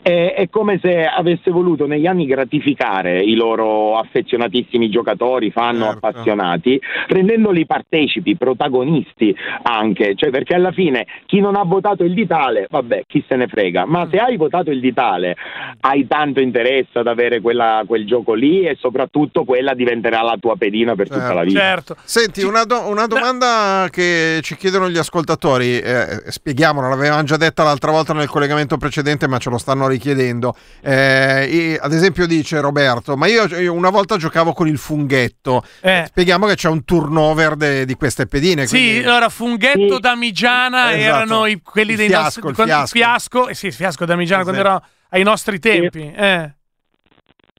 è, 0.03 0.35
è 0.37 0.49
come 0.49 0.79
se 0.83 1.05
avesse 1.05 1.51
voluto 1.51 1.87
negli 1.87 2.07
anni 2.07 2.27
gratificare 2.27 3.21
i 3.23 3.35
loro 3.35 3.97
affezionatissimi 3.99 4.89
giocatori, 4.89 5.51
fan 5.51 5.81
Certo. 5.81 6.07
appassionati, 6.07 6.81
rendendoli 7.09 7.67
partecipi, 7.67 8.37
protagonisti 8.37 9.35
anche, 9.63 10.15
cioè 10.15 10.31
perché 10.31 10.55
alla 10.55 10.73
fine 10.73 11.07
chi 11.27 11.41
non 11.41 11.57
ha 11.57 11.63
votato 11.65 12.05
il 12.05 12.15
ditale, 12.15 12.67
vabbè, 12.71 13.03
chi 13.07 13.23
se 13.29 13.37
ne 13.37 13.47
frega, 13.49 13.85
ma 13.87 14.09
se 14.11 14.19
hai 14.19 14.37
votato 14.37 14.71
il 14.71 14.81
ditale 14.81 15.37
hai 15.81 16.07
tanto 16.07 16.41
interesse 16.41 16.99
ad 16.99 17.07
avere 17.07 17.34
quella- 17.41 17.83
quel 17.87 18.07
gioco 18.07 18.35
lì 18.35 18.67
e 18.67 18.77
soprattutto 18.79 19.45
quella 19.45 19.75
diventerà 19.75 20.23
la 20.23 20.37
tua 20.41 20.57
pedina 20.57 20.95
per 20.95 21.09
tutta 21.09 21.21
Certo. 21.21 21.35
la 21.35 21.43
vita. 21.45 21.61
Certo. 21.61 21.97
Senti, 22.05 22.43
una, 22.43 22.65
do- 22.65 22.87
una 22.89 23.07
domanda 23.07 23.89
che 23.91 24.41
ci 24.43 24.57
chiedono 24.57 24.89
gli 24.91 24.99
ascoltatori, 24.99 25.79
eh, 25.79 26.23
spieghiamola, 26.29 26.89
l'avevamo 26.89 27.23
già 27.25 27.37
detta 27.37 27.63
l'altra 27.63 27.91
volta 27.91 28.13
nel 28.13 28.29
collegamento 28.29 28.77
precedente, 28.77 29.27
ma 29.29 29.39
ce 29.39 29.51
lo 29.51 29.59
stanno 29.59 29.87
richiedendo. 29.89 30.55
Eh, 30.83 31.73
e- 31.73 31.79
ad 31.81 31.93
esempio 31.93 32.27
dice 32.27 32.61
Roberto, 32.61 33.17
ma 33.17 33.27
io, 33.27 33.45
io 33.47 33.73
una 33.73 33.91
volta 33.91 34.17
giocavo 34.17 34.53
con 34.53 34.69
il 34.69 34.79
funghetto. 34.79 35.63
Eh. 35.81 36.05
Spieghiamo 36.07 36.47
che 36.47 36.55
c'è 36.55 36.69
un 36.69 36.85
turnover 36.85 37.55
de- 37.57 37.85
di 37.85 37.95
queste 37.95 38.27
pedine. 38.27 38.67
Sì, 38.67 38.77
quindi- 38.77 39.05
allora 39.07 39.29
Funghetto 39.29 39.95
Sì. 39.95 40.01
Damigiana 40.01 40.95
Esatto. 40.95 41.17
erano 41.17 41.47
i- 41.47 41.61
quelli 41.63 41.93
Il 41.93 41.97
dei 41.97 42.07
fiasco, 42.09 42.25
nostri 42.25 42.49
il 42.49 42.55
quando- 42.55 42.73
fiasco. 42.75 42.97
fiasco, 42.97 43.49
eh 43.49 43.55
sì, 43.55 43.67
il 43.67 43.73
fiasco 43.73 44.05
Damigiana 44.05 44.43
quando 44.43 44.61
Esatto. 44.61 44.77
era 44.85 44.93
ai 45.11 45.23
nostri 45.23 45.59
tempi. 45.59 46.13
Eh. 46.15 46.53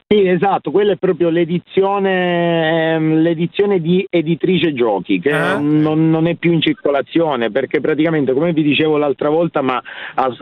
Sì, 0.08 0.28
esatto, 0.28 0.70
quella 0.70 0.92
è 0.92 0.98
proprio 0.98 1.30
l'edizione, 1.32 2.94
ehm, 2.94 3.22
l'edizione 3.24 3.82
di 3.82 4.06
editrice 4.08 4.72
giochi 4.76 5.20
che 5.20 5.32
Ah. 5.32 5.58
non, 5.58 6.12
non 6.12 6.28
è 6.28 6.36
più 6.36 6.52
in 6.54 6.62
circolazione 6.62 7.50
perché 7.50 7.82
praticamente 7.82 8.32
come 8.32 8.54
vi 8.54 8.62
dicevo 8.62 8.98
l'altra 8.98 9.30
volta 9.30 9.64
ma 9.64 9.82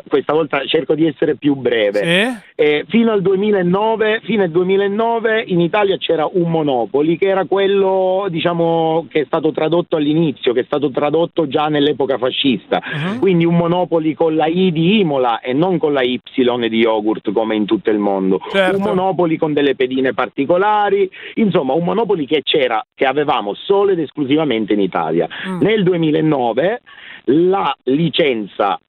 questa 0.05 0.33
volta 0.33 0.65
cerco 0.65 0.95
di 0.95 1.07
essere 1.07 1.35
più 1.35 1.55
breve 1.55 1.99
Sì? 2.03 2.51
Eh, 2.55 2.85
fino 2.89 3.11
al 3.13 3.21
2009, 3.21 4.19
fine 4.23 4.49
2009 4.51 5.45
in 5.47 5.61
Italia 5.61 5.95
c'era 5.95 6.27
un 6.29 6.51
Monopoli 6.51 7.17
che 7.17 7.27
era 7.29 7.45
quello 7.45 8.27
diciamo 8.29 9.07
che 9.09 9.21
è 9.21 9.25
stato 9.25 9.53
tradotto 9.53 9.95
all'inizio, 9.95 10.51
che 10.51 10.59
è 10.59 10.63
stato 10.65 10.91
tradotto 10.91 11.47
già 11.47 11.67
nell'epoca 11.67 12.17
fascista, 12.17 12.81
Mhm. 12.83 13.19
quindi 13.19 13.45
un 13.45 13.55
Monopoli 13.55 14.13
con 14.13 14.35
la 14.35 14.47
I 14.47 14.73
di 14.73 14.99
Imola 14.99 15.39
e 15.39 15.53
non 15.53 15.77
con 15.77 15.93
la 15.93 16.01
Y 16.01 16.19
di 16.67 16.77
yogurt 16.79 17.31
come 17.31 17.55
in 17.55 17.63
tutto 17.65 17.89
il 17.89 17.97
mondo, 17.97 18.39
Certo. 18.51 18.75
un 18.75 18.83
Monopoli 18.83 19.37
con 19.37 19.51
delle 19.53 19.75
pedine 19.75 20.13
particolari, 20.13 21.09
insomma 21.35 21.73
un 21.73 21.83
Monopoli 21.83 22.25
che 22.25 22.41
c'era, 22.43 22.83
che 22.93 23.05
avevamo 23.05 23.53
solo 23.53 23.91
ed 23.91 23.99
esclusivamente 23.99 24.73
in 24.73 24.79
Italia. 24.81 25.27
Mm. 25.47 25.61
Nel 25.61 25.83
2009 25.83 26.81
la 27.25 27.75
licenza 27.83 28.79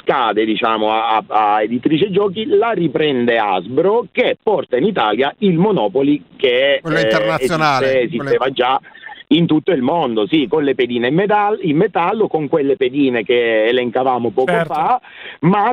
scade 0.00 0.44
diciamo 0.44 0.90
a, 0.90 1.22
a 1.26 1.62
editrice 1.62 2.10
giochi 2.10 2.46
la 2.46 2.72
riprende 2.72 3.38
Hasbro 3.38 4.06
che 4.12 4.36
porta 4.42 4.76
in 4.76 4.84
Italia 4.84 5.34
il 5.38 5.56
Monopoli 5.56 6.22
che 6.36 6.80
Quello 6.82 6.98
internazionale, 6.98 7.86
esiste- 7.86 8.16
esisteva 8.16 8.36
quello- 8.38 8.52
già 8.52 8.80
in 9.28 9.46
tutto 9.46 9.72
il 9.72 9.80
mondo, 9.82 10.26
sì, 10.26 10.46
con 10.46 10.62
le 10.62 10.74
pedine 10.74 11.08
in, 11.08 11.14
metal- 11.14 11.58
in 11.62 11.76
metallo, 11.76 12.28
con 12.28 12.48
quelle 12.48 12.76
pedine 12.76 13.22
che 13.24 13.64
elencavamo 13.66 14.30
poco 14.30 14.52
Certo. 14.52 14.74
fa, 14.74 15.00
ma, 15.40 15.72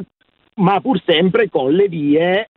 ma 0.56 0.80
pur 0.80 1.02
sempre 1.06 1.50
con 1.50 1.74
le 1.74 1.88
vie 1.88 2.50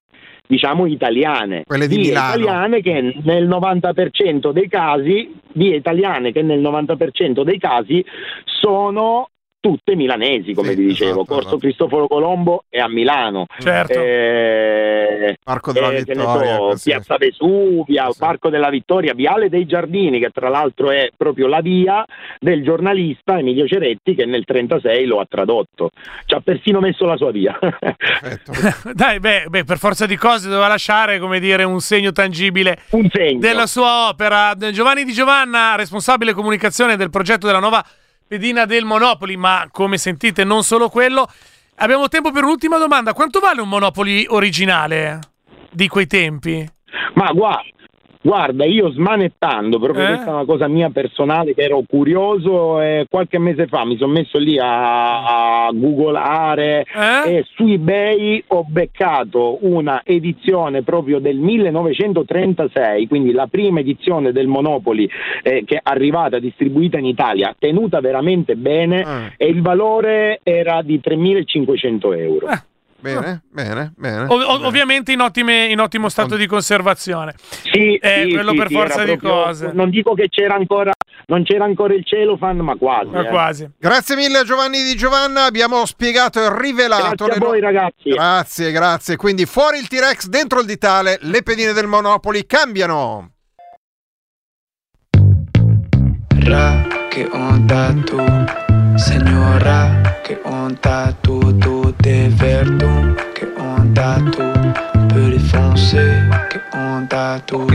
diciamo 0.47 0.87
italiane, 0.87 1.65
Quelle 1.67 1.87
di 1.87 1.97
Milano. 1.97 2.35
italiane 2.43 2.81
che 2.81 3.21
nel 3.23 3.49
90% 3.49 4.53
dei 4.53 4.69
casi, 4.69 5.35
vie 5.53 5.77
italiane 5.77 6.33
che 6.33 6.43
nel 6.43 6.61
90% 6.61 7.43
dei 7.43 7.59
casi 7.59 8.05
sono 8.45 9.29
tutte 9.65 9.95
milanesi, 9.97 10.53
come 10.53 10.73
Sì, 10.73 10.75
vi 10.77 10.85
dicevo. 10.89 11.11
esatto, 11.11 11.25
Corso 11.25 11.41
esatto. 11.49 11.59
Cristoforo 11.59 12.07
Colombo 12.07 12.65
è 12.69 12.79
a 12.81 12.87
Milano. 12.89 13.47
Certo. 13.59 13.95
Eh, 13.99 15.37
Parco 15.43 15.73
della 15.73 15.91
eh, 15.91 16.03
Vittoria. 16.03 16.57
so. 16.57 16.81
Piazza 16.85 17.17
Vesuvia, 17.17 18.11
Sì. 18.11 18.19
Parco 18.19 18.51
della 18.51 18.69
Vittoria, 18.69 19.15
Viale 19.15 19.49
dei 19.49 19.65
Giardini, 19.65 20.19
che 20.21 20.29
tra 20.29 20.51
l'altro 20.51 20.91
è 20.91 21.09
proprio 21.17 21.47
la 21.47 21.63
via 21.63 22.05
del 22.41 22.63
giornalista 22.63 23.39
Emilio 23.39 23.67
Ceretti 23.67 24.15
che 24.15 24.27
nel 24.27 24.45
36 24.45 25.07
lo 25.07 25.21
ha 25.21 25.27
tradotto. 25.27 25.89
Ci 26.27 26.35
ha 26.35 26.41
persino 26.41 26.81
messo 26.81 27.07
la 27.07 27.17
sua 27.17 27.31
via. 27.31 27.59
Dai, 28.93 29.19
beh, 29.19 29.47
beh, 29.49 29.65
per 29.65 29.79
forza 29.79 30.05
di 30.05 30.17
cose 30.17 30.49
doveva 30.49 30.69
lasciare, 30.69 31.19
come 31.19 31.41
dire, 31.41 31.65
un 31.65 31.81
segno 31.81 32.13
tangibile 32.13 32.77
Un 32.91 33.09
segno. 33.11 33.39
della 33.39 33.67
sua 33.67 34.09
opera. 34.09 34.55
Giovanni 34.73 35.05
Di 35.05 35.13
Giovanna, 35.13 35.75
responsabile 35.77 36.33
comunicazione 36.35 36.97
del 36.97 37.09
progetto 37.11 37.47
della 37.47 37.61
nuova 37.61 37.83
pedina 38.27 38.65
del 38.65 38.85
Monopoli, 38.85 39.37
ma 39.37 39.69
come 39.71 39.99
sentite 39.99 40.45
non 40.45 40.63
solo 40.63 40.89
quello. 40.89 41.29
Abbiamo 41.77 42.09
tempo 42.09 42.31
per 42.31 42.45
un'ultima 42.45 42.79
domanda. 42.79 43.13
Quanto 43.13 43.41
vale 43.41 43.61
un 43.61 43.69
Monopoli 43.69 44.27
originale 44.29 45.19
di 45.71 45.89
quei 45.89 46.07
tempi? 46.07 46.67
Ma 47.15 47.31
guarda, 47.33 47.63
guarda, 48.25 48.65
io 48.65 48.91
smanettando, 48.91 49.79
proprio 49.79 50.05
Eh? 50.05 50.07
questa 50.09 50.31
è 50.31 50.33
una 50.33 50.45
cosa 50.47 50.67
mia 50.67 50.89
personale 50.89 51.53
che 51.55 51.61
ero 51.63 51.83
curioso 51.87 52.81
e 52.81 53.07
qualche 53.11 53.39
mese 53.39 53.67
fa 53.67 53.85
mi 53.85 53.99
sono 53.99 54.13
messo 54.13 54.39
lì 54.39 54.59
a, 54.59 55.67
a 55.67 55.71
googolare 55.75 56.87
Eh? 57.27 57.37
e 57.37 57.45
su 57.55 57.67
eBay 57.67 58.43
ho 58.49 58.65
beccato 58.67 59.59
una 59.67 60.01
edizione 60.05 60.83
proprio 60.83 61.19
del 61.19 61.37
1936, 61.37 63.07
quindi 63.09 63.33
la 63.33 63.47
prima 63.47 63.81
edizione 63.81 64.33
del 64.33 64.47
Monopoli 64.47 65.09
eh, 65.43 65.65
che 65.67 65.77
è 65.77 65.81
arrivata 65.83 66.39
distribuita 66.39 66.97
in 66.99 67.05
Italia, 67.05 67.55
tenuta 67.59 68.01
veramente 68.01 68.57
bene 68.57 69.03
Ah. 69.05 69.31
e 69.37 69.47
il 69.49 69.61
valore 69.61 70.41
era 70.43 70.81
di 70.83 70.99
3.500 71.03 72.17
euro. 72.19 72.49
Eh. 72.49 72.63
Bene, 73.13 73.43
bene, 73.51 73.93
bene. 73.97 74.23
Ov- 74.29 74.43
ov- 74.47 74.65
ovviamente 74.65 75.13
in, 75.13 75.21
ottime- 75.21 75.67
in 75.67 75.79
ottimo 75.79 76.09
stato 76.09 76.37
di 76.37 76.47
conservazione. 76.47 77.35
Sì, 77.39 77.97
Eh, 77.97 78.23
sì, 78.27 78.33
quello 78.33 78.53
sì, 78.53 78.57
per 78.57 78.69
sì, 78.69 78.75
forza 78.75 79.05
di 79.05 79.17
proprio- 79.19 79.43
cose. 79.45 79.71
Non 79.75 79.91
dico 79.91 80.15
che 80.15 80.29
c'era 80.31 80.55
ancora, 80.55 80.91
non 81.27 81.43
c'era 81.45 81.65
ancora 81.65 81.93
il 81.93 82.03
celofan, 82.07 82.57
ma 82.59 82.77
quasi. 82.77 83.09
Ma 83.11 83.27
eh. 83.27 83.29
quasi. 83.29 83.71
Grazie 83.79 84.17
mille 84.17 84.43
Giovanni 84.45 84.83
Di 84.83 84.95
Giovanna, 84.97 85.45
abbiamo 85.45 85.85
spiegato 85.85 86.41
e 86.43 86.59
rivelato 86.59 87.03
Grazie 87.09 87.27
a 87.27 87.29
le 87.29 87.39
no- 87.39 87.47
voi 87.47 87.61
ragazzi. 87.61 88.09
Grazie, 88.11 88.73
grazie. 88.73 89.17
Quindi 89.17 89.45
fuori 89.45 89.77
il 89.79 89.87
T-Rex, 89.87 90.27
dentro 90.29 90.61
il 90.61 90.67
ditale, 90.67 91.19
le 91.21 91.43
pedine 91.43 91.73
del 91.75 91.87
Monopoli 91.87 92.47
cambiano. 92.47 93.33
Ra, 96.47 96.87
che 97.09 97.29
onda 97.33 97.93
tu, 98.05 98.19
signora, 98.97 100.19
che 100.23 100.41
onda 100.45 101.17
tu, 101.21 101.57
tu 101.59 101.74
t'es 102.03 102.29
verdun, 102.29 103.15
che 103.35 103.47
onda 103.59 104.17
tu, 104.31 104.43
peu 105.09 105.31
défoncer, 105.31 106.29
che 106.51 106.61
onda 106.73 107.41
tu. 107.47 107.67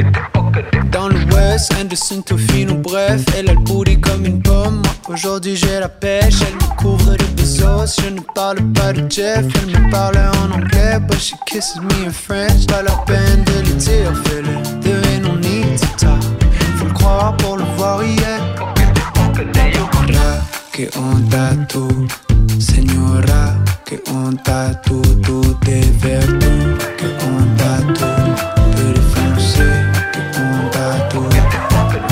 Dans 0.91 1.08
l'ouest, 1.08 1.71
Anderson, 1.79 2.21
Tofino, 2.21 2.75
bref, 2.75 3.23
elle 3.38 3.49
a 3.49 3.53
le 3.53 3.60
booty 3.60 3.99
comme 3.99 4.25
une 4.25 4.41
pomme. 4.41 4.82
Aujourd'hui 5.08 5.55
j'ai 5.55 5.79
la 5.79 5.89
pêche, 5.89 6.41
elle 6.41 6.55
me 6.55 6.75
couvre 6.75 7.15
de 7.15 7.25
bezos. 7.36 8.01
Je 8.01 8.10
ne 8.10 8.21
parle 8.34 8.62
pas 8.73 8.93
de 8.93 9.10
Jeff, 9.10 9.45
elle 9.55 9.82
me 9.82 9.91
parle 9.91 10.17
en 10.17 10.51
anglais, 10.55 10.99
but 11.08 11.19
she 11.19 11.36
kisses 11.45 11.79
me 11.82 12.08
in 12.08 12.12
French. 12.12 12.65
Pas 12.67 12.82
la 12.82 12.95
peine 13.05 13.43
de 13.45 13.60
le 13.67 13.75
dire, 13.75 14.13
fais-le, 14.25 14.82
there 14.82 15.01
ain't 15.13 15.23
no 15.23 15.36
need 15.36 15.79
to 15.79 15.88
talk. 15.97 16.23
Faut 16.77 16.86
le 16.86 16.93
croire 16.93 17.36
pour 17.38 17.58
le 17.58 17.65
voir, 17.77 18.03
yeah. 18.03 18.39
Ra, 20.12 20.41
che 20.71 20.89
onda 20.97 21.55
tu, 21.67 21.88
che 23.89 23.99
onda 24.12 24.80
tu, 24.84 25.02
tu 25.19 25.41
t'es 25.65 25.84
verdun, 25.97 26.78
che 26.95 27.08
onda 27.25 27.91
tu, 27.97 28.06
peu 28.75 28.91
défoncer, 28.93 29.89
che 30.12 30.21
onda 30.39 31.08
tu. 31.10 31.17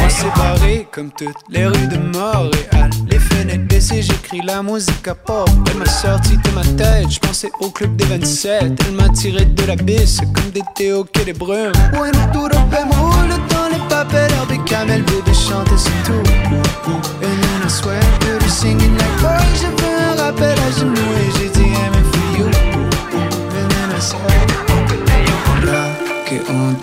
On 0.04 0.10
s'est 0.10 0.32
barré 0.36 0.88
comme 0.92 1.12
toutes 1.12 1.38
les 1.50 1.68
rues 1.68 1.88
de 1.88 1.98
Montréal. 1.98 2.90
Les 3.12 3.20
fenêtres 3.20 3.68
baissées, 3.68 4.02
j'écris 4.02 4.42
la 4.42 4.64
musique 4.64 5.08
à 5.08 5.14
pop. 5.14 5.48
Elle 5.70 5.78
m'a 5.78 5.86
sorti 5.86 6.38
de 6.38 6.50
ma 6.50 6.64
tête, 6.64 7.12
je 7.12 7.20
pensais 7.20 7.52
au 7.60 7.70
club 7.70 7.96
des 7.96 8.06
27. 8.06 8.64
Elle 8.88 8.94
m'a 8.94 9.10
tiré 9.10 9.46
de 9.46 9.64
la 9.66 9.76
bise 9.76 10.20
comme 10.34 10.50
des 10.52 10.64
Théo 10.74 11.04
que 11.04 11.22
des 11.26 11.34
brumes. 11.34 11.74
Bueno, 11.94 12.18
duro, 12.34 12.48
roule 12.48 13.38
dans 13.52 13.70
les 13.72 13.88
papels, 13.88 14.32
herbe 14.32 14.66
camel, 14.66 15.04
bébé 15.04 15.32
chantait 15.32 15.78
c'est 15.78 16.12
tout. 16.12 16.37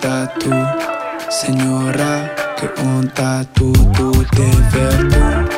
Onda 0.05 0.27
tu, 0.37 0.51
signora, 1.29 2.31
che 2.55 2.69
onda 2.83 3.43
tu, 3.53 3.71
tu 3.93 4.11
t'es 4.35 4.55
verdun, 4.71 5.47
che 5.47 5.54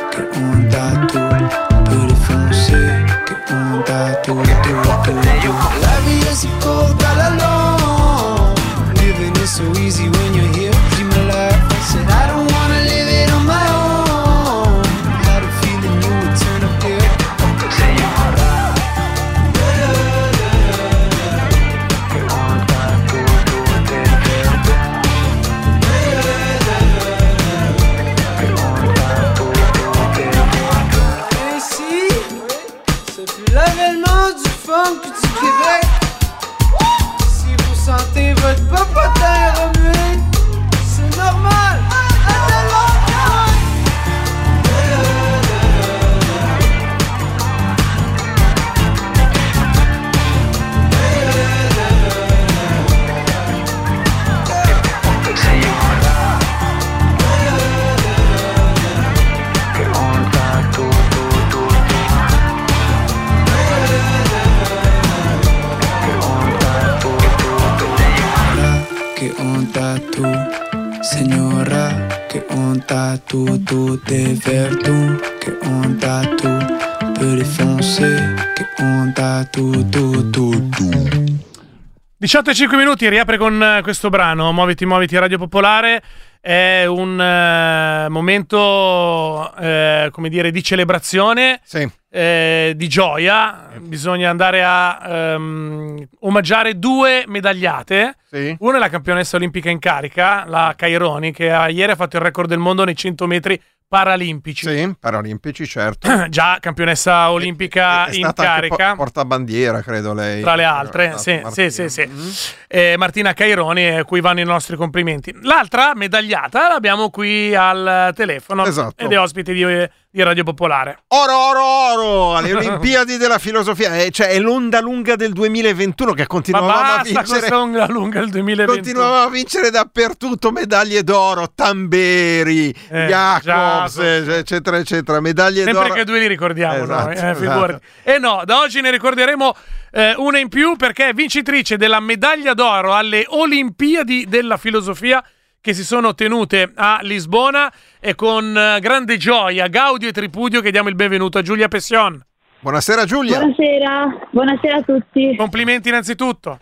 18 82.20 82.50
e 82.50 82.54
5 82.54 82.76
minuti, 82.76 83.08
riapre 83.08 83.36
con 83.38 83.62
eh, 83.62 83.80
questo 83.80 84.08
brano, 84.08 84.52
Muoviti, 84.52 84.84
muoviti, 84.84 85.16
Radio 85.16 85.38
Popolare. 85.38 86.02
È 86.40 86.84
un 86.84 87.20
eh, 87.20 88.08
momento, 88.08 89.54
eh, 89.56 90.08
come 90.10 90.28
dire, 90.28 90.50
di 90.50 90.60
celebrazione, 90.60 91.60
Sì. 91.62 91.88
eh, 92.10 92.72
di 92.74 92.88
gioia. 92.88 93.68
Bisogna 93.80 94.30
andare 94.30 94.64
a 94.64 94.98
ehm, 95.06 96.08
omaggiare 96.22 96.76
due 96.80 97.22
medagliate. 97.28 98.16
Sì. 98.28 98.56
Una 98.58 98.78
è 98.78 98.80
la 98.80 98.88
campionessa 98.88 99.36
olimpica 99.36 99.70
in 99.70 99.78
carica, 99.78 100.44
la 100.44 100.74
Caironi, 100.76 101.32
che 101.32 101.52
ha- 101.52 101.68
ieri 101.68 101.92
ha 101.92 101.96
fatto 101.96 102.16
il 102.16 102.22
record 102.22 102.48
del 102.48 102.58
mondo 102.58 102.82
nei 102.82 102.96
100 102.96 103.28
metri 103.28 103.60
paralimpici. 103.88 104.68
Sì, 104.68 104.94
paralimpici, 105.00 105.66
certo. 105.66 106.08
Già 106.28 106.58
campionessa 106.60 107.30
olimpica 107.30 108.04
È 108.06 108.14
in 108.14 108.22
stata 108.24 108.42
anche 108.52 108.68
carica. 108.68 108.90
po- 108.90 108.96
portabandiera, 108.96 109.80
credo 109.82 110.12
lei. 110.12 110.42
Tra 110.42 110.54
le 110.54 110.64
altre, 110.64 111.14
Eh, 111.14 111.18
sì, 111.18 111.40
Martina. 111.42 111.50
sì, 111.50 111.70
sì, 111.70 111.88
sì. 111.88 112.06
Mm. 112.08 112.28
Eh, 112.68 112.94
Martina 112.98 113.32
Caironi, 113.32 113.88
a 113.98 114.04
cui 114.04 114.20
vanno 114.20 114.40
i 114.40 114.44
nostri 114.44 114.76
complimenti. 114.76 115.34
L'altra 115.42 115.92
medagliata 115.94 116.68
l'abbiamo 116.68 117.08
qui 117.10 117.54
al 117.54 118.12
telefono 118.14 118.64
Esatto. 118.66 119.02
ed 119.02 119.10
è 119.10 119.18
ospite 119.18 119.52
di, 119.54 119.64
di 120.10 120.22
Radio 120.22 120.44
Popolare. 120.44 120.98
Oro, 121.08 121.36
oro, 121.36 121.62
oro 121.64 122.36
alle 122.36 122.52
Olimpiadi 122.54 123.16
della 123.16 123.38
filosofia. 123.38 123.96
Eh, 123.96 124.10
cioè, 124.10 124.28
è 124.28 124.38
l'onda 124.38 124.80
lunga 124.80 125.16
del 125.16 125.32
2021 125.32 126.12
che 126.12 126.20
Ma 126.22 126.26
continuavamo 126.26 126.92
a 126.92 127.02
vincere. 127.02 127.26
questa 127.26 127.86
lunga 127.88 128.20
il 128.20 128.30
2021. 128.30 128.66
Continuavamo 128.66 129.26
a 129.26 129.30
vincere 129.30 129.70
dappertutto 129.70 130.50
medaglie 130.50 131.02
d'oro, 131.02 131.50
Tamberi, 131.54 132.74
Eh, 132.90 133.06
Jacobs, 133.06 133.77
Jacobs. 133.86 133.98
eh, 133.98 134.36
eccetera, 134.38 134.76
eccetera. 134.78 135.20
Medaglie 135.20 135.62
Sempre 135.64 135.82
d'oro. 135.82 135.94
che 135.94 136.04
due 136.04 136.18
li 136.20 136.26
ricordiamo 136.26 136.82
Esatto, 136.82 137.04
noi, 137.06 137.16
eh, 137.16 137.30
esatto. 137.30 137.80
E 138.02 138.18
no, 138.18 138.42
da 138.44 138.60
oggi 138.60 138.80
ne 138.80 138.90
ricorderemo 138.90 139.54
eh, 139.92 140.14
una 140.16 140.38
in 140.38 140.48
più 140.48 140.76
perché 140.76 141.08
è 141.08 141.12
vincitrice 141.12 141.76
della 141.76 142.00
medaglia 142.00 142.54
d'oro 142.54 142.94
alle 142.94 143.24
Olimpiadi 143.28 144.26
della 144.28 144.56
filosofia 144.56 145.22
che 145.60 145.74
si 145.74 145.84
sono 145.84 146.14
tenute 146.14 146.70
a 146.74 147.00
Lisbona 147.02 147.70
e 148.00 148.14
con 148.14 148.56
eh, 148.56 148.78
grande 148.80 149.16
gioia, 149.16 149.66
gaudio 149.66 150.08
e 150.08 150.12
tripudio 150.12 150.60
che 150.60 150.70
diamo 150.70 150.88
il 150.88 150.94
benvenuto 150.94 151.38
a 151.38 151.42
Giulia 151.42 151.68
Pession. 151.68 152.22
Buonasera 152.60 153.04
Giulia. 153.04 153.38
Buonasera, 153.38 154.28
buonasera 154.30 154.76
a 154.78 154.82
tutti. 154.82 155.34
Complimenti 155.36 155.88
innanzitutto. 155.88 156.58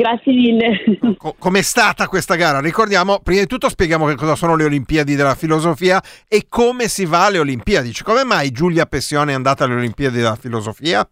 Grazie 0.00 0.32
mille. 0.32 1.16
Co- 1.18 1.34
com'è 1.38 1.60
stata 1.60 2.08
questa 2.08 2.34
gara? 2.34 2.58
Ricordiamo, 2.60 3.20
prima 3.22 3.40
di 3.42 3.46
tutto 3.46 3.68
spieghiamo 3.68 4.06
che 4.06 4.14
cosa 4.14 4.34
sono 4.34 4.56
le 4.56 4.64
Olimpiadi 4.64 5.14
della 5.14 5.34
filosofia 5.34 6.00
e 6.26 6.46
come 6.48 6.88
si 6.88 7.04
va 7.04 7.26
alle 7.26 7.38
Olimpiadi. 7.38 7.92
Cioè, 7.92 8.06
Come 8.06 8.24
mai 8.24 8.50
Giulia 8.50 8.86
Pessione 8.86 9.32
è 9.32 9.34
andata 9.34 9.64
alle 9.64 9.74
Olimpiadi 9.74 10.16
della 10.16 10.36
filosofia? 10.36 11.06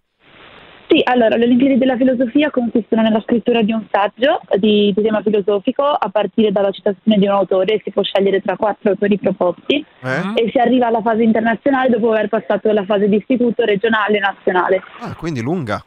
Sì, 0.88 1.02
allora, 1.04 1.36
le 1.36 1.44
Olimpiadi 1.44 1.76
della 1.76 1.98
filosofia 1.98 2.50
consistono 2.50 3.02
nella 3.02 3.20
scrittura 3.20 3.60
di 3.60 3.72
un 3.72 3.84
saggio 3.90 4.40
di, 4.56 4.90
di 4.96 5.02
tema 5.02 5.20
filosofico 5.20 5.82
a 5.82 6.08
partire 6.08 6.50
dalla 6.50 6.70
citazione 6.70 7.18
di 7.18 7.26
un 7.26 7.32
autore, 7.32 7.82
si 7.84 7.90
può 7.90 8.02
scegliere 8.02 8.40
tra 8.40 8.56
quattro 8.56 8.92
autori 8.92 9.18
proposti 9.18 9.84
Eh? 10.02 10.32
e 10.34 10.50
si 10.50 10.56
arriva 10.56 10.86
alla 10.86 11.02
fase 11.02 11.22
internazionale 11.24 11.90
dopo 11.90 12.10
aver 12.12 12.28
passato 12.30 12.72
la 12.72 12.86
fase 12.86 13.06
di 13.06 13.16
istituto 13.16 13.66
regionale 13.66 14.16
e 14.16 14.20
nazionale. 14.20 14.82
Ah, 15.00 15.14
quindi 15.14 15.42
lunga. 15.42 15.84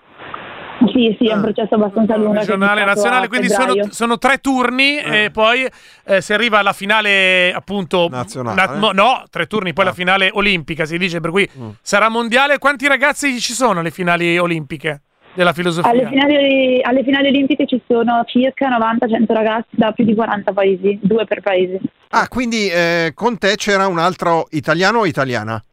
Sì, 0.94 1.16
sì, 1.20 1.28
è 1.28 1.34
un 1.34 1.42
processo 1.42 1.76
abbastanza 1.76 2.16
lungo. 2.16 2.34
Regionale, 2.40 2.84
nazionale, 2.84 3.28
quindi 3.28 3.50
sono, 3.50 3.76
sono 3.90 4.18
tre 4.18 4.38
turni 4.40 4.98
e 4.98 5.30
poi 5.32 5.68
eh, 6.06 6.22
si 6.22 6.34
arriva 6.34 6.60
alla 6.60 6.74
finale 6.74 7.54
appunto 7.54 8.08
Nazionale. 8.10 8.80
na- 8.80 8.92
no, 8.92 9.24
tre 9.30 9.46
turni, 9.48 9.74
poi 9.74 9.86
la 9.86 9.94
finale 9.94 10.30
olimpica 10.34 10.86
si 10.86 10.98
dice, 10.98 11.20
per 11.20 11.30
cui 11.32 11.48
sarà 11.82 12.10
mondiale. 12.10 12.58
Quanti 12.58 12.88
ragazzi 12.88 13.40
ci 13.40 13.54
sono 13.54 13.80
alle 13.80 13.92
finali 13.92 14.38
olimpiche 14.38 15.02
della 15.34 15.54
filosofia? 15.54 15.92
Alle 15.92 16.08
finali, 16.08 16.82
alle 16.82 17.04
finali 17.04 17.28
olimpiche 17.28 17.66
ci 17.66 17.82
sono 17.88 18.24
circa 18.26 18.68
90-100 18.70 19.34
ragazzi 19.34 19.70
da 19.72 19.92
più 19.92 20.04
di 20.06 20.16
40 20.16 20.52
paesi, 20.52 21.00
due 21.02 21.26
per 21.26 21.42
paese. 21.42 21.80
Ah, 22.10 22.28
quindi 22.28 22.68
eh, 22.68 23.12
con 23.14 23.38
te 23.38 23.56
c'era 23.56 23.88
un 23.88 24.00
altro 24.00 24.48
italiano 24.52 25.00
o 25.00 25.06
italiana? 25.06 25.64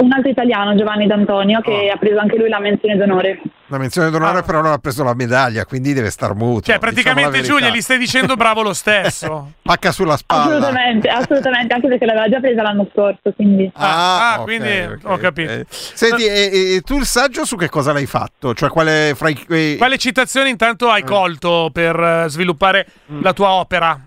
Un 0.00 0.12
altro 0.12 0.30
italiano, 0.30 0.74
Giovanni 0.76 1.06
D'Antonio, 1.06 1.60
che 1.60 1.88
Oh. 1.90 1.92
ha 1.94 1.96
preso 1.98 2.18
anche 2.18 2.36
lui 2.36 2.48
la 2.48 2.58
menzione 2.60 2.96
d'onore. 2.96 3.40
La 3.66 3.78
menzione 3.78 4.10
d'onore 4.10 4.42
però 4.42 4.62
non 4.62 4.72
ha 4.72 4.78
preso 4.78 5.04
la 5.04 5.14
medaglia, 5.14 5.64
quindi 5.66 5.92
deve 5.92 6.10
star 6.10 6.34
muto. 6.34 6.62
Cioè, 6.62 6.78
diciamo 6.78 6.80
praticamente 6.80 7.30
verità. 7.30 7.52
Giulia 7.52 7.68
gli 7.70 7.80
stai 7.80 7.98
dicendo 7.98 8.34
bravo 8.34 8.62
lo 8.62 8.72
stesso. 8.72 9.52
Pacca 9.62 9.92
sulla 9.92 10.16
spalla. 10.16 10.44
Assolutamente, 10.56 11.08
assolutamente, 11.08 11.74
anche 11.74 11.86
perché 11.88 12.06
l'aveva 12.06 12.28
già 12.28 12.40
presa 12.40 12.62
l'anno 12.62 12.88
scorso, 12.92 13.32
quindi... 13.36 13.70
Ah, 13.74 14.36
ok, 14.38 14.44
quindi 14.44 14.78
ok, 14.80 14.98
ho 15.04 15.16
capito. 15.18 15.52
ok. 15.52 15.66
Senti, 15.68 16.24
e, 16.24 16.74
e 16.76 16.80
tu 16.80 16.98
il 16.98 17.04
saggio 17.06 17.44
su 17.44 17.56
che 17.56 17.68
cosa 17.68 17.92
l'hai 17.92 18.06
fatto? 18.06 18.54
Cioè, 18.54 18.68
quale 18.70 19.12
fra 19.14 19.28
i... 19.28 19.76
Quale 19.78 19.98
citazioni 19.98 20.50
intanto 20.50 20.86
Mm. 20.86 20.90
hai 20.90 21.04
colto 21.04 21.70
per 21.72 21.98
eh, 22.00 22.24
sviluppare 22.28 22.86
la 23.20 23.32
tua 23.32 23.50
opera 23.50 23.98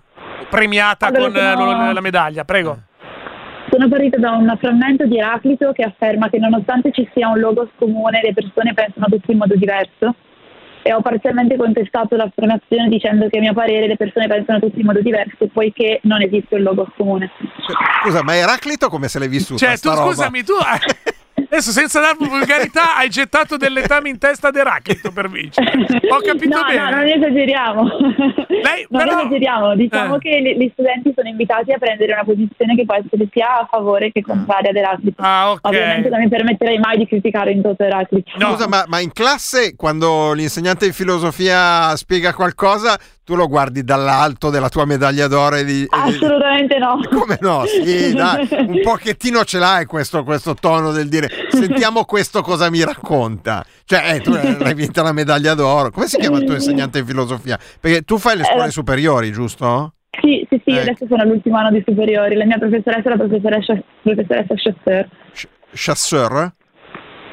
premiata 0.50 1.06
Allora, 1.06 1.22
con 1.30 1.36
eh, 1.36 1.52
sono- 1.56 1.86
lo- 1.86 1.92
la 1.92 2.00
medaglia? 2.00 2.44
Prego. 2.44 2.78
Sono 3.74 3.88
partita 3.88 4.18
da 4.18 4.30
un 4.30 4.56
frammento 4.60 5.04
di 5.04 5.18
Eraclito 5.18 5.72
che 5.72 5.82
afferma 5.82 6.30
che 6.30 6.38
nonostante 6.38 6.92
ci 6.92 7.10
sia 7.12 7.28
un 7.28 7.40
logos 7.40 7.70
comune, 7.76 8.20
le 8.22 8.32
persone 8.32 8.72
pensano 8.72 9.06
tutti 9.10 9.32
in 9.32 9.38
modo 9.38 9.56
diverso. 9.56 10.14
E 10.80 10.92
ho 10.92 11.00
parzialmente 11.00 11.56
contestato 11.56 12.14
l'affermazione 12.14 12.88
dicendo 12.88 13.26
che 13.28 13.38
a 13.38 13.40
mio 13.40 13.52
parere 13.52 13.88
le 13.88 13.96
persone 13.96 14.28
pensano 14.28 14.60
tutti 14.60 14.78
in 14.78 14.86
modo 14.86 15.00
diverso, 15.00 15.48
poiché 15.52 15.98
non 16.04 16.22
esiste 16.22 16.54
un 16.54 16.62
logos 16.62 16.86
comune. 16.96 17.32
Scusa, 18.04 18.22
ma 18.22 18.36
Eraclito 18.36 18.88
come 18.88 19.08
se 19.08 19.18
l'hai 19.18 19.26
vissuta? 19.26 19.66
Cioè, 19.66 19.78
tu 19.78 19.88
roba? 19.88 20.02
scusami, 20.02 20.44
tu 20.44 20.54
adesso 21.54 21.70
senza 21.70 22.00
dar 22.00 22.16
vulgarità 22.16 22.96
hai 22.98 23.08
gettato 23.08 23.56
delle 23.56 23.82
tame 23.82 24.08
in 24.08 24.18
testa 24.18 24.48
ad 24.48 24.56
Eraclito 24.56 25.10
per 25.12 25.28
vincere. 25.30 25.70
Ho 26.10 26.18
capito 26.20 26.58
no, 26.58 26.64
bene. 26.64 26.90
no, 26.90 26.96
non 26.96 27.06
esageriamo. 27.06 27.82
Lei, 28.48 28.86
non 28.88 29.04
però- 29.04 29.20
esageriamo. 29.20 29.74
Diciamo 29.76 30.16
Eh. 30.16 30.18
che 30.18 30.40
gli- 30.42 30.62
gli 30.62 30.68
studenti 30.72 31.12
sono 31.14 31.28
invitati 31.28 31.72
a 31.72 31.78
prendere 31.78 32.12
una 32.12 32.24
posizione 32.24 32.74
che 32.74 32.84
può 32.84 32.94
essere 32.96 33.28
sia 33.32 33.60
a 33.60 33.68
favore 33.70 34.10
che 34.12 34.22
contraria 34.22 34.70
ad 34.70 34.76
Eraclito. 34.76 35.22
Ah, 35.22 35.50
ok. 35.52 35.60
Ovviamente 35.62 36.08
non 36.08 36.20
mi 36.20 36.28
permetterei 36.28 36.78
mai 36.78 36.98
di 36.98 37.06
criticare 37.06 37.52
in 37.52 37.62
toto 37.62 37.82
Eraclito. 37.84 38.30
Scusa, 38.38 38.68
ma, 38.68 38.84
ma 38.88 39.00
in 39.00 39.12
classe 39.12 39.74
quando 39.76 40.32
l'insegnante 40.32 40.86
di 40.86 40.92
filosofia 40.92 41.94
spiega 41.96 42.34
qualcosa, 42.34 42.98
tu 43.24 43.34
lo 43.36 43.48
guardi 43.48 43.82
dall'alto 43.84 44.50
della 44.50 44.68
tua 44.68 44.84
medaglia 44.84 45.26
d'oro 45.28 45.56
e 45.56 45.64
di... 45.64 45.80
e 45.82 45.86
di- 45.86 45.88
Assolutamente 46.14 46.78
no. 46.78 47.00
Come 47.10 47.38
no? 47.40 47.64
Sì, 47.66 48.12
dai, 48.12 48.46
un 48.50 48.80
pochettino 48.84 49.44
ce 49.44 49.58
l'hai 49.58 49.86
questo, 49.86 50.24
questo 50.24 50.54
tono 50.54 50.92
del 50.92 51.08
dire 51.08 51.28
sentiamo 51.48 52.04
questo 52.04 52.42
cosa 52.42 52.68
mi 52.70 52.84
racconta. 52.84 53.64
Cioè, 53.84 54.14
eh, 54.14 54.20
tu 54.20 54.32
hai 54.32 54.74
vinto 54.74 55.02
la 55.02 55.12
medaglia 55.12 55.54
d'oro. 55.54 55.90
Come 55.90 56.06
si 56.06 56.18
chiama 56.18 56.38
il 56.38 56.44
tuo 56.44 56.54
insegnante 56.54 57.00
di 57.00 57.06
filosofia? 57.06 57.58
Perché 57.80 58.02
tu 58.02 58.18
fai 58.18 58.36
le 58.36 58.44
scuole 58.44 58.66
Eh. 58.66 58.70
superiori, 58.70 59.32
giusto? 59.32 59.94
Sì, 60.20 60.46
sì, 60.48 60.60
sì, 60.64 60.70
Ecco. 60.72 60.80
adesso 60.90 61.06
sono 61.08 61.22
all'ultimo 61.22 61.56
anno 61.56 61.70
di 61.72 61.82
superiori. 61.84 62.36
La 62.36 62.44
mia 62.44 62.58
professoressa 62.58 63.08
è 63.08 63.16
la 63.16 63.16
professoressa, 63.16 63.74
professoressa 64.02 64.54
Chasseur. 64.54 65.08
Chasseur? 65.72 66.52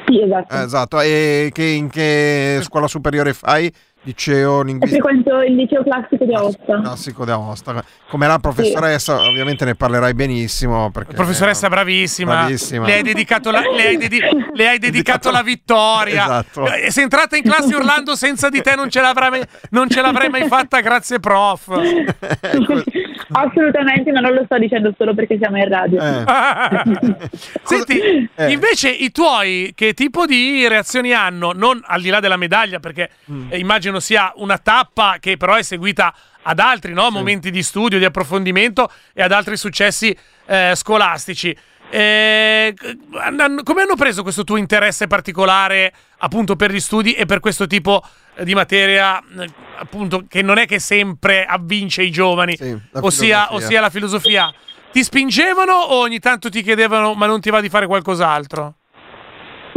Sì, 0.06 0.20
esatto. 0.20 0.54
Eh, 0.54 0.62
esatto. 0.62 1.00
E 1.00 1.50
che, 1.52 1.62
in 1.64 1.88
che 1.88 2.58
scuola 2.62 2.88
superiore 2.88 3.32
fai? 3.34 3.72
Liceo 4.04 4.62
E 4.62 4.64
linguistico 4.64 5.06
frequento 5.06 5.40
il 5.42 5.54
liceo 5.54 5.82
classico 5.84 6.24
di 6.24 6.34
Aosta. 6.34 6.80
classico 6.80 7.24
di 7.24 7.30
Aosta. 7.30 7.84
Come 8.08 8.26
la 8.26 8.38
professoressa, 8.38 9.20
ovviamente 9.22 9.64
ne 9.64 9.74
parlerai 9.76 10.12
benissimo. 10.14 10.90
Perché 10.90 11.14
Professoressa 11.14 11.68
bravissima. 11.68 12.32
Bravissima. 12.32 12.84
Le 12.86 12.94
hai 12.94 13.02
dedicato 13.02 13.50
la, 13.52 13.60
le 13.60 13.86
hai 13.86 13.96
dedi- 13.96 14.20
le 14.52 14.68
hai 14.68 14.78
dedicato 14.78 15.30
la 15.30 15.42
vittoria. 15.42 16.24
Esatto. 16.24 16.66
Eh, 16.72 16.90
Sei 16.90 17.04
entrata 17.04 17.36
in 17.36 17.42
classe 17.44 17.74
urlando 17.76 18.16
senza 18.16 18.48
di 18.48 18.60
te 18.60 18.74
non 18.74 18.90
ce 18.90 19.00
l'avrei 19.00 19.30
mai, 19.30 19.42
non 19.70 19.88
ce 19.88 20.00
l'avrei 20.00 20.28
mai 20.28 20.48
fatta, 20.48 20.80
grazie 20.80 21.20
prof. 21.20 21.68
Assolutamente, 23.34 24.12
ma 24.12 24.20
non 24.20 24.34
lo 24.34 24.42
sto 24.44 24.58
dicendo 24.58 24.92
solo 24.98 25.14
perché 25.14 25.38
siamo 25.38 25.56
in 25.56 25.68
radio. 25.68 26.00
Eh. 26.02 27.28
Senti, 27.62 28.28
Eh. 28.34 28.50
invece 28.52 28.90
i 28.90 29.10
tuoi 29.10 29.72
che 29.74 29.94
tipo 29.94 30.26
di 30.26 30.66
reazioni 30.68 31.12
hanno? 31.12 31.52
Non 31.52 31.80
al 31.84 32.00
di 32.02 32.10
là 32.10 32.20
della 32.20 32.36
medaglia, 32.36 32.78
perché 32.80 33.08
Mm. 33.30 33.46
eh, 33.50 33.58
immagino 33.92 34.00
sia 34.00 34.32
una 34.36 34.58
tappa 34.58 35.18
che 35.20 35.36
però 35.36 35.54
è 35.54 35.62
seguita 35.62 36.14
ad 36.42 36.58
altri 36.58 36.92
no? 36.92 37.10
momenti 37.10 37.50
di 37.50 37.62
studio, 37.62 37.98
di 37.98 38.04
approfondimento 38.04 38.90
e 39.12 39.22
ad 39.22 39.32
altri 39.32 39.56
successi 39.56 40.16
eh, 40.46 40.72
scolastici. 40.74 41.56
Eh, 41.90 42.74
come 43.64 43.82
hanno 43.82 43.96
preso 43.96 44.22
questo 44.22 44.44
tuo 44.44 44.56
interesse 44.56 45.06
particolare 45.06 45.92
appunto 46.18 46.56
per 46.56 46.72
gli 46.72 46.80
studi 46.80 47.12
e 47.12 47.26
per 47.26 47.38
questo 47.38 47.66
tipo 47.66 48.02
eh, 48.34 48.46
di 48.46 48.54
materia 48.54 49.20
eh, 49.20 49.46
appunto 49.76 50.24
che 50.26 50.40
non 50.40 50.56
è 50.56 50.64
che 50.64 50.78
sempre 50.78 51.44
avvince 51.44 52.02
i 52.02 52.10
giovani, 52.10 52.56
Sì, 52.56 52.78
la 52.92 53.00
ossia, 53.02 53.54
ossia 53.54 53.80
la 53.80 53.90
filosofia? 53.90 54.52
Ti 54.90 55.04
spingevano 55.04 55.72
o 55.72 56.00
ogni 56.00 56.18
tanto 56.18 56.48
ti 56.48 56.62
chiedevano 56.62 57.12
ma 57.12 57.26
non 57.26 57.40
ti 57.40 57.50
va 57.50 57.60
di 57.60 57.68
fare 57.68 57.86
qualcos'altro? 57.86 58.76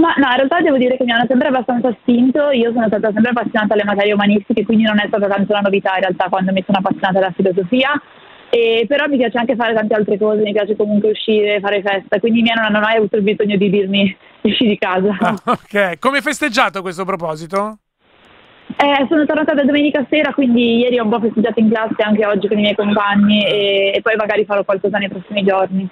Ma 0.06 0.14
no, 0.18 0.30
in 0.30 0.36
realtà 0.36 0.62
devo 0.62 0.78
dire 0.78 0.98
che 0.98 1.04
mi 1.04 1.14
hanno 1.14 1.26
sempre 1.28 1.48
abbastanza 1.48 1.92
spinto. 2.00 2.52
Io 2.52 2.72
sono 2.72 2.86
stata 2.86 3.12
sempre 3.12 3.32
appassionata 3.32 3.74
alle 3.74 3.86
materie 3.86 4.14
umanistiche, 4.14 4.64
quindi 4.64 4.84
non 4.84 5.00
è 5.00 5.08
stata 5.08 5.26
tanto 5.26 5.52
una 5.52 5.62
novità 5.62 5.96
in 5.96 6.02
realtà 6.02 6.30
quando 6.30 6.52
mi 6.52 6.64
sono 6.64 6.78
appassionata 6.78 7.18
alla 7.18 7.34
filosofia. 7.36 8.00
E 8.52 8.86
però 8.88 9.08
mi 9.08 9.18
piace 9.18 9.40
anche 9.40 9.56
fare 9.56 9.74
tante 9.74 9.96
altre 9.96 10.20
cose, 10.20 10.44
mi 10.44 10.52
piace 10.52 10.76
comunque 10.76 11.10
uscire, 11.10 11.60
fare 11.60 11.82
festa, 11.82 12.20
quindi 12.20 12.40
i 12.40 12.42
miei 12.44 12.56
non 12.56 12.66
hanno 12.66 12.80
mai 12.80 12.98
avuto 12.98 13.16
il 13.16 13.24
bisogno 13.24 13.58
di 13.58 13.68
dirmi 13.68 14.16
esci 14.42 14.68
di 14.68 14.78
casa. 14.78 15.18
Ah, 15.20 15.36
ok, 15.44 15.98
come 15.98 16.18
hai 16.18 16.22
festeggiato 16.22 16.78
a 16.78 16.82
questo 16.84 17.04
proposito? 17.04 17.80
Eh, 18.78 19.06
sono 19.10 19.26
tornata 19.26 19.56
da 19.56 19.64
domenica 19.64 20.06
sera, 20.08 20.34
quindi 20.34 20.78
ieri 20.78 21.00
ho 21.00 21.04
un 21.04 21.10
po' 21.10 21.20
festeggiato 21.20 21.60
in 21.60 21.70
classe 21.70 22.04
anche 22.04 22.26
oggi 22.28 22.48
con 22.48 22.60
i 22.60 22.62
miei 22.62 22.76
compagni 22.76 23.44
e, 23.44 23.92
e 23.96 24.02
poi 24.02 24.16
magari 24.16 24.46
farò 24.46 24.64
qualcosa 24.64 25.00
nei 25.00 25.10
prossimi 25.10 25.44
giorni. 25.44 25.90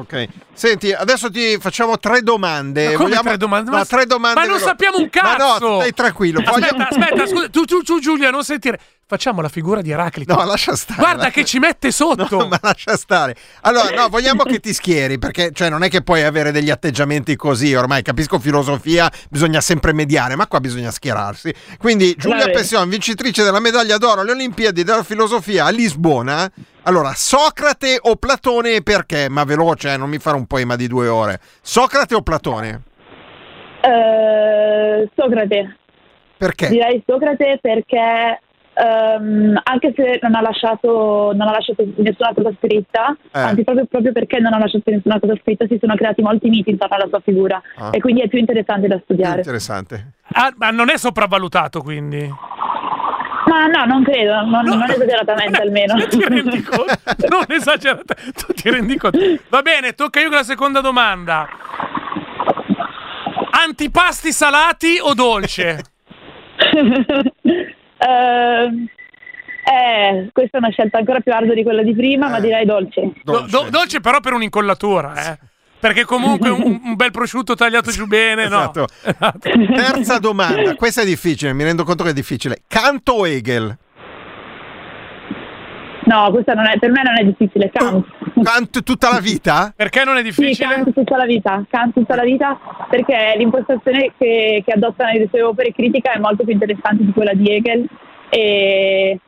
Ok. 0.00 0.28
Senti, 0.52 0.92
adesso 0.92 1.30
ti 1.30 1.58
facciamo 1.58 1.98
tre 1.98 2.22
domande. 2.22 2.90
Ma 2.90 2.96
come 2.96 3.16
tre 3.18 3.36
domande? 3.36 3.70
No, 3.70 3.76
Ma- 3.76 3.84
tre 3.84 4.06
domande 4.06 4.40
ma 4.40 4.46
non 4.46 4.58
sappiamo 4.58 4.96
un 4.96 5.08
Ma 5.12 5.36
cazzo! 5.36 5.68
no, 5.68 5.80
stai 5.80 5.92
tranquillo. 5.92 6.40
Aspetta, 6.40 6.74
voglio- 6.74 6.86
aspetta, 6.88 7.26
scusa, 7.26 7.48
tu, 7.50 7.64
tu, 7.64 7.82
tu, 7.82 8.00
Giulia, 8.00 8.30
non 8.30 8.42
sentire. 8.44 8.80
Facciamo 9.10 9.40
la 9.40 9.48
figura 9.48 9.80
di 9.82 9.90
Eraclito. 9.90 10.32
No, 10.36 10.44
lascia 10.44 10.76
stare. 10.76 11.00
Guarda 11.00 11.16
lascia- 11.24 11.32
che 11.32 11.44
ci 11.44 11.58
mette 11.58 11.90
sotto. 11.90 12.28
No, 12.38 12.46
ma 12.46 12.60
lascia 12.62 12.96
stare. 12.96 13.34
Allora, 13.62 13.90
no, 13.90 14.08
vogliamo 14.08 14.44
che 14.44 14.60
ti 14.60 14.72
schieri, 14.72 15.18
perché 15.18 15.50
cioè, 15.52 15.68
non 15.68 15.82
è 15.82 15.88
che 15.90 16.02
puoi 16.02 16.22
avere 16.22 16.52
degli 16.52 16.70
atteggiamenti 16.70 17.34
così, 17.34 17.74
ormai 17.74 18.02
capisco 18.02 18.38
filosofia, 18.38 19.10
bisogna 19.28 19.60
sempre 19.60 19.92
mediare, 19.92 20.36
ma 20.36 20.46
qua 20.46 20.60
bisogna 20.60 20.92
schierarsi. 20.92 21.52
Quindi 21.76 22.14
Giulia. 22.16 22.48
Pession, 22.50 22.88
vincitrice 22.88 23.42
della 23.42 23.58
medaglia 23.58 23.96
d'oro 23.98 24.20
alle 24.20 24.30
Olimpiadi 24.30 24.84
della 24.84 25.02
filosofia 25.02 25.64
a 25.64 25.70
Lisbona. 25.70 26.48
Allora, 26.82 27.12
Socrate 27.12 27.98
o 28.00 28.14
Platone 28.14 28.74
e 28.76 28.82
perché? 28.84 29.28
Ma 29.28 29.42
veloce, 29.42 29.92
eh, 29.92 29.96
non 29.96 30.08
mi 30.08 30.18
fare 30.18 30.36
un 30.36 30.46
poema 30.46 30.76
di 30.76 30.86
due 30.86 31.08
ore. 31.08 31.40
Socrate 31.62 32.14
o 32.14 32.22
Platone? 32.22 32.82
Eh, 33.82 35.10
Socrate, 35.16 35.76
Perché? 36.36 36.68
direi 36.68 37.02
Socrate 37.06 37.58
perché 37.60 38.40
ehm, 38.74 39.60
anche 39.64 39.92
se 39.96 40.18
non 40.22 40.34
ha 40.34 40.40
lasciato, 40.40 41.32
non 41.34 41.48
ha 41.48 41.52
lasciato 41.52 41.84
nessuna 41.96 42.32
cosa 42.34 42.50
scritta, 42.58 43.16
Eh. 43.32 43.38
anzi 43.40 43.64
proprio, 43.64 43.86
proprio 43.86 44.12
perché 44.12 44.38
non 44.38 44.52
ha 44.54 44.58
lasciato 44.58 44.90
nessuna 44.90 45.18
cosa 45.20 45.34
scritta 45.42 45.66
si 45.66 45.78
sono 45.80 45.94
creati 45.94 46.22
molti 46.22 46.48
miti 46.48 46.70
intorno 46.70 46.96
alla 46.96 47.08
sua 47.08 47.20
figura 47.20 47.60
Ah. 47.76 47.90
e 47.92 48.00
quindi 48.00 48.22
è 48.22 48.28
più 48.28 48.38
interessante 48.38 48.86
da 48.88 48.98
studiare. 49.02 49.38
Interessante. 49.38 50.12
Ah, 50.32 50.52
ma 50.56 50.70
non 50.70 50.88
è 50.90 50.96
sopravvalutato 50.96 51.80
quindi. 51.82 52.32
Ma 53.46 53.66
no, 53.66 53.84
non 53.84 54.04
credo, 54.04 54.44
non, 54.44 54.64
non 54.64 54.82
esageratamente 54.88 55.60
almeno. 55.60 55.94
Ti 56.06 56.24
rendi 56.28 56.62
conto? 56.62 56.94
Non 57.28 57.44
esagerate, 57.48 58.14
tu 58.36 58.52
ti 58.52 58.70
rendi 58.70 58.96
conto. 58.96 59.18
Va 59.48 59.60
bene, 59.62 59.94
tocca 59.94 60.20
io 60.20 60.28
con 60.28 60.36
la 60.36 60.42
seconda 60.44 60.80
domanda. 60.80 61.48
Antipasti 63.66 64.30
salati 64.32 64.98
o 65.02 65.14
dolce? 65.14 65.82
Ehm, 68.06 68.86
eh, 69.70 70.30
questa 70.32 70.56
è 70.56 70.60
una 70.60 70.70
scelta 70.70 70.98
ancora 70.98 71.20
più 71.20 71.32
ardua 71.32 71.54
di 71.54 71.62
quella 71.62 71.82
di 71.82 71.94
prima, 71.94 72.28
ma 72.28 72.40
direi 72.40 72.64
dolce. 72.64 73.12
Do- 73.22 73.46
do- 73.48 73.68
dolce 73.70 74.00
però 74.00 74.20
per 74.20 74.32
un'incollatura, 74.32 75.32
eh. 75.32 75.38
Perché 75.80 76.04
comunque 76.04 76.50
un, 76.50 76.80
un 76.84 76.94
bel 76.94 77.10
prosciutto 77.10 77.54
tagliato 77.54 77.90
giù 77.90 78.06
bene, 78.06 78.48
no? 78.48 78.58
Esatto. 78.58 78.86
Terza 79.40 80.18
domanda, 80.18 80.74
questa 80.74 81.00
è 81.00 81.06
difficile, 81.06 81.54
mi 81.54 81.64
rendo 81.64 81.84
conto 81.84 82.04
che 82.04 82.10
è 82.10 82.12
difficile. 82.14 82.62
Canto 82.68 83.12
o 83.12 83.26
Hegel? 83.26 83.78
No, 86.04 86.30
questa 86.32 86.52
non 86.54 86.66
è, 86.66 86.78
per 86.78 86.90
me 86.90 87.02
non 87.02 87.18
è 87.18 87.24
difficile, 87.24 87.70
canto. 87.70 88.06
Canto 88.42 88.82
tutta 88.82 89.10
la 89.10 89.20
vita? 89.20 89.72
Perché 89.74 90.04
non 90.04 90.16
è 90.16 90.30
Sì, 90.30 90.54
canto 90.56 90.92
tutta 90.92 91.16
la 91.16 91.26
vita, 91.26 91.64
canto 91.68 92.00
tutta 92.00 92.16
la 92.16 92.24
vita 92.24 92.58
perché 92.88 93.34
l'impostazione 93.36 94.12
che, 94.18 94.62
che 94.64 94.72
adotta 94.72 95.06
nelle 95.06 95.28
sue 95.30 95.42
opere 95.42 95.72
critica 95.72 96.12
è 96.12 96.18
molto 96.18 96.44
più 96.44 96.52
interessante 96.52 97.04
di 97.04 97.12
quella 97.12 97.32
di 97.34 97.50
Hegel 97.50 97.86
e, 98.28 99.18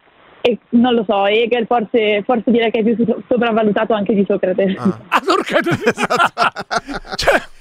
e 0.42 0.58
non 0.70 0.94
lo 0.94 1.04
so, 1.06 1.24
Hegel 1.26 1.66
forse, 1.66 2.22
forse 2.24 2.50
direi 2.50 2.70
che 2.70 2.80
è 2.80 2.82
più 2.82 2.96
so- 3.06 3.22
sopravvalutato 3.28 3.94
anche 3.94 4.12
di 4.14 4.24
Socrate. 4.26 4.74
Ah, 5.08 5.20
porca- 5.24 5.58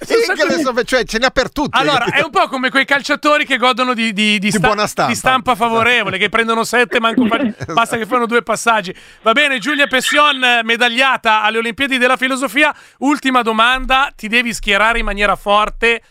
Hegel 0.08 0.48
è 0.48 0.62
sopra- 0.62 0.84
cioè 0.84 1.04
ce 1.04 1.18
n'ha 1.20 1.30
per 1.30 1.52
tutti. 1.52 1.78
Allora, 1.78 2.06
è 2.06 2.22
un 2.24 2.32
po' 2.32 2.48
come 2.48 2.70
quei 2.70 2.86
calciatori 2.86 3.46
che 3.46 3.58
godono 3.58 3.94
di, 3.94 4.14
di- 4.14 4.40
di 4.40 4.50
sta- 4.52 4.60
buona 4.68 4.88
stampa. 4.88 5.12
di 5.12 5.18
stampa 5.18 5.56
favorevole, 5.56 6.18
che 6.18 6.30
prendono 6.30 6.64
sette, 6.64 7.00
manco 7.00 7.26
fa- 7.28 7.40
basta 7.74 7.98
che 7.98 8.06
fanno 8.06 8.26
due 8.26 8.42
passaggi. 8.42 8.94
Va 9.22 9.32
bene, 9.34 9.60
Giulia 9.60 9.88
Pession, 9.88 10.40
medagliata 10.64 11.44
alle 11.44 11.60
Olimpiadi 11.60 11.98
della 11.98 12.18
Filosofia. 12.18 12.74
Ultima 13.00 13.42
domanda, 13.42 14.12
ti 14.16 14.28
devi 14.28 14.54
schierare 14.54 15.00
in 15.00 15.06
maniera 15.06 15.36
forte. 15.36 16.02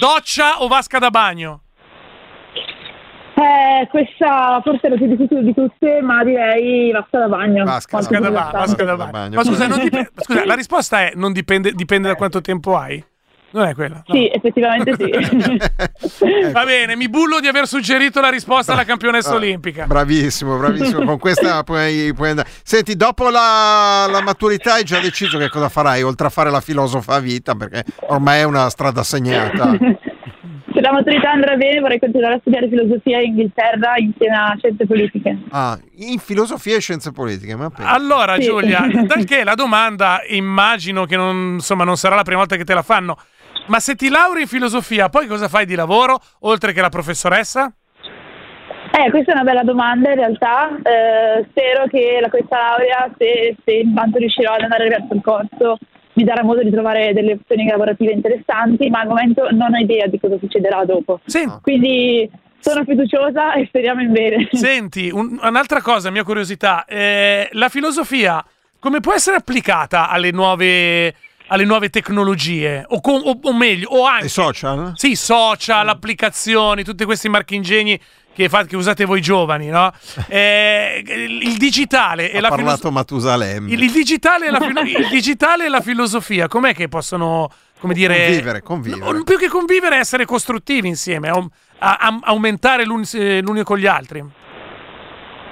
Doccia 0.00 0.62
o 0.62 0.68
vasca 0.68 0.98
da 0.98 1.10
bagno? 1.10 1.63
Eh, 3.36 3.88
questa 3.90 4.60
forse 4.62 4.86
è 4.86 4.90
la 4.90 4.96
più 4.96 5.06
difficile 5.08 5.42
di 5.42 5.54
tutte, 5.54 6.00
ma 6.02 6.22
direi 6.22 6.92
vasca 6.92 7.18
da 7.18 7.28
bagno. 7.28 7.64
Vasca, 7.64 7.96
Molto 7.98 8.20
da, 8.20 8.30
ba- 8.30 8.50
vasca 8.52 8.84
da 8.84 8.96
bagno. 8.96 9.34
Ma 9.36 9.44
scusa, 9.44 9.66
non 9.66 9.80
dipende- 9.80 10.10
scusa, 10.22 10.44
la 10.46 10.54
risposta 10.54 11.00
è 11.00 11.12
non 11.16 11.32
dipende, 11.32 11.72
dipende 11.72 12.08
da 12.08 12.14
quanto 12.14 12.40
tempo 12.40 12.76
hai? 12.76 13.04
Non 13.50 13.66
è 13.66 13.74
quella? 13.74 14.02
No. 14.06 14.14
Sì, 14.14 14.28
effettivamente 14.34 14.96
sì. 14.98 16.50
Va 16.50 16.64
bene, 16.64 16.96
mi 16.96 17.08
bullo 17.08 17.38
di 17.38 17.46
aver 17.46 17.68
suggerito 17.68 18.20
la 18.20 18.28
risposta 18.28 18.72
alla 18.72 18.82
campionessa 18.84 19.30
Ah, 19.30 19.36
olimpica. 19.36 19.86
Bravissimo, 19.86 20.56
bravissimo. 20.56 21.04
Con 21.04 21.18
questa 21.20 21.62
puoi, 21.64 22.12
puoi 22.14 22.30
andare. 22.30 22.48
Senti, 22.64 22.96
dopo 22.96 23.30
la, 23.30 24.06
la 24.10 24.22
maturità 24.22 24.74
hai 24.74 24.82
già 24.82 24.98
deciso 24.98 25.38
che 25.38 25.48
cosa 25.50 25.68
farai, 25.68 26.02
oltre 26.02 26.26
a 26.26 26.30
fare 26.30 26.50
la 26.50 26.60
filosofa 26.60 27.14
a 27.14 27.20
vita, 27.20 27.54
perché 27.54 27.84
ormai 28.08 28.40
è 28.40 28.42
una 28.44 28.68
strada 28.70 29.04
segnata. 29.04 29.76
La 30.84 30.92
maturità 30.92 31.30
andrà 31.30 31.56
bene 31.56 31.80
vorrei 31.80 31.98
continuare 31.98 32.34
a 32.34 32.38
studiare 32.40 32.68
filosofia 32.68 33.18
in 33.18 33.28
Inghilterra 33.28 33.94
insieme 33.96 34.36
a 34.36 34.54
scienze 34.58 34.84
politiche. 34.84 35.38
Ah, 35.50 35.78
in 35.96 36.18
filosofia 36.18 36.76
e 36.76 36.80
scienze 36.80 37.10
politiche, 37.10 37.56
ma 37.56 37.70
pensa. 37.70 37.90
Allora, 37.90 38.34
Sì. 38.34 38.42
Giulia, 38.42 38.80
dal 39.06 39.24
che 39.24 39.44
la 39.44 39.54
domanda 39.54 40.20
immagino 40.28 41.06
che 41.06 41.16
non, 41.16 41.54
insomma, 41.54 41.84
non 41.84 41.96
sarà 41.96 42.16
la 42.16 42.22
prima 42.22 42.40
volta 42.40 42.56
che 42.56 42.64
te 42.64 42.74
la 42.74 42.82
fanno. 42.82 43.16
Ma 43.68 43.80
se 43.80 43.94
ti 43.94 44.10
lauri 44.10 44.42
in 44.42 44.46
filosofia, 44.46 45.08
poi 45.08 45.26
cosa 45.26 45.48
fai 45.48 45.64
di 45.64 45.74
lavoro, 45.74 46.20
oltre 46.40 46.74
che 46.74 46.82
la 46.82 46.90
professoressa? 46.90 47.72
Eh, 48.92 49.10
questa 49.10 49.32
è 49.32 49.34
una 49.34 49.44
bella 49.44 49.62
domanda 49.62 50.10
in 50.10 50.16
realtà. 50.16 50.68
Eh, 50.82 51.46
spero 51.48 51.86
che 51.86 52.18
la, 52.20 52.28
questa 52.28 52.58
laurea, 52.58 53.10
se, 53.16 53.56
se 53.64 53.72
intanto 53.72 54.18
riuscirò 54.18 54.52
ad 54.52 54.60
andare 54.60 54.88
verso 54.88 55.14
il 55.14 55.22
corso, 55.22 55.78
mi 56.14 56.24
darà 56.24 56.42
modo 56.42 56.62
di 56.62 56.70
trovare 56.70 57.12
delle 57.12 57.32
opzioni 57.32 57.66
lavorative 57.66 58.12
interessanti, 58.12 58.88
ma 58.88 59.00
al 59.00 59.08
momento 59.08 59.48
non 59.50 59.74
ho 59.74 59.78
idea 59.78 60.06
di 60.06 60.18
cosa 60.18 60.36
succederà 60.38 60.84
dopo. 60.84 61.20
Quindi 61.60 62.28
sono 62.60 62.84
fiduciosa 62.84 63.52
e 63.54 63.66
speriamo 63.66 64.00
in 64.00 64.12
bene. 64.12 64.48
Senti, 64.52 65.10
un- 65.10 65.38
un'altra 65.42 65.82
cosa, 65.82 66.10
mia 66.10 66.24
curiosità, 66.24 66.84
eh, 66.86 67.48
la 67.52 67.68
filosofia 67.68 68.44
come 68.78 69.00
può 69.00 69.12
essere 69.12 69.36
applicata 69.36 70.08
alle 70.10 70.30
nuove, 70.30 71.14
alle 71.48 71.64
nuove 71.64 71.88
tecnologie? 71.90 72.84
O, 72.88 73.00
com- 73.00 73.22
o- 73.24 73.38
o 73.42 73.52
meglio, 73.54 73.88
o 73.90 74.04
anche... 74.06 74.26
I 74.26 74.28
social? 74.28 74.92
Sì, 74.94 75.14
social, 75.14 75.88
applicazioni, 75.88 76.84
tutti 76.84 77.04
questi 77.04 77.28
marchingegni 77.28 77.98
che, 78.34 78.48
fa- 78.48 78.64
che 78.64 78.76
usate 78.76 79.04
voi 79.04 79.20
giovani, 79.20 79.68
no? 79.68 79.92
Eh, 80.28 81.02
il 81.06 81.56
digitale 81.56 82.30
e 82.30 82.38
Ha 82.38 82.40
la 82.40 82.48
parlato. 82.48 82.90
Matusalemme. 82.90 83.70
Il, 83.70 83.82
il 83.82 83.90
digitale 83.92 84.46
e 84.46 84.50
la 84.50 84.60
filo- 84.60 84.80
il 84.80 85.08
digitale 85.10 85.66
e 85.66 85.68
la 85.68 85.80
filosofia, 85.80 86.48
com'è 86.48 86.74
che 86.74 86.88
possono, 86.88 87.48
come 87.78 87.94
dire... 87.94 88.26
Convivere, 88.26 88.62
convivere. 88.62 89.12
No, 89.12 89.22
più 89.24 89.36
che 89.38 89.48
convivere, 89.48 89.96
essere 89.96 90.24
costruttivi 90.24 90.88
insieme, 90.88 91.28
aum- 91.28 91.48
a- 91.78 91.96
a- 92.00 92.18
aumentare 92.22 92.84
l'un- 92.84 93.04
eh, 93.14 93.40
l'uno 93.42 93.62
con 93.62 93.78
gli 93.78 93.86
altri. 93.86 94.24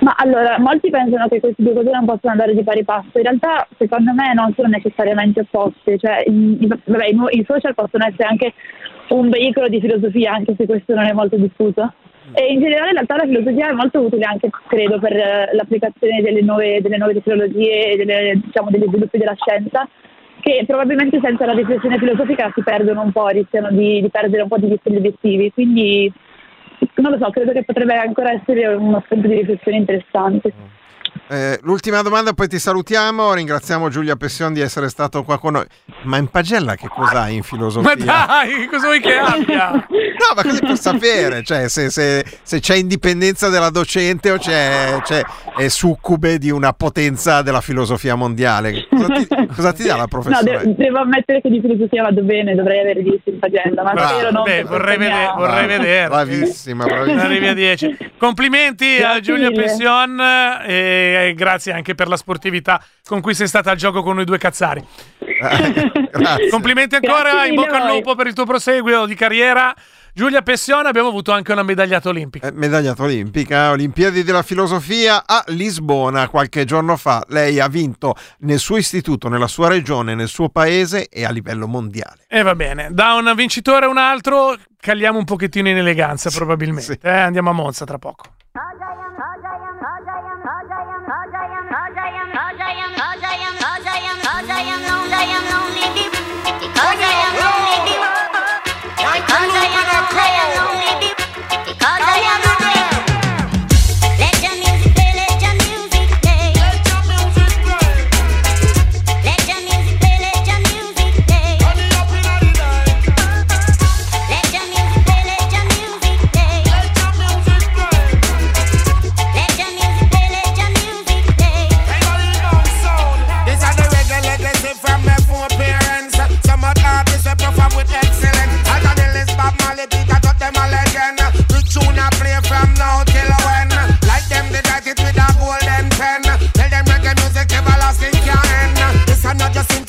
Ma 0.01 0.15
allora, 0.17 0.59
molti 0.59 0.91
pensano 0.91 1.29
che 1.29 1.39
queste 1.39 1.63
due 1.63 1.75
cose 1.75 1.91
non 1.91 2.05
possono 2.05 2.33
andare 2.33 2.55
di 2.57 2.65
pari 2.65 2.83
passo. 2.83 3.11
In 3.19 3.23
realtà, 3.23 3.69
secondo 3.79 4.13
me, 4.13 4.35
non 4.35 4.53
sono 4.57 4.67
necessariamente 4.67 5.41
opposte. 5.49 5.97
Cioè, 5.97 6.25
i, 6.27 6.59
i- 6.61 6.67
vabbè, 6.67 7.07
i, 7.07 7.39
i 7.39 7.45
social 7.47 7.73
possono 7.75 8.05
essere 8.07 8.25
anche 8.29 8.53
un 9.11 9.29
veicolo 9.29 9.69
di 9.69 9.79
filosofia, 9.81 10.33
anche 10.33 10.55
se 10.59 10.67
questo 10.67 10.95
non 10.95 11.05
è 11.05 11.13
molto 11.13 11.37
diffuso. 11.37 11.95
E 12.33 12.53
in 12.53 12.61
generale, 12.61 12.91
in 12.91 12.95
realtà, 12.95 13.17
la 13.17 13.25
filosofia 13.25 13.69
è 13.69 13.73
molto 13.73 14.01
utile 14.01 14.25
anche, 14.25 14.49
credo, 14.69 14.99
per 14.99 15.13
eh, 15.13 15.51
l'applicazione 15.53 16.23
delle 16.23 16.43
nuove, 16.43 16.81
delle 16.81 16.97
nuove 16.97 17.15
tecnologie 17.15 17.91
e 17.91 17.97
delle, 17.97 18.41
diciamo, 18.45 18.71
degli 18.71 18.87
sviluppi 18.87 19.19
della 19.19 19.35
scienza, 19.35 19.89
che 20.41 20.65
probabilmente 20.67 21.21
senza 21.23 21.45
la 21.45 21.53
riflessione 21.53 21.99
filosofica 21.99 22.51
si 22.55 22.63
perdono 22.63 23.03
un 23.03 23.13
po', 23.13 23.29
rischiano 23.29 23.71
di, 23.71 24.01
di 24.01 24.09
perdere 24.09 24.43
un 24.43 24.49
po' 24.49 24.59
di 24.59 24.69
vista 24.69 24.89
gli 24.89 24.97
obiettivi. 24.97 25.53
Quindi, 25.53 26.13
non 26.95 27.13
lo 27.13 27.19
so, 27.19 27.31
credo 27.31 27.53
che 27.53 27.65
potrebbe 27.65 27.97
ancora 27.97 28.33
essere 28.33 28.67
uno 28.67 29.03
spunto 29.05 29.27
di 29.27 29.35
riflessione 29.35 29.79
interessante. 29.79 30.53
Eh, 31.29 31.59
l'ultima 31.63 32.03
domanda, 32.03 32.33
poi 32.33 32.49
ti 32.49 32.59
salutiamo. 32.59 33.33
Ringraziamo 33.35 33.89
Giulia 33.89 34.17
Pession 34.17 34.53
di 34.53 34.61
essere 34.61 34.89
stato 34.89 35.23
qua 35.23 35.39
con 35.39 35.53
noi. 35.55 35.65
Ma 36.03 36.17
in 36.19 36.29
pagella 36.29 36.75
che 36.75 36.89
cosa 36.89 37.23
hai 37.23 37.37
in 37.37 37.43
filosofia? 37.43 37.95
Ma 37.95 38.05
dai, 38.05 38.67
cosa 38.67 38.87
vuoi 38.87 39.01
che 39.01 39.17
abbia? 39.17 39.71
No, 39.73 40.35
ma 40.37 40.43
così 40.43 40.61
per 40.61 40.77
sapere, 40.79 41.43
cioè 41.43 41.69
se, 41.69 41.91
se- 41.91 42.25
se 42.43 42.61
c'è 42.61 42.75
indipendenza 42.77 43.49
della 43.49 43.71
docente 43.71 44.31
o 44.31 44.37
c'è, 44.39 44.99
c'è- 45.03 45.23
è 45.57 45.69
succube 45.69 46.39
di 46.39 46.51
una 46.51 46.73
potenza 46.73 47.41
della 47.43 47.61
filosofia 47.61 48.15
mondiale. 48.15 48.87
Cosa 48.91 49.07
ti, 49.15 49.27
cosa 49.55 49.73
ti 49.73 49.83
dà 49.85 49.95
la 49.97 50.03
No, 50.03 50.09
professoressa? 50.09 50.65
de- 50.67 50.75
devo 50.77 50.99
ammettere 50.99 51.41
che 51.41 51.49
di 51.49 51.61
filosofia 51.61 52.03
vado 52.03 52.23
bene, 52.23 52.55
dovrei 52.55 52.81
avere 52.81 53.03
10 53.03 53.21
in 53.25 53.39
pagella, 53.39 53.83
ma 53.83 53.93
Bravo. 53.93 54.09
spero 54.15 54.31
non 54.31 54.43
Beh, 54.45 54.63
vorrei, 54.65 54.97
vede- 54.99 55.33
vorrei 55.37 55.67
vedere. 55.67 56.09
Bravissima, 56.09 56.85
bravissima. 56.85 57.23
Arrivi 57.23 57.47
a 57.49 57.55
10. 57.55 57.97
Complimenti 58.19 58.97
a 58.97 58.99
Grazie 58.99 59.21
Giulia 59.23 59.49
mille. 59.51 59.63
Pension 59.63 60.21
e 60.67 61.02
e 61.03 61.35
grazie 61.35 61.73
anche 61.73 61.95
per 61.95 62.09
la 62.09 62.17
sportività 62.17 62.83
con 63.05 63.21
cui 63.21 63.35
sei 63.35 63.47
stata 63.47 63.71
al 63.71 63.77
gioco 63.77 64.03
con 64.03 64.17
noi 64.17 64.25
due 64.25 64.39
cazzari. 64.39 64.83
Complimenti 66.51 66.95
ancora, 66.97 67.47
in 67.47 67.55
bocca 67.55 67.83
al 67.83 67.95
lupo 67.95 68.15
per 68.15 68.27
il 68.27 68.35
tuo 68.35 68.45
proseguio 68.45 69.07
di 69.07 69.15
carriera. 69.15 69.75
Giulia 70.15 70.43
Pension, 70.43 70.85
abbiamo 70.85 71.09
avuto 71.09 71.33
anche 71.33 71.53
una 71.53 71.63
medagliata 71.63 72.11
olimpica. 72.11 72.47
Eh, 72.47 72.53
Medagliata 72.53 73.03
olimpica, 73.03 73.71
Olimpiadi 73.71 74.23
della 74.23 74.43
filosofia 74.43 75.25
a 75.27 75.43
Lisbona 75.47 76.29
qualche 76.29 76.67
giorno 76.67 76.99
fa. 76.99 77.25
Lei 77.29 77.59
ha 77.59 77.69
vinto 77.69 78.15
nel 78.41 78.59
suo 78.59 78.77
istituto, 78.77 79.31
nella 79.31 79.47
sua 79.47 79.69
regione, 79.69 80.15
nel 80.15 80.29
suo 80.29 80.51
paese 80.51 81.09
e 81.09 81.25
a 81.25 81.31
livello 81.31 81.67
mondiale. 81.67 82.27
E 82.29 82.43
va 82.43 82.55
bene, 82.55 82.89
da 82.91 83.15
un 83.15 83.33
vincitore 83.35 83.87
a 83.87 83.89
un 83.89 83.97
altro 83.97 84.55
caliamo 84.79 85.17
un 85.17 85.25
pochettino 85.25 85.71
in 85.71 85.79
eleganza 85.79 86.29
probabilmente. 86.29 86.99
Eh, 87.01 87.11
andiamo 87.11 87.49
a 87.49 87.55
Monza 87.55 87.87
tra 87.87 87.99
poco. 87.99 88.25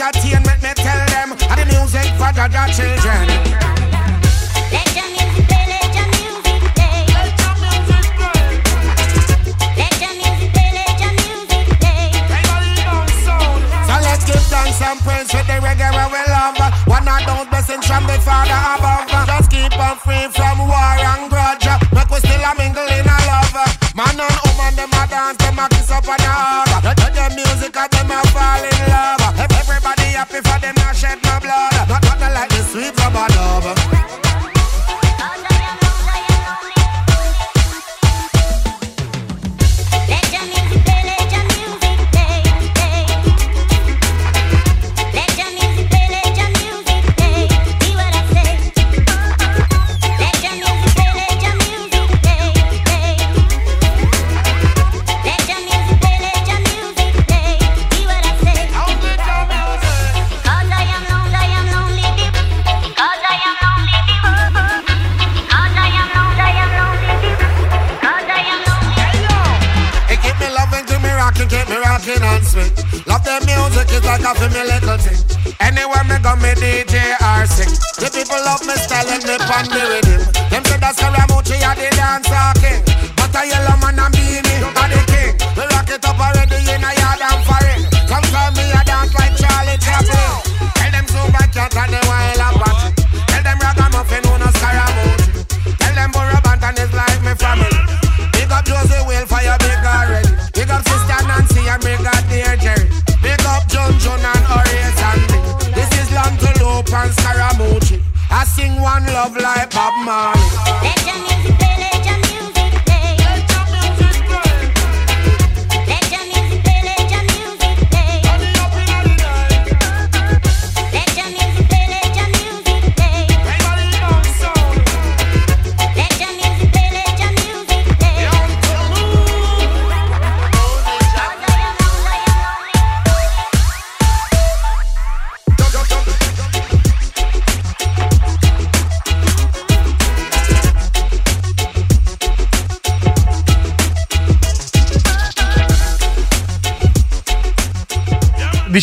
entertainment, 0.03 0.61
me 0.61 0.73
tell 0.75 0.99
them, 1.15 1.31
and 1.31 1.59
the 1.59 1.65
music 1.71 2.07
for 2.19 2.31
the, 2.35 2.43
children. 2.75 3.23
Let 4.67 4.91
music 4.99 5.47
play, 5.47 5.63
let 5.71 5.95
music 6.19 6.59
play. 6.75 7.07
Let 7.07 7.31
music 7.63 8.03
play. 8.11 8.43
Let 9.79 9.95
music 11.23 11.67
play, 11.79 12.11
So 13.87 13.95
let's 14.03 14.25
give 14.27 14.43
thanks 14.51 14.81
and 14.83 14.99
with 15.07 15.47
the 15.47 15.57
reggae 15.63 15.91
we 16.11 16.21
love. 16.27 16.59
One 16.85 17.07
of 17.07 17.23
those 17.25 17.47
blessings 17.47 17.85
from 17.87 18.03
the 18.03 18.19
Father 18.19 18.59
above. 18.75 19.07
Just 19.07 19.49
keep 19.51 19.71
us 19.79 19.97
free 20.03 20.27
from 20.35 20.67
war 20.67 20.99
and 20.99 21.29
grudge. 21.31 21.65
Make 21.93 22.09
we 22.09 22.19
still 22.19 22.43
a 22.43 22.53
mingling. 22.57 23.22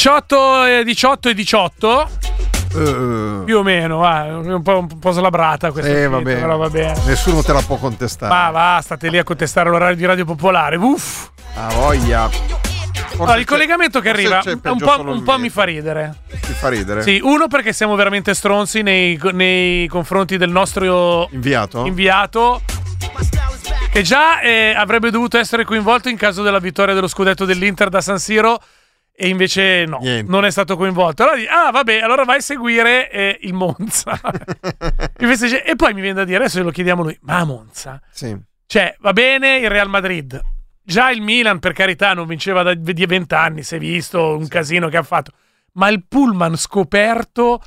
18 0.01 0.65
e 0.65 0.83
18 0.83 1.29
e 1.29 1.35
18 1.35 2.09
Eh, 2.75 3.43
più 3.45 3.59
o 3.59 3.63
meno, 3.63 3.99
va, 3.99 4.29
un 4.31 4.63
po', 4.63 4.79
un 4.79 4.99
po' 4.99 5.11
slabrata 5.11 5.73
questa 5.73 5.91
eh, 5.91 6.09
vabbè. 6.09 6.39
però 6.41 6.57
va 6.57 6.71
bene. 6.71 6.99
Nessuno 7.05 7.43
te 7.43 7.53
la 7.53 7.61
può 7.61 7.77
contestare. 7.77 8.33
Ma 8.33 8.49
va, 8.51 8.81
state 8.83 9.11
lì 9.11 9.19
a 9.19 9.25
contestare 9.25 9.69
l'orario 9.69 9.97
di 9.97 10.07
Radio 10.07 10.25
Popolare. 10.25 10.77
Uff. 10.77 11.29
Ah, 11.55 11.69
voglia. 11.75 12.31
Allora, 13.19 13.37
il 13.37 13.45
collegamento 13.45 14.01
che 14.01 14.09
arriva 14.09 14.41
un 14.47 14.79
po', 14.79 15.03
un 15.03 15.23
po' 15.23 15.39
mi 15.39 15.51
fa 15.51 15.65
ridere. 15.65 16.21
Ti 16.31 16.53
fa 16.55 16.71
ridere? 16.71 17.03
Sì, 17.03 17.21
uno 17.23 17.47
perché 17.49 17.75
siamo 17.75 17.95
veramente 17.95 18.33
stronzi 18.33 18.81
nei, 18.81 19.21
nei 19.33 19.87
confronti 19.87 20.39
del 20.39 20.49
nostro 20.49 21.29
Inviato? 21.33 21.85
inviato 21.85 22.63
che 23.93 24.01
già 24.01 24.41
eh, 24.41 24.73
avrebbe 24.75 25.11
dovuto 25.11 25.37
essere 25.37 25.65
coinvolto 25.65 26.09
in 26.09 26.17
caso 26.17 26.43
della 26.43 26.59
vittoria 26.59 26.95
dello 26.95 27.09
scudetto 27.09 27.45
dell'Inter 27.45 27.91
da 27.91 28.01
San 28.01 28.19
Siro 28.19 28.59
e 29.23 29.29
invece 29.29 29.85
no, 29.87 29.99
non 30.27 30.47
è 30.47 30.51
stato 30.51 30.77
coinvolto. 30.79 31.23
Allora, 31.23 31.37
di- 31.37 31.47
ah, 31.47 31.71
vabbè, 31.71 31.99
allora 32.01 32.25
vai 32.25 32.39
a 32.39 32.41
seguire 32.41 33.11
eh, 33.11 33.39
il 33.43 33.53
Monza. 33.53 34.18
Dice- 35.18 35.62
e 35.62 35.77
poi 35.77 35.93
mi 35.93 36.01
viene 36.01 36.16
da 36.16 36.25
dire, 36.25 36.39
adesso 36.39 36.62
lo 36.62 36.71
chiediamo 36.71 37.03
lui, 37.03 37.18
ma 37.23 37.45
Monza? 37.45 38.01
Sì. 38.11 38.35
Cioè, 38.66 38.97
va 39.01 39.12
bene 39.12 39.59
il 39.59 39.68
Real 39.68 39.91
Madrid. 39.91 40.41
Già 40.83 41.11
il 41.11 41.21
Milan, 41.21 41.59
per 41.59 41.73
carità, 41.75 42.14
non 42.14 42.27
vinceva 42.27 42.62
da 42.62 42.73
di 42.73 43.07
20 43.07 43.35
anni, 43.35 43.62
si 43.62 43.77
è 43.77 43.79
visto 43.79 44.37
un 44.39 44.49
casino 44.49 44.89
che 44.89 44.97
ha 44.97 45.03
fatto. 45.03 45.33
Ma 45.73 45.89
il 45.89 46.03
pullman 46.07 46.57
scoperto 46.57 47.61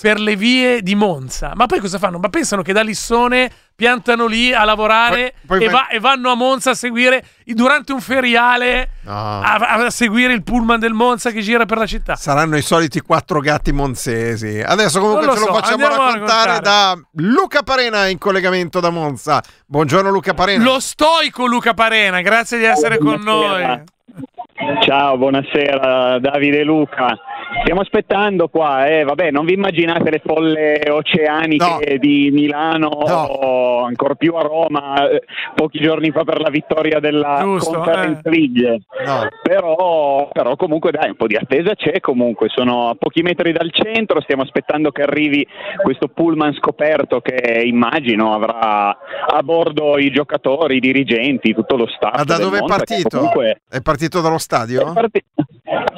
per 0.00 0.20
le 0.20 0.36
vie 0.36 0.80
di 0.82 0.94
Monza. 0.94 1.52
Ma 1.54 1.66
poi 1.66 1.80
cosa 1.80 1.98
fanno? 1.98 2.18
Ma 2.18 2.28
pensano 2.28 2.62
che 2.62 2.72
da 2.72 2.82
Lissone 2.82 3.50
piantano 3.74 4.26
lì 4.26 4.52
a 4.52 4.64
lavorare 4.64 5.34
Poi- 5.46 5.58
poi 5.58 5.66
e, 5.66 5.70
va- 5.70 5.86
e 5.88 6.00
vanno 6.00 6.30
a 6.30 6.34
Monza 6.34 6.70
a 6.70 6.74
seguire 6.74 7.24
durante 7.44 7.92
un 7.92 8.00
feriale 8.00 8.90
No. 9.02 9.40
a, 9.40 9.54
a 9.54 9.90
seguire 9.90 10.32
il 10.32 10.42
pullman 10.42 10.78
del 10.80 10.92
Monza 10.94 11.30
che 11.30 11.40
gira 11.40 11.64
per 11.64 11.78
la 11.78 11.86
città. 11.86 12.14
Saranno 12.16 12.56
i 12.56 12.62
soliti 12.62 13.00
quattro 13.00 13.40
gatti 13.40 13.72
monzesi. 13.72 14.60
Adesso 14.64 15.00
comunque 15.00 15.26
lo 15.26 15.34
ce 15.34 15.38
lo 15.40 15.46
so, 15.46 15.54
facciamo 15.54 15.84
andiamo 15.86 16.02
a 16.02 16.06
raccontare 16.12 16.46
raccontare. 16.50 16.60
da 16.62 17.08
Luca 17.22 17.62
Parena 17.62 18.06
in 18.06 18.18
collegamento 18.18 18.80
da 18.80 18.90
Monza. 18.90 19.42
Buongiorno 19.66 20.10
Luca 20.10 20.34
Parena. 20.34 20.62
Lo 20.64 20.78
stoico 20.80 21.46
Luca 21.46 21.74
Parena, 21.74 22.20
grazie 22.20 22.58
di 22.58 22.64
essere 22.64 22.98
con 22.98 23.20
noi. 23.20 23.82
Ciao, 24.84 25.16
buonasera 25.16 26.18
Davide 26.18 26.60
e 26.60 26.64
Luca. 26.64 27.06
Stiamo 27.62 27.80
aspettando 27.82 28.48
qua, 28.48 28.86
eh, 28.86 29.04
vabbè, 29.04 29.30
non 29.30 29.44
vi 29.44 29.52
immaginate 29.52 30.10
le 30.10 30.22
folle 30.24 30.80
oceaniche 30.88 31.98
di 31.98 32.30
Milano 32.32 32.86
o 32.88 33.84
ancora 33.84 34.14
più 34.14 34.34
a 34.34 34.42
Roma 34.42 35.08
eh, 35.10 35.22
pochi 35.54 35.78
giorni 35.80 36.10
fa 36.10 36.24
per 36.24 36.40
la 36.40 36.48
vittoria 36.48 36.98
della 36.98 37.40
Giusto, 37.42 37.72
Conference 37.72 38.22
eh. 38.24 38.30
League. 38.30 38.80
Però, 39.42 40.28
però 40.32 40.56
comunque 40.56 40.92
dai, 40.92 41.10
un 41.10 41.16
po' 41.16 41.26
di 41.26 41.36
attesa 41.36 41.74
c'è 41.74 42.00
comunque, 42.00 42.48
sono 42.48 42.88
a 42.88 42.94
pochi 42.94 43.22
metri 43.22 43.52
dal 43.52 43.70
centro, 43.72 44.20
stiamo 44.22 44.42
aspettando 44.42 44.90
che 44.90 45.02
arrivi 45.02 45.46
questo 45.82 46.08
pullman 46.08 46.54
scoperto 46.54 47.20
che 47.20 47.62
immagino 47.64 48.34
avrà 48.34 48.88
a 48.88 49.42
bordo 49.42 49.98
i 49.98 50.10
giocatori, 50.10 50.76
i 50.76 50.80
dirigenti, 50.80 51.52
tutto 51.54 51.76
lo 51.76 51.86
staff. 51.86 52.16
Ma 52.16 52.24
da 52.24 52.38
dove 52.38 52.58
è 52.58 52.60
Monza, 52.60 52.76
che 52.78 52.84
partito? 52.84 53.16
comunque- 53.18 53.60
È 53.68 53.80
partito 53.82 54.20
dallo 54.20 54.38
stadio? 54.38 54.92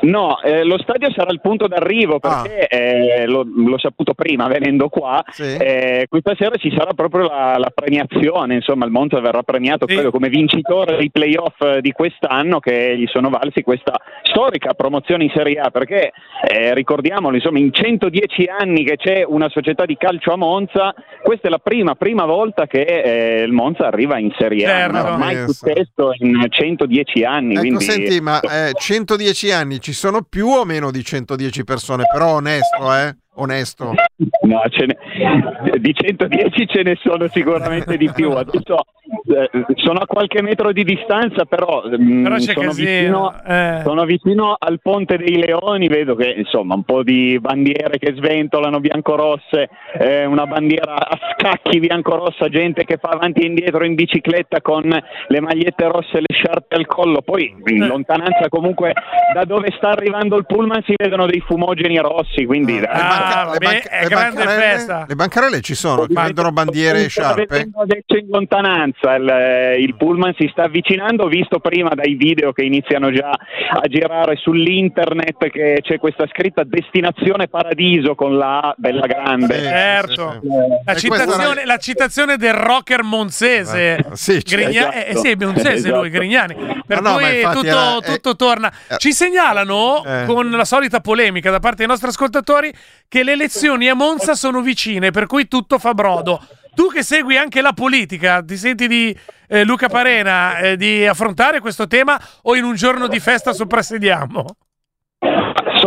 No, 0.03 0.41
eh, 0.41 0.65
lo 0.65 0.79
stadio 0.79 1.13
sarà 1.13 1.31
il 1.31 1.41
punto 1.41 1.50
d'arrivo 1.67 2.19
perché 2.19 2.67
eh, 2.69 3.27
l'ho, 3.27 3.45
l'ho 3.45 3.79
saputo 3.79 4.15
prima 4.15 4.47
venendo 4.49 4.89
qua. 4.89 5.23
eh, 5.39 6.07
questa 6.09 6.35
sera 6.39 6.57
ci 6.57 6.73
sarà 6.77 6.93
proprio 6.95 7.23
la, 7.29 7.57
la 7.59 7.71
premiazione, 7.75 8.55
insomma, 8.55 8.85
il 8.85 8.91
Monza 8.91 9.21
verrà 9.21 9.43
premiato 9.43 9.87
credo 9.87 10.11
come 10.11 10.29
vincitore 10.29 10.97
dei 10.97 11.11
playoff 11.11 11.61
eh, 11.61 11.81
di 11.81 11.93
quest'anno 11.93 12.59
che 12.61 12.97
gli 12.97 13.07
sono 13.07 13.29
valsi 13.31 13.63
questa 13.63 13.95
storica 14.23 14.75
promozione 14.75 15.25
in 15.25 15.31
Serie 15.35 15.59
A 15.61 15.71
perché 15.71 16.13
eh, 16.49 16.75
ricordiamolo, 16.75 17.37
insomma, 17.37 17.59
in 17.59 17.73
110 17.73 18.45
anni 18.47 18.85
che 18.85 18.97
c'è 18.97 19.25
una 19.27 19.49
società 19.49 19.85
di 19.85 19.97
calcio 19.97 20.33
a 20.33 20.37
Monza, 20.37 20.95
questa 21.23 21.49
è 21.49 21.51
la 21.51 21.59
prima, 21.59 21.95
prima 21.95 22.25
volta 22.25 22.67
che 22.67 22.83
eh, 22.83 23.43
il 23.43 23.53
Monza 23.53 23.87
arriva 23.87 24.19
in 24.19 24.31
Serie 24.39 24.67
A, 24.67 24.87
non 24.87 24.95
Certo. 24.95 25.07
era 25.09 25.17
mai 25.17 25.35
Pensa. 25.37 25.53
successo 25.53 26.11
in 26.19 26.47
110 26.49 27.25
anni. 27.25 27.53
Ecco, 27.55 27.61
quindi... 27.61 27.85
senti, 27.85 28.21
ma 28.21 28.41
eh, 28.41 28.73
110 28.75 29.51
anni 29.53 29.81
ci 29.81 29.93
sono 29.93 30.23
più 30.29 30.47
o 30.49 30.65
meno 30.65 30.91
di 30.91 31.03
110 31.03 31.40
persone? 31.65 32.05
Però 32.11 32.35
onesto, 32.35 32.93
eh? 32.95 33.17
Onesto. 33.35 33.95
No, 34.43 34.63
ce 34.69 34.87
ne- 34.87 35.79
di 35.79 35.95
110 35.95 36.67
ce 36.67 36.83
ne 36.83 36.97
sono 37.03 37.29
sicuramente 37.29 37.97
di 37.97 38.11
più. 38.13 38.31
Adesso 38.33 38.85
eh, 39.27 39.51
sono 39.77 40.01
a 40.01 40.07
qualche 40.07 40.43
metro 40.43 40.73
di 40.73 40.85
distanza, 40.85 41.45
però, 41.45 41.83
mm, 41.89 42.23
Però 42.25 42.37
c'è 42.37 42.53
sono, 42.53 42.73
vicino, 42.73 43.33
eh. 43.47 43.81
sono 43.85 44.05
vicino 44.05 44.57
al 44.59 44.81
Ponte 44.83 45.17
dei 45.17 45.37
Leoni. 45.39 45.89
Vedo 45.89 46.15
che 46.17 46.35
insomma 46.37 46.75
un 46.75 46.83
po' 46.83 47.03
di 47.03 47.39
bandiere 47.41 47.99
che 47.99 48.13
sventolano 48.15 48.81
biancorosse, 48.81 49.69
eh, 49.99 50.25
una 50.27 50.47
bandiera 50.47 50.95
a 50.95 51.19
scacchi 51.37 51.79
biancorossa, 51.81 52.49
gente 52.49 52.85
che 52.85 52.99
fa 53.01 53.09
avanti 53.11 53.41
e 53.41 53.47
indietro 53.47 53.85
in 53.85 53.95
bicicletta 53.95 54.61
con 54.61 54.83
le 54.85 55.41
magliette 55.41 55.87
rosse 55.89 56.19
e 56.19 56.21
le 56.21 56.35
sciarpe 56.35 56.75
al 56.77 56.87
collo. 56.87 57.23
Poi 57.23 57.55
in 57.67 57.87
lontananza, 57.87 58.49
comunque, 58.49 58.93
da 59.33 59.45
dove 59.45 59.73
sta 59.77 59.91
arrivando 59.91 60.37
il 60.37 60.47
pullman 60.47 60.83
si 60.85 60.95
vedono 60.97 61.27
dei 61.27 61.41
fumogeni 61.41 61.99
rossi. 61.99 62.45
Quindi 62.45 62.79
Ah, 62.81 63.20
vabbè, 63.45 63.83
è 63.83 64.07
grande 64.07 64.37
bancarelle- 64.45 64.63
festa. 64.77 65.05
Le 65.09 65.15
bancarelle 65.15 65.61
ci 65.61 65.75
sono, 65.75 66.07
che 66.07 66.15
vendono 66.15 66.53
bandiere 66.53 67.05
e 67.05 67.09
sciarpe. 67.09 67.71
Adesso 67.75 68.17
in 68.19 68.27
lontananza 68.29 69.15
il, 69.15 69.29
eh, 69.29 69.77
il 69.81 69.95
pullman 69.97 70.35
si 70.39 70.49
sta 70.53 70.65
avvicinando, 70.65 71.25
ho 71.25 71.29
visto 71.29 71.59
prima 71.61 71.91
dai 71.95 72.15
video 72.15 72.53
che 72.53 72.63
iniziano 72.65 73.11
già 73.13 73.31
a 73.31 73.87
girare 73.89 74.37
sull'internet 74.37 75.51
che 75.51 75.79
c'è 75.83 75.99
questa 75.99 76.27
scritta 76.31 76.63
destinazione 76.65 77.49
paradiso 77.49 78.15
con 78.15 78.37
la 78.37 78.59
A 78.61 78.75
bella 78.77 79.07
grande. 79.07 79.55
Certo. 79.59 80.41
La, 80.85 80.93
E 80.93 80.97
citazione, 80.97 81.65
la 81.65 81.77
citazione 81.79 82.37
del 82.37 82.53
rocker 82.55 83.03
monzese. 83.03 83.97
Eh, 83.97 84.05
sì, 84.13 84.39
Grigna- 84.39 84.91
certo. 84.91 85.11
eh, 85.11 85.17
sì, 85.17 85.31
è 85.31 85.35
monzese 85.45 85.71
Esatto. 85.73 85.97
lui, 86.01 86.11
Grignani. 86.11 86.55
Per 86.87 86.99
Ah, 86.99 87.01
no, 87.01 87.15
cui 87.17 87.37
infatti 87.41 87.57
tutto, 87.57 87.67
era- 87.69 87.97
eh, 87.97 88.01
tutto 88.03 88.37
torna. 88.37 88.73
Ci 88.97 89.13
segnalano, 89.13 90.05
Eh. 90.05 90.25
con 90.27 90.51
la 90.51 90.65
solita 90.65 91.01
polemica 91.01 91.51
da 91.51 91.59
parte 91.61 91.79
dei 91.79 91.87
nostri 91.87 92.09
ascoltatori, 92.09 92.73
che 93.11 93.25
le 93.25 93.33
elezioni 93.33 93.89
a 93.89 93.95
Monza 93.95 94.37
sono 94.37 94.61
vicine, 94.61 95.11
per 95.11 95.27
cui 95.27 95.49
tutto 95.49 95.81
fa 95.81 95.95
brodo. 95.95 96.41
Tu 96.77 96.93
che 96.93 97.03
segui 97.03 97.37
anche 97.37 97.61
la 97.61 97.73
politica, 97.73 98.41
ti 98.41 98.57
senti 98.57 98.87
di 98.87 99.15
eh, 99.49 99.65
Luca 99.65 99.89
Parena 99.89 100.59
eh, 100.59 100.77
di 100.77 101.05
affrontare 101.05 101.59
questo 101.59 101.89
tema 101.89 102.17
o 102.43 102.55
in 102.55 102.63
un 102.63 102.77
giorno 102.77 103.09
di 103.09 103.19
festa 103.19 103.53
soprassediamo? 103.53 104.45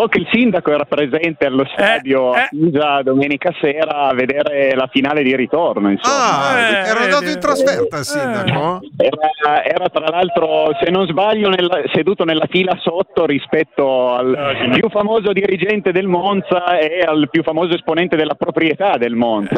So 0.03 0.07
che 0.09 0.19
il 0.19 0.27
sindaco 0.31 0.71
era 0.71 0.83
presente 0.83 1.45
allo 1.45 1.65
stadio 1.71 2.31
a 2.31 2.47
Pisa 2.49 3.01
domenica 3.03 3.51
sera 3.61 4.09
a 4.09 4.13
vedere 4.13 4.75
la 4.75 4.87
finale 4.91 5.23
di 5.23 5.33
ritorno. 5.35 5.89
Insomma. 5.91 6.49
Ah, 6.49 6.59
Eh, 6.59 6.89
era 6.89 6.99
andato 7.01 7.25
in 7.29 7.39
trasferta 7.39 7.97
il 7.99 8.03
sindaco? 8.03 8.81
Era, 8.97 9.63
era 9.63 9.87
tra 9.89 10.07
l'altro, 10.09 10.75
se 10.83 10.89
non 10.91 11.07
sbaglio, 11.07 11.47
nella- 11.49 11.81
seduto 11.93 12.25
nella 12.25 12.47
fila 12.49 12.77
sotto 12.81 13.25
rispetto 13.25 14.13
al 14.13 14.69
più 14.73 14.89
famoso 14.89 15.31
dirigente 15.31 15.91
del 15.91 16.07
Monza 16.07 16.77
e 16.79 16.99
al 17.05 17.29
più 17.29 17.41
famoso 17.43 17.73
esponente 17.73 18.15
della 18.17 18.35
proprietà 18.35 18.97
del 18.97 19.15
Monza. 19.15 19.53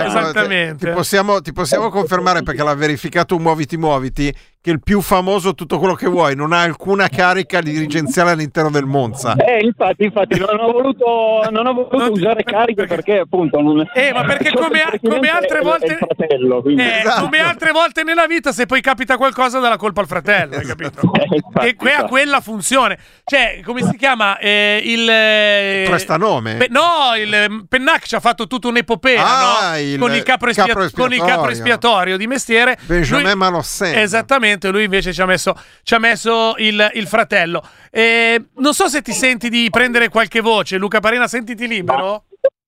Ti 0.85 0.89
possiamo, 0.93 1.41
ti 1.41 1.53
possiamo 1.53 1.89
confermare 1.89 2.43
perché 2.43 2.63
l'ha 2.63 2.75
verificato 2.75 3.35
un 3.35 3.41
Muoviti 3.41 3.77
Muoviti 3.77 4.33
che 4.65 4.71
il 4.71 4.81
più 4.81 4.99
famoso 5.01 5.53
tutto 5.53 5.77
quello 5.77 5.93
che 5.93 6.07
vuoi 6.07 6.35
non 6.35 6.51
ha 6.51 6.61
alcuna 6.63 7.07
carica 7.07 7.61
dirigenziale 7.61 8.31
all'interno 8.31 8.71
del 8.71 8.85
Monza. 8.85 9.35
Eh, 9.35 9.63
infatti, 9.63 10.05
infatti 10.05 10.39
non 10.39 10.57
ho 10.59 10.71
voluto, 10.71 11.05
non 11.51 11.67
ho 11.67 11.73
voluto 11.73 12.11
usare 12.11 12.41
cariche 12.43 12.87
perché 12.87 13.19
appunto 13.19 13.61
non 13.61 13.87
Eh, 13.93 14.11
ma 14.11 14.23
perché 14.23 14.45
che 14.49 14.57
come, 14.57 14.83
come 15.07 15.29
altre 15.29 15.59
volte 15.61 15.85
il 15.85 15.97
fratello, 15.99 16.63
Eh, 16.65 16.99
Esatto. 17.01 17.21
come 17.25 17.37
altre 17.41 17.69
volte 17.73 18.01
nella 18.01 18.25
vita 18.25 18.51
se 18.51 18.65
poi 18.65 18.81
capita 18.81 19.17
qualcosa 19.17 19.59
dà 19.59 19.69
la 19.69 19.77
colpa 19.77 20.01
al 20.01 20.07
fratello, 20.07 20.55
hai 20.55 20.65
capito? 20.65 21.11
e 21.61 21.75
que- 21.75 21.93
ha 21.93 22.05
quella 22.05 22.41
funzione. 22.41 22.97
Cioè, 23.23 23.61
come 23.63 23.83
si 23.83 23.95
chiama 23.97 24.39
eh, 24.39 24.81
il 24.83 25.07
eh, 25.07 25.83
Prestanome? 25.87 26.55
Pe- 26.55 26.69
no, 26.71 27.15
il 27.23 27.31
eh, 27.31 27.47
Pennac 27.69 28.07
ci 28.07 28.15
ha 28.15 28.19
fatto 28.19 28.47
tutta 28.47 28.67
un'epopea, 28.69 29.23
Ah, 29.23 29.71
no? 29.73 29.77
il 29.79 29.99
con, 29.99 30.11
il 30.11 30.23
capro 30.23 30.49
espia- 30.49 30.65
capro 30.65 30.89
con 30.91 31.13
il 31.13 31.21
capro 31.21 31.49
espiatorio. 31.51 32.17
di 32.17 32.25
mestiere. 32.25 32.79
Benjamin 32.87 33.25
Lui- 33.27 33.35
Malossen. 33.35 33.95
Esattamente, 33.95 34.53
lui 34.71 34.83
invece 34.83 35.13
ci 35.13 35.21
ha 35.21 35.25
messo, 35.25 35.53
ci 35.83 35.93
ha 35.93 35.99
messo 35.99 36.55
il, 36.57 36.91
il 36.93 37.07
fratello. 37.07 37.61
Eh, 37.91 38.43
non 38.57 38.73
so 38.73 38.87
se 38.87 39.01
ti 39.01 39.11
senti 39.11 39.49
di 39.49 39.67
prendere 39.69 40.09
qualche 40.09 40.41
voce, 40.41 40.77
Luca 40.77 40.99
Parena, 40.99 41.27
sentiti 41.27 41.67
libero? 41.67 42.23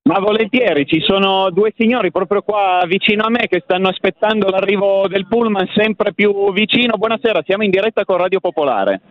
Ma 0.08 0.20
volentieri, 0.20 0.86
ci 0.86 1.02
sono 1.02 1.50
due 1.52 1.74
signori 1.76 2.12
proprio 2.12 2.42
qua 2.42 2.82
vicino 2.88 3.26
a 3.26 3.30
me 3.30 3.48
che 3.50 3.62
stanno 3.62 3.90
aspettando 3.90 4.48
l'arrivo 4.48 5.06
del 5.10 5.28
pullman 5.28 5.68
sempre 5.76 6.14
più 6.14 6.54
vicino. 6.54 6.96
Buonasera, 6.98 7.42
siamo 7.46 7.64
in 7.64 7.72
diretta 7.72 8.06
con 8.06 8.16
Radio 8.16 8.40
Popolare. 8.40 9.02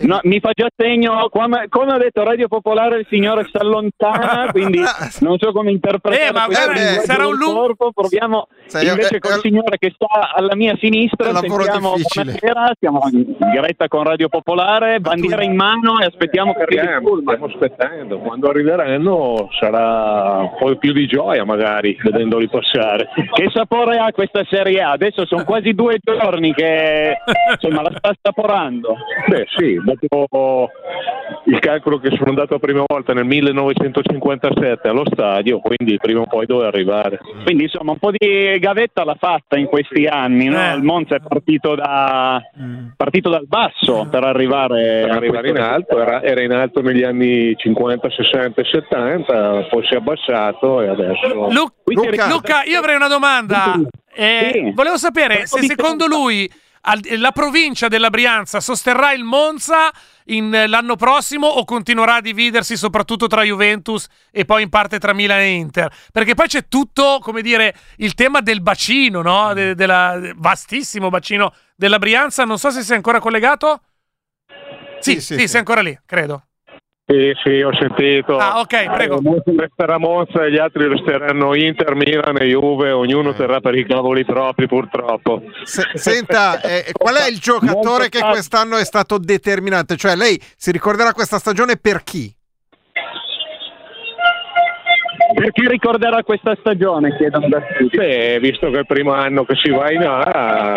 No, 0.00 0.20
mi 0.24 0.40
fa 0.40 0.50
già 0.54 0.68
segno, 0.76 1.28
come, 1.30 1.66
come 1.68 1.92
ho 1.94 1.98
detto 1.98 2.22
Radio 2.24 2.48
Popolare 2.48 2.98
il 2.98 3.06
signore 3.10 3.44
si 3.44 3.56
allontana, 3.56 4.50
quindi 4.52 4.80
non 5.20 5.38
so 5.38 5.52
come 5.52 5.70
interpretare 5.70 6.28
Eh, 6.28 6.32
ma 6.32 6.46
linguaggio 6.46 7.00
sarà 7.04 7.26
un 7.26 7.36
lungo- 7.36 7.60
corpo. 7.60 7.92
Proviamo 7.92 8.48
Sai, 8.66 8.86
invece 8.88 9.16
è- 9.16 9.18
col 9.18 9.36
è- 9.36 9.40
signore 9.40 9.78
che 9.78 9.92
sta 9.94 10.32
alla 10.34 10.54
mia 10.54 10.76
sinistra, 10.78 11.34
sentiamo 11.34 11.94
buonasera, 12.14 12.72
siamo 12.78 13.00
in 13.12 13.36
diretta 13.52 13.88
con 13.88 14.02
Radio 14.04 14.28
Popolare, 14.28 15.00
bandiera 15.00 15.42
in 15.42 15.54
mano 15.54 16.00
e 16.00 16.06
aspettiamo 16.06 16.52
che 16.54 16.62
arrivi 16.62 16.82
il 16.82 17.22
stiamo 17.22 17.46
aspettando, 17.46 18.18
quando 18.18 18.48
arriveranno 18.50 19.48
sarà 19.58 20.38
un 20.40 20.56
po' 20.58 20.76
più 20.76 20.92
di 20.92 21.06
gioia 21.06 21.44
magari 21.44 21.96
vedendoli 22.02 22.48
passare. 22.48 23.08
Che 23.32 23.50
sapore 23.52 23.98
ha 23.98 24.10
questa 24.12 24.44
Serie 24.48 24.80
A? 24.82 24.90
Adesso 24.92 25.26
sono 25.26 25.44
quasi 25.44 25.72
due 25.72 25.98
giorni 26.02 26.52
che 26.54 27.16
insomma 27.52 27.82
la 27.82 27.92
sta 27.96 28.10
assaporando. 28.18 28.96
Beh 29.28 29.46
sì, 29.56 29.75
dopo 29.84 30.70
il 31.46 31.58
calcolo 31.58 31.98
che 31.98 32.10
sono 32.16 32.30
andato 32.30 32.54
la 32.54 32.58
prima 32.58 32.82
volta 32.86 33.12
nel 33.12 33.24
1957 33.24 34.88
allo 34.88 35.04
stadio, 35.10 35.60
quindi 35.60 35.96
prima 35.98 36.20
o 36.20 36.26
poi 36.26 36.46
dove 36.46 36.66
arrivare. 36.66 37.20
Quindi 37.44 37.64
insomma 37.64 37.92
un 37.92 37.98
po' 37.98 38.10
di 38.10 38.58
gavetta 38.58 39.04
l'ha 39.04 39.16
fatta 39.18 39.56
in 39.56 39.66
questi 39.66 40.06
anni, 40.06 40.46
no? 40.46 40.74
Il 40.74 40.82
Monza 40.82 41.16
è 41.16 41.20
partito, 41.26 41.74
da, 41.74 42.40
partito 42.96 43.30
dal 43.30 43.46
basso 43.46 44.06
per 44.10 44.24
arrivare, 44.24 45.02
Per 45.06 45.10
arrivare 45.10 45.48
in 45.50 45.58
alto, 45.58 46.00
era, 46.00 46.22
era 46.22 46.42
in 46.42 46.52
alto 46.52 46.80
negli 46.82 47.02
anni 47.02 47.54
50, 47.56 48.10
60 48.10 48.60
e 48.60 48.64
70, 48.64 49.66
poi 49.70 49.86
si 49.86 49.94
è 49.94 49.96
abbassato 49.96 50.80
e 50.82 50.88
adesso... 50.88 51.48
Lu- 51.50 51.72
Luca, 51.84 52.62
io 52.64 52.78
avrei 52.78 52.96
una 52.96 53.08
domanda. 53.08 53.74
Eh, 54.12 54.72
Volevo 54.74 54.96
sapere 54.96 55.46
se 55.46 55.62
secondo 55.62 56.06
lui 56.06 56.50
la 57.16 57.32
provincia 57.32 57.88
della 57.88 58.10
Brianza 58.10 58.60
sosterrà 58.60 59.12
il 59.12 59.24
Monza 59.24 59.90
in- 60.26 60.64
l'anno 60.68 60.96
prossimo 60.96 61.46
o 61.46 61.64
continuerà 61.64 62.16
a 62.16 62.20
dividersi 62.20 62.76
soprattutto 62.76 63.26
tra 63.26 63.42
Juventus 63.42 64.06
e 64.30 64.44
poi 64.44 64.62
in 64.62 64.68
parte 64.68 64.98
tra 64.98 65.12
Milan 65.12 65.40
e 65.40 65.50
Inter? 65.54 65.92
Perché 66.12 66.34
poi 66.34 66.46
c'è 66.46 66.68
tutto, 66.68 67.18
come 67.20 67.42
dire, 67.42 67.74
il 67.96 68.14
tema 68.14 68.40
del 68.40 68.60
bacino, 68.60 69.22
no? 69.22 69.52
De- 69.52 69.74
della, 69.74 70.18
vastissimo 70.36 71.08
bacino 71.08 71.52
della 71.74 71.98
Brianza. 71.98 72.44
Non 72.44 72.58
so 72.58 72.70
se 72.70 72.82
sei 72.82 72.96
ancora 72.96 73.20
collegato. 73.20 73.80
Sì, 75.00 75.20
sì, 75.20 75.46
sei 75.46 75.58
ancora 75.58 75.80
lì, 75.82 75.98
credo. 76.06 76.46
Sì, 77.08 77.32
sì, 77.44 77.62
ho 77.62 77.72
sentito. 77.78 78.36
Ah, 78.36 78.58
ok, 78.58 78.90
prego. 78.94 79.20
Eh, 79.20 79.54
Resterà 79.56 79.96
Monza 79.96 80.44
e 80.44 80.50
gli 80.50 80.58
altri 80.58 80.88
resteranno 80.88 81.54
Inter, 81.54 81.94
Milan 81.94 82.36
e 82.40 82.46
Juve, 82.46 82.90
ognuno 82.90 83.32
terrà 83.32 83.60
per 83.60 83.76
i 83.76 83.86
cavoli 83.86 84.24
propri 84.24 84.66
purtroppo. 84.66 85.40
Se- 85.62 85.88
senta, 85.94 86.60
eh, 86.60 86.90
qual 86.98 87.14
è 87.14 87.28
il 87.30 87.38
giocatore 87.38 88.08
che 88.08 88.18
quest'anno 88.18 88.76
è 88.76 88.84
stato 88.84 89.18
determinante? 89.18 89.96
Cioè, 89.96 90.16
lei 90.16 90.36
si 90.56 90.72
ricorderà 90.72 91.12
questa 91.12 91.38
stagione 91.38 91.76
per 91.76 92.02
chi? 92.02 92.34
Per 95.32 95.52
chi 95.52 95.68
ricorderà 95.68 96.24
questa 96.24 96.56
stagione, 96.58 97.16
chiedono 97.16 97.46
da 97.48 97.60
tutti. 97.78 97.96
Beh, 97.98 98.40
visto 98.40 98.68
che 98.70 98.76
è 98.76 98.80
il 98.80 98.86
primo 98.86 99.12
anno 99.12 99.44
che 99.44 99.54
si 99.62 99.70
va 99.70 99.92
in 99.92 100.02
A, 100.02 100.74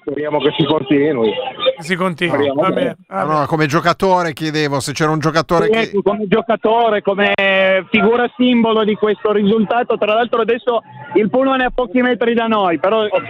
speriamo 0.00 0.38
che 0.38 0.52
si 0.56 0.64
continui. 0.64 1.32
Si 1.80 1.94
continua. 1.96 2.34
Speriamo 2.34 2.60
Va 2.62 2.68
bene. 2.70 2.96
bene. 3.08 3.24
No, 3.24 3.38
no, 3.40 3.46
come 3.46 3.66
giocatore 3.66 4.32
chiedevo 4.32 4.80
se 4.80 4.92
c'era 4.92 5.10
un 5.10 5.18
giocatore 5.18 5.66
Sì, 5.66 5.70
che... 5.72 5.78
ecco, 5.80 6.02
come 6.02 6.26
giocatore, 6.28 7.02
come 7.02 7.32
figura 7.90 8.30
simbolo 8.36 8.84
di 8.84 8.94
questo 8.94 9.32
risultato. 9.32 9.96
Tra 9.98 10.14
l'altro 10.14 10.40
adesso 10.40 10.82
il 11.14 11.28
pullman 11.30 11.60
è 11.60 11.64
a 11.64 11.70
pochi 11.74 12.00
metri 12.02 12.34
da 12.34 12.46
noi, 12.46 12.78
però 12.78 13.04
Ok, 13.04 13.26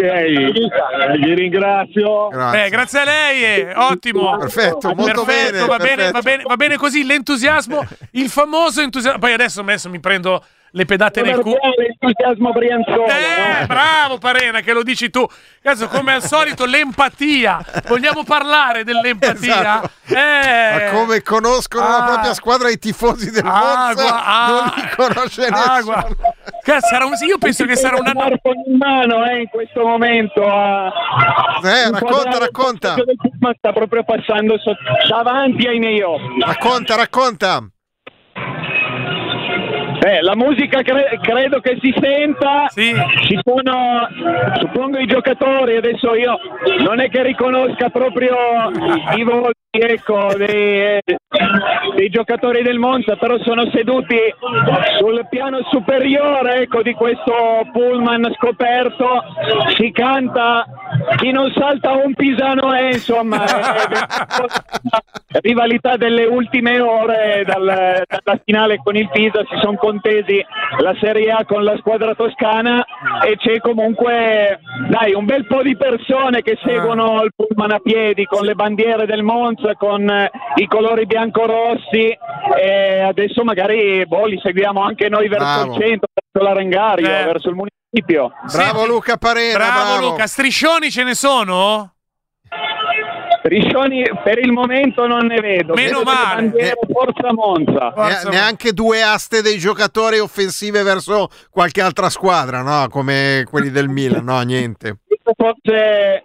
vi 1.18 1.34
ringrazio. 1.34 2.28
Grazie. 2.28 2.64
Eh, 2.66 2.68
grazie 2.70 3.00
a 3.00 3.04
lei, 3.04 3.42
eh, 3.44 3.72
ottimo. 3.76 4.36
Perfetto, 4.38 4.92
molto 4.94 5.24
Perfetto, 5.24 5.52
bene, 5.52 5.66
va, 5.66 5.76
bene 5.76 5.94
perfetto. 5.94 6.12
va, 6.12 6.20
bene, 6.22 6.42
va 6.46 6.56
bene 6.56 6.76
così. 6.76 7.04
L'entusiasmo, 7.04 7.86
il 8.12 8.28
famoso 8.28 8.80
entusiasmo. 8.82 9.18
Poi 9.18 9.32
adesso, 9.32 9.60
adesso 9.60 9.88
mi 9.88 10.00
prendo 10.00 10.42
le 10.72 10.84
pedate 10.84 11.22
nel 11.22 11.38
culo. 11.40 11.56
L'entusiasmo 11.76 12.52
brianzone. 12.52 13.62
Eh, 13.62 13.66
bravo 13.66 14.18
Parena, 14.18 14.60
che 14.60 14.72
lo 14.72 14.82
dici 14.82 15.10
tu. 15.10 15.26
Cazzo, 15.62 15.88
come 15.88 16.14
al 16.14 16.22
solito, 16.22 16.64
l'empatia. 16.66 17.64
Vogliamo 17.88 18.24
parlare 18.24 18.84
dell'empatia? 18.84 19.58
Esatto. 19.60 19.90
Eh. 20.08 20.72
Ma 20.72 20.90
come 20.98 21.22
conoscono 21.22 21.86
la 21.88 21.98
Ah. 22.04 22.04
propria 22.06 22.34
squadra 22.34 22.70
i 22.70 22.78
tifosi 22.78 23.30
del 23.30 23.44
Ah, 23.44 23.92
Monza, 23.94 24.24
ah. 24.24 24.48
non 24.48 24.72
li 24.76 24.88
conosce 24.96 25.46
Ah, 25.46 25.76
nessuno. 25.76 26.06
Cazzo, 26.62 26.86
sarà 26.86 27.04
un- 27.06 27.12
io 27.26 27.38
penso 27.38 27.64
che 27.64 27.76
sarà 27.76 27.96
un 27.96 28.06
anno. 28.06 28.26
in 28.66 28.76
mano 28.76 29.24
eh, 29.26 29.40
in 29.40 29.48
questo 29.48 29.84
momento. 29.86 30.44
a- 30.46 30.86
Eh, 31.62 31.90
racconta, 31.90 32.38
racconta. 32.38 32.94
pullman 32.94 33.54
sta 33.58 33.72
proprio 33.72 34.04
passando 34.04 34.58
sotto- 34.58 34.78
davanti 35.08 35.66
ai 35.66 35.78
miei 35.78 36.00
occhi. 36.02 36.40
Racconta, 36.44 36.94
racconta. 36.96 37.60
Beh, 40.00 40.22
la 40.22 40.34
musica 40.34 40.80
cre- 40.80 41.18
credo 41.20 41.60
che 41.60 41.76
si 41.80 41.94
senta. 42.00 42.68
Ci 42.72 43.38
sono, 43.44 44.08
suppongo, 44.58 44.96
i 44.98 45.06
giocatori. 45.06 45.76
Adesso 45.76 46.14
io 46.14 46.38
non 46.82 47.00
è 47.00 47.10
che 47.10 47.22
riconosca 47.22 47.90
proprio 47.90 48.34
i, 49.14 49.20
i 49.20 49.22
volti 49.24 49.69
ecco, 49.70 50.32
dei, 50.36 50.98
dei 51.94 52.08
giocatori 52.10 52.62
del 52.62 52.78
Monza, 52.78 53.14
però 53.16 53.38
sono 53.38 53.70
seduti 53.72 54.18
sul 54.98 55.26
piano 55.30 55.60
superiore 55.70 56.62
ecco, 56.62 56.82
di 56.82 56.92
questo 56.94 57.32
pullman 57.72 58.32
scoperto. 58.36 59.22
Si 59.76 59.92
canta 59.92 60.66
chi 61.18 61.30
non 61.30 61.52
salta 61.56 61.92
un 61.92 62.14
pisano 62.14 62.72
è, 62.72 62.86
insomma, 62.92 63.44
è- 63.44 63.68
è- 63.68 65.38
rivalità 65.42 65.96
delle 65.96 66.24
ultime 66.24 66.80
ore 66.80 67.44
dal- 67.46 68.02
dalla 68.24 68.40
finale 68.44 68.80
con 68.82 68.96
il 68.96 69.08
Pisa 69.10 69.44
si 69.48 69.56
sono 69.62 69.76
contesi 69.76 70.44
la 70.80 70.94
Serie 71.00 71.30
A 71.30 71.44
con 71.44 71.62
la 71.62 71.76
squadra 71.78 72.14
toscana 72.14 72.84
e 73.24 73.36
c'è 73.36 73.58
comunque 73.60 74.58
dai 74.88 75.14
un 75.14 75.24
bel 75.26 75.46
po' 75.46 75.62
di 75.62 75.76
persone 75.76 76.42
che 76.42 76.58
seguono 76.64 77.22
il 77.22 77.30
pullman 77.36 77.70
a 77.70 77.78
piedi 77.78 78.24
con 78.24 78.44
le 78.44 78.54
bandiere 78.54 79.06
del 79.06 79.22
Monza 79.22 79.59
con 79.78 80.08
eh, 80.08 80.30
i 80.56 80.66
colori 80.66 81.06
bianco-rossi 81.06 82.16
e 82.58 83.00
adesso 83.00 83.44
magari 83.44 84.04
boh, 84.06 84.26
li 84.26 84.38
seguiamo 84.42 84.82
anche 84.82 85.08
noi 85.08 85.28
verso 85.28 85.44
Bravo. 85.44 85.74
il 85.74 85.80
centro, 85.82 86.08
verso 86.14 86.48
l'Arengario, 86.48 87.06
Eh. 87.06 87.24
verso 87.24 87.48
il 87.48 87.54
municipio. 87.56 88.32
Bravo 88.52 88.86
Luca 88.86 89.16
Parena, 89.16 89.56
Bravo, 89.56 89.72
bravo. 89.96 90.08
Luca, 90.10 90.26
striscioni 90.26 90.90
ce 90.90 91.02
ne 91.04 91.14
sono? 91.14 91.94
Striscioni 93.42 94.04
per 94.22 94.38
il 94.38 94.52
momento 94.52 95.06
non 95.06 95.26
ne 95.26 95.40
vedo. 95.40 95.74
Meno 95.74 95.98
Vedo 95.98 96.10
male. 96.10 96.34
bandiere 96.34 96.78
Forza 96.90 97.32
Monza. 97.32 97.92
Ne- 97.96 98.30
neanche 98.30 98.72
due 98.72 99.02
aste 99.02 99.40
dei 99.42 99.58
giocatori 99.58 100.18
offensive 100.18 100.82
verso 100.82 101.28
qualche 101.50 101.80
altra 101.80 102.10
squadra, 102.10 102.62
no? 102.62 102.88
Come 102.88 103.44
quelli 103.48 103.70
del 103.70 103.88
Milan, 103.88 104.24
no, 104.24 104.40
niente. 104.42 104.98
Forse 105.36 106.24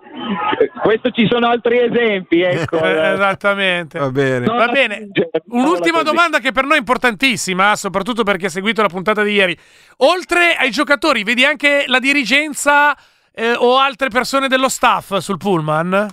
questo 0.82 1.12
ci 1.12 1.28
sono 1.30 1.48
altri 1.48 1.80
esempi, 1.80 2.42
ecco. 2.44 2.84
Eh, 2.84 3.14
esattamente. 3.14 4.00
Va 4.00 4.10
bene. 4.10 4.46
Va 4.46 4.68
bene. 4.68 5.08
Un'ultima 5.50 6.02
domanda 6.02 6.40
che 6.40 6.52
per 6.52 6.66
noi 6.66 6.76
è 6.76 6.80
importantissima, 6.80 7.76
soprattutto 7.76 8.24
perché 8.24 8.48
ha 8.48 8.50
seguito 8.50 8.82
la 8.82 8.90
puntata 8.90 9.22
di 9.24 9.34
ieri. 9.34 9.58
Oltre 9.98 10.56
ai 10.56 10.72
giocatori, 10.72 11.24
vedi 11.24 11.46
anche 11.46 11.84
la 11.88 12.00
dirigenza 12.00 12.98
eh, 13.34 13.54
o 13.54 13.78
altre 13.78 14.10
persone 14.10 14.48
dello 14.48 14.70
staff 14.70 15.18
sul 15.18 15.38
pullman? 15.38 16.10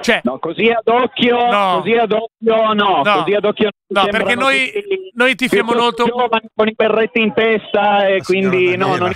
Cioè, 0.00 0.20
No, 0.24 0.38
così 0.38 0.68
ad 0.68 0.86
occhio, 0.88 1.36
No. 1.50 1.76
così 1.78 1.92
ad 1.92 2.12
occhio 2.12 2.72
no, 2.72 3.02
No. 3.02 3.02
così 3.02 3.34
ad 3.34 3.44
occhio 3.44 3.70
No, 3.88 4.06
perché 4.10 4.34
noi- 4.34 4.72
noi 5.14 5.34
tifiamo 5.34 5.74
molto- 5.74 6.04
giovani 6.06 6.48
con 6.54 6.66
i 6.66 6.72
berretti 6.74 7.20
in 7.20 7.32
testa 7.34 8.06
e 8.08 8.22
quindi 8.22 8.74
no, 8.76 8.96
non 8.96 9.12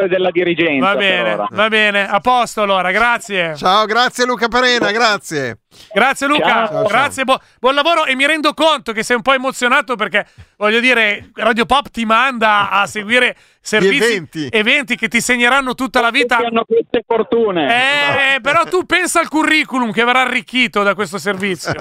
pure 0.00 0.08
della 0.08 0.30
dirigenza 0.30 0.86
va 0.86 0.96
per 0.96 0.98
bene, 0.98 1.32
ora. 1.34 1.46
va 1.50 1.68
bene, 1.68 2.08
a 2.08 2.20
posto 2.20 2.62
allora, 2.62 2.90
grazie. 2.90 3.54
Ciao, 3.56 3.84
grazie 3.86 4.24
Luca 4.24 4.48
Parena, 4.48 4.90
grazie. 4.90 5.58
Grazie 5.92 6.26
Luca, 6.26 6.46
Ciao, 6.48 6.66
ciao. 6.68 6.86
grazie, 6.86 7.24
buo- 7.24 7.40
buon 7.60 7.74
lavoro 7.74 8.04
e 8.04 8.14
mi 8.16 8.26
rendo 8.26 8.54
conto 8.54 8.92
che 8.92 9.02
sei 9.02 9.16
un 9.16 9.22
po' 9.22 9.32
emozionato 9.34 9.94
perché 9.96 10.26
voglio 10.56 10.80
dire, 10.80 11.30
Radio 11.34 11.64
Pop 11.64 11.90
ti 11.90 12.04
manda 12.04 12.70
a 12.70 12.86
seguire 12.86 13.36
servizi, 13.60 13.96
eventi. 14.04 14.48
eventi 14.50 14.96
che 14.96 15.08
ti 15.08 15.20
segneranno 15.20 15.74
tutta 15.74 16.00
la 16.00 16.10
vita. 16.10 16.36
Tutti 16.36 16.48
hanno 16.48 16.64
queste 16.64 17.04
fortune. 17.06 18.34
Eh, 18.36 18.40
però 18.40 18.64
tu 18.64 18.84
pensa 18.84 19.20
al 19.20 19.28
curriculum 19.28 19.92
che 19.92 20.02
verrà 20.04 20.22
arricchito 20.22 20.82
da 20.82 20.94
questo 20.94 21.18
servizio. 21.18 21.72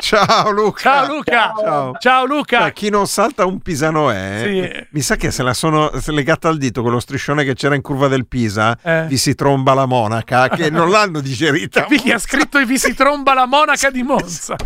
Ciao 0.00 0.50
Luca. 0.50 0.80
Ciao 0.80 1.06
Luca. 1.06 1.52
Ciao. 1.58 1.92
Ciao 1.98 2.24
Luca. 2.26 2.58
Cioè, 2.60 2.72
chi 2.72 2.90
non 2.90 3.06
salta 3.06 3.44
un 3.46 3.60
pisano 3.60 4.10
è. 4.10 4.42
Sì. 4.44 4.86
Mi 4.90 5.00
sa 5.00 5.16
che 5.16 5.30
se 5.30 5.42
la 5.42 5.54
sono 5.54 5.90
legata 6.06 6.48
al 6.48 6.58
dito 6.58 6.82
con 6.82 6.92
lo 6.92 7.00
striscione 7.00 7.44
che 7.44 7.54
c'era 7.54 7.74
in 7.74 7.82
curva 7.82 8.08
del 8.08 8.26
Pisa, 8.26 8.76
Eh. 8.82 9.06
vi 9.08 9.16
si 9.16 9.34
tromba 9.34 9.74
la 9.74 9.86
monaca, 9.86 10.48
che 10.48 10.68
non 10.70 10.90
l'hanno 10.90 11.20
digerita. 11.20 11.84
Qui 11.84 12.10
ha 12.12 12.18
scritto 12.18 12.64
vi 12.64 12.78
si 12.78 12.94
tromba 12.94 13.34
la 13.34 13.46
monaca 13.46 13.90
di 13.90 14.02
Monza. 14.02 14.56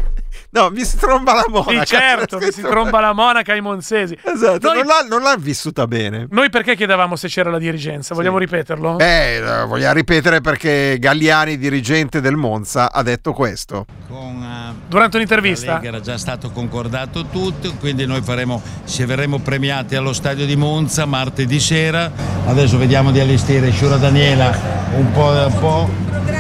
No, 0.53 0.69
vi 0.71 0.85
si 0.85 0.97
tromba 0.97 1.33
la 1.35 1.45
monaca. 1.49 1.85
Sì, 1.85 1.95
certo, 1.95 2.39
vi 2.39 2.51
si 2.51 2.63
tromba 2.63 2.99
la 3.01 3.13
monaca 3.13 3.53
ai 3.53 3.61
monzesi. 3.61 4.17
Esatto, 4.23 4.67
Noi, 4.69 4.79
non, 4.79 4.87
l'ha, 4.87 5.07
non 5.09 5.23
l'ha 5.23 5.37
vissuta 5.39 5.87
bene. 5.87 6.27
noi 6.31 6.51
perché 6.51 6.75
chiedevamo 6.75 7.15
se 7.15 7.29
c'era 7.29 7.51
la 7.51 7.59
dirigenza? 7.59 8.15
Vogliamo 8.15 8.39
ripeterlo? 8.39 8.97
Beh, 8.97 9.37
eh, 9.37 9.65
voglio 9.67 9.93
ripetere 9.93 10.41
perché 10.41 10.97
Galliani, 10.99 11.57
dirigente 11.57 12.21
del 12.21 12.35
Monza, 12.37 12.91
ha 12.93 13.03
detto 13.03 13.33
questo. 13.33 13.87
Durante 14.91 15.17
un'intervista? 15.19 15.67
La 15.67 15.75
Lega 15.77 15.87
era 15.89 16.01
già 16.01 16.19
stato 16.19 16.51
concordato 16.51 17.25
tutto, 17.27 17.73
quindi 17.79 18.07
noi 18.07 18.23
faremo, 18.23 18.61
ci 18.87 19.05
verremo 19.05 19.39
premiati 19.39 19.95
allo 19.95 20.13
stadio 20.13 20.45
di 20.47 20.57
Monza 20.57 21.05
martedì 21.05 21.61
sera. 21.61 22.11
Adesso 22.47 22.77
vediamo 22.77 23.13
di 23.13 23.21
allestire 23.21 23.71
Sciura 23.71 23.99
Daniela 23.99 24.49
un 24.97 25.13
po'. 25.13 25.29
Un 25.29 25.59
po'. 25.61 25.89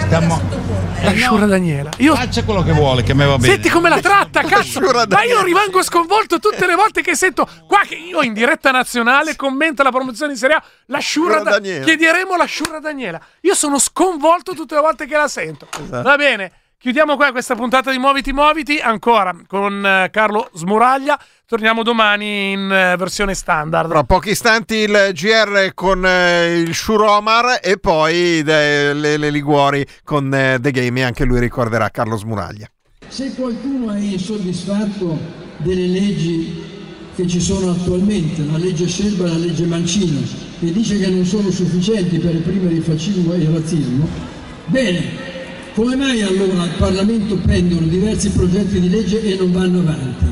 Stiamo- 0.01 0.42
La 1.03 1.12
Sciura 1.12 1.46
Daniela. 1.46 1.90
Io... 1.98 2.16
Faccia 2.16 2.42
quello 2.42 2.64
che 2.64 2.72
vuole, 2.72 3.05
che 3.05 3.12
a 3.12 3.14
me 3.14 3.24
va 3.24 3.36
bene. 3.38 3.53
Senti 3.53 3.68
come 3.68 3.88
la 3.88 4.01
tratta, 4.01 4.42
cazzo! 4.44 4.80
Ma 4.80 5.22
io 5.22 5.42
rimango 5.44 5.80
sconvolto 5.84 6.40
tutte 6.40 6.66
le 6.66 6.74
volte 6.74 7.03
che 7.03 7.14
sento 7.14 7.46
qua 7.68 7.82
che 7.86 7.94
io 7.94 8.20
in 8.22 8.32
diretta 8.32 8.72
nazionale 8.72 9.36
commenta 9.36 9.84
la 9.84 9.90
promozione 9.90 10.32
in 10.32 10.38
Serie 10.38 10.57
A, 10.57 10.62
la 10.86 10.98
Sciura 10.98 11.36
Sciura 11.36 11.42
Da- 11.44 11.59
Daniela. 11.61 11.84
Chiederemo 11.84 12.36
la 12.36 12.44
Sciura 12.46 12.80
Daniela. 12.80 13.20
Io 13.42 13.55
sono 13.55 13.78
sconvolto 13.78 14.55
tutte 14.55 14.74
le 14.74 14.80
volte 14.80 15.07
che 15.07 15.16
la 15.16 15.28
sento. 15.28 15.68
Esatto. 15.80 16.03
Va 16.03 16.16
bene. 16.16 16.51
Chiudiamo 16.82 17.16
qua 17.16 17.30
questa 17.30 17.54
puntata 17.54 17.90
di 17.90 17.98
Muoviti 17.98 18.32
Muoviti 18.32 18.78
ancora 18.78 19.36
con 19.46 19.84
eh, 19.84 20.08
Carlo 20.10 20.48
Smuraglia. 20.54 21.20
Torniamo 21.44 21.82
domani 21.82 22.52
in 22.52 22.72
eh, 22.72 22.96
versione 22.96 23.34
standard. 23.34 23.90
Tra 23.90 24.04
pochi 24.04 24.30
istanti 24.30 24.76
il 24.76 25.10
GR 25.12 25.72
con 25.74 26.06
eh, 26.06 26.58
il 26.58 26.74
Shuromar 26.74 27.60
e 27.62 27.76
poi 27.76 28.42
le, 28.42 28.94
le 28.94 29.28
Liguori 29.28 29.86
con 30.04 30.30
The 30.30 30.70
Game 30.70 31.00
e 31.00 31.02
anche 31.02 31.26
lui 31.26 31.38
ricorderà 31.38 31.90
Carlo 31.90 32.16
Smuraglia. 32.16 32.66
Se 33.08 33.34
qualcuno 33.34 33.92
è 33.92 33.98
insoddisfatto 33.98 35.18
delle 35.58 35.86
leggi 35.86 36.64
che 37.14 37.26
ci 37.26 37.42
sono 37.42 37.72
attualmente, 37.72 38.42
la 38.50 38.56
legge 38.56 38.86
Scelba 38.86 39.26
e 39.26 39.28
la 39.28 39.36
legge 39.36 39.66
Mancino, 39.66 40.20
e 40.60 40.72
dice 40.72 40.98
che 40.98 41.08
non 41.08 41.26
sono 41.26 41.50
sufficienti 41.50 42.18
per 42.18 42.32
reprimere 42.32 42.72
il 42.72 42.82
fascismo 42.82 43.34
e 43.34 43.36
il 43.36 43.48
razzismo, 43.50 44.08
bene, 44.64 45.39
come 45.80 45.96
mai 45.96 46.20
allora 46.20 46.60
al 46.60 46.74
Parlamento 46.76 47.36
pendono 47.36 47.86
diversi 47.86 48.28
progetti 48.28 48.80
di 48.80 48.90
legge 48.90 49.22
e 49.22 49.34
non 49.36 49.50
vanno 49.50 49.78
avanti? 49.78 50.26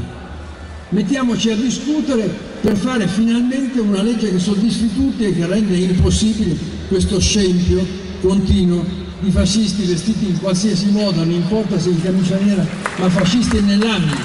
Mettiamoci 0.90 1.50
a 1.50 1.56
discutere 1.56 2.28
per 2.60 2.76
fare 2.76 3.06
finalmente 3.06 3.80
una 3.80 4.02
legge 4.02 4.30
che 4.30 4.38
soddisfi 4.38 4.92
tutti 4.92 5.24
e 5.24 5.34
che 5.34 5.46
rende 5.46 5.74
impossibile 5.74 6.54
questo 6.88 7.18
scempio 7.18 7.82
continuo 8.20 8.84
di 9.20 9.30
fascisti 9.30 9.84
vestiti 9.84 10.26
in 10.26 10.38
qualsiasi 10.38 10.90
modo, 10.90 11.24
non 11.24 11.30
importa 11.30 11.78
se 11.78 11.88
in 11.88 12.02
camicia 12.02 12.36
nera, 12.36 12.66
ma 12.98 13.08
fascisti 13.08 13.58
nell'anima. 13.62 14.16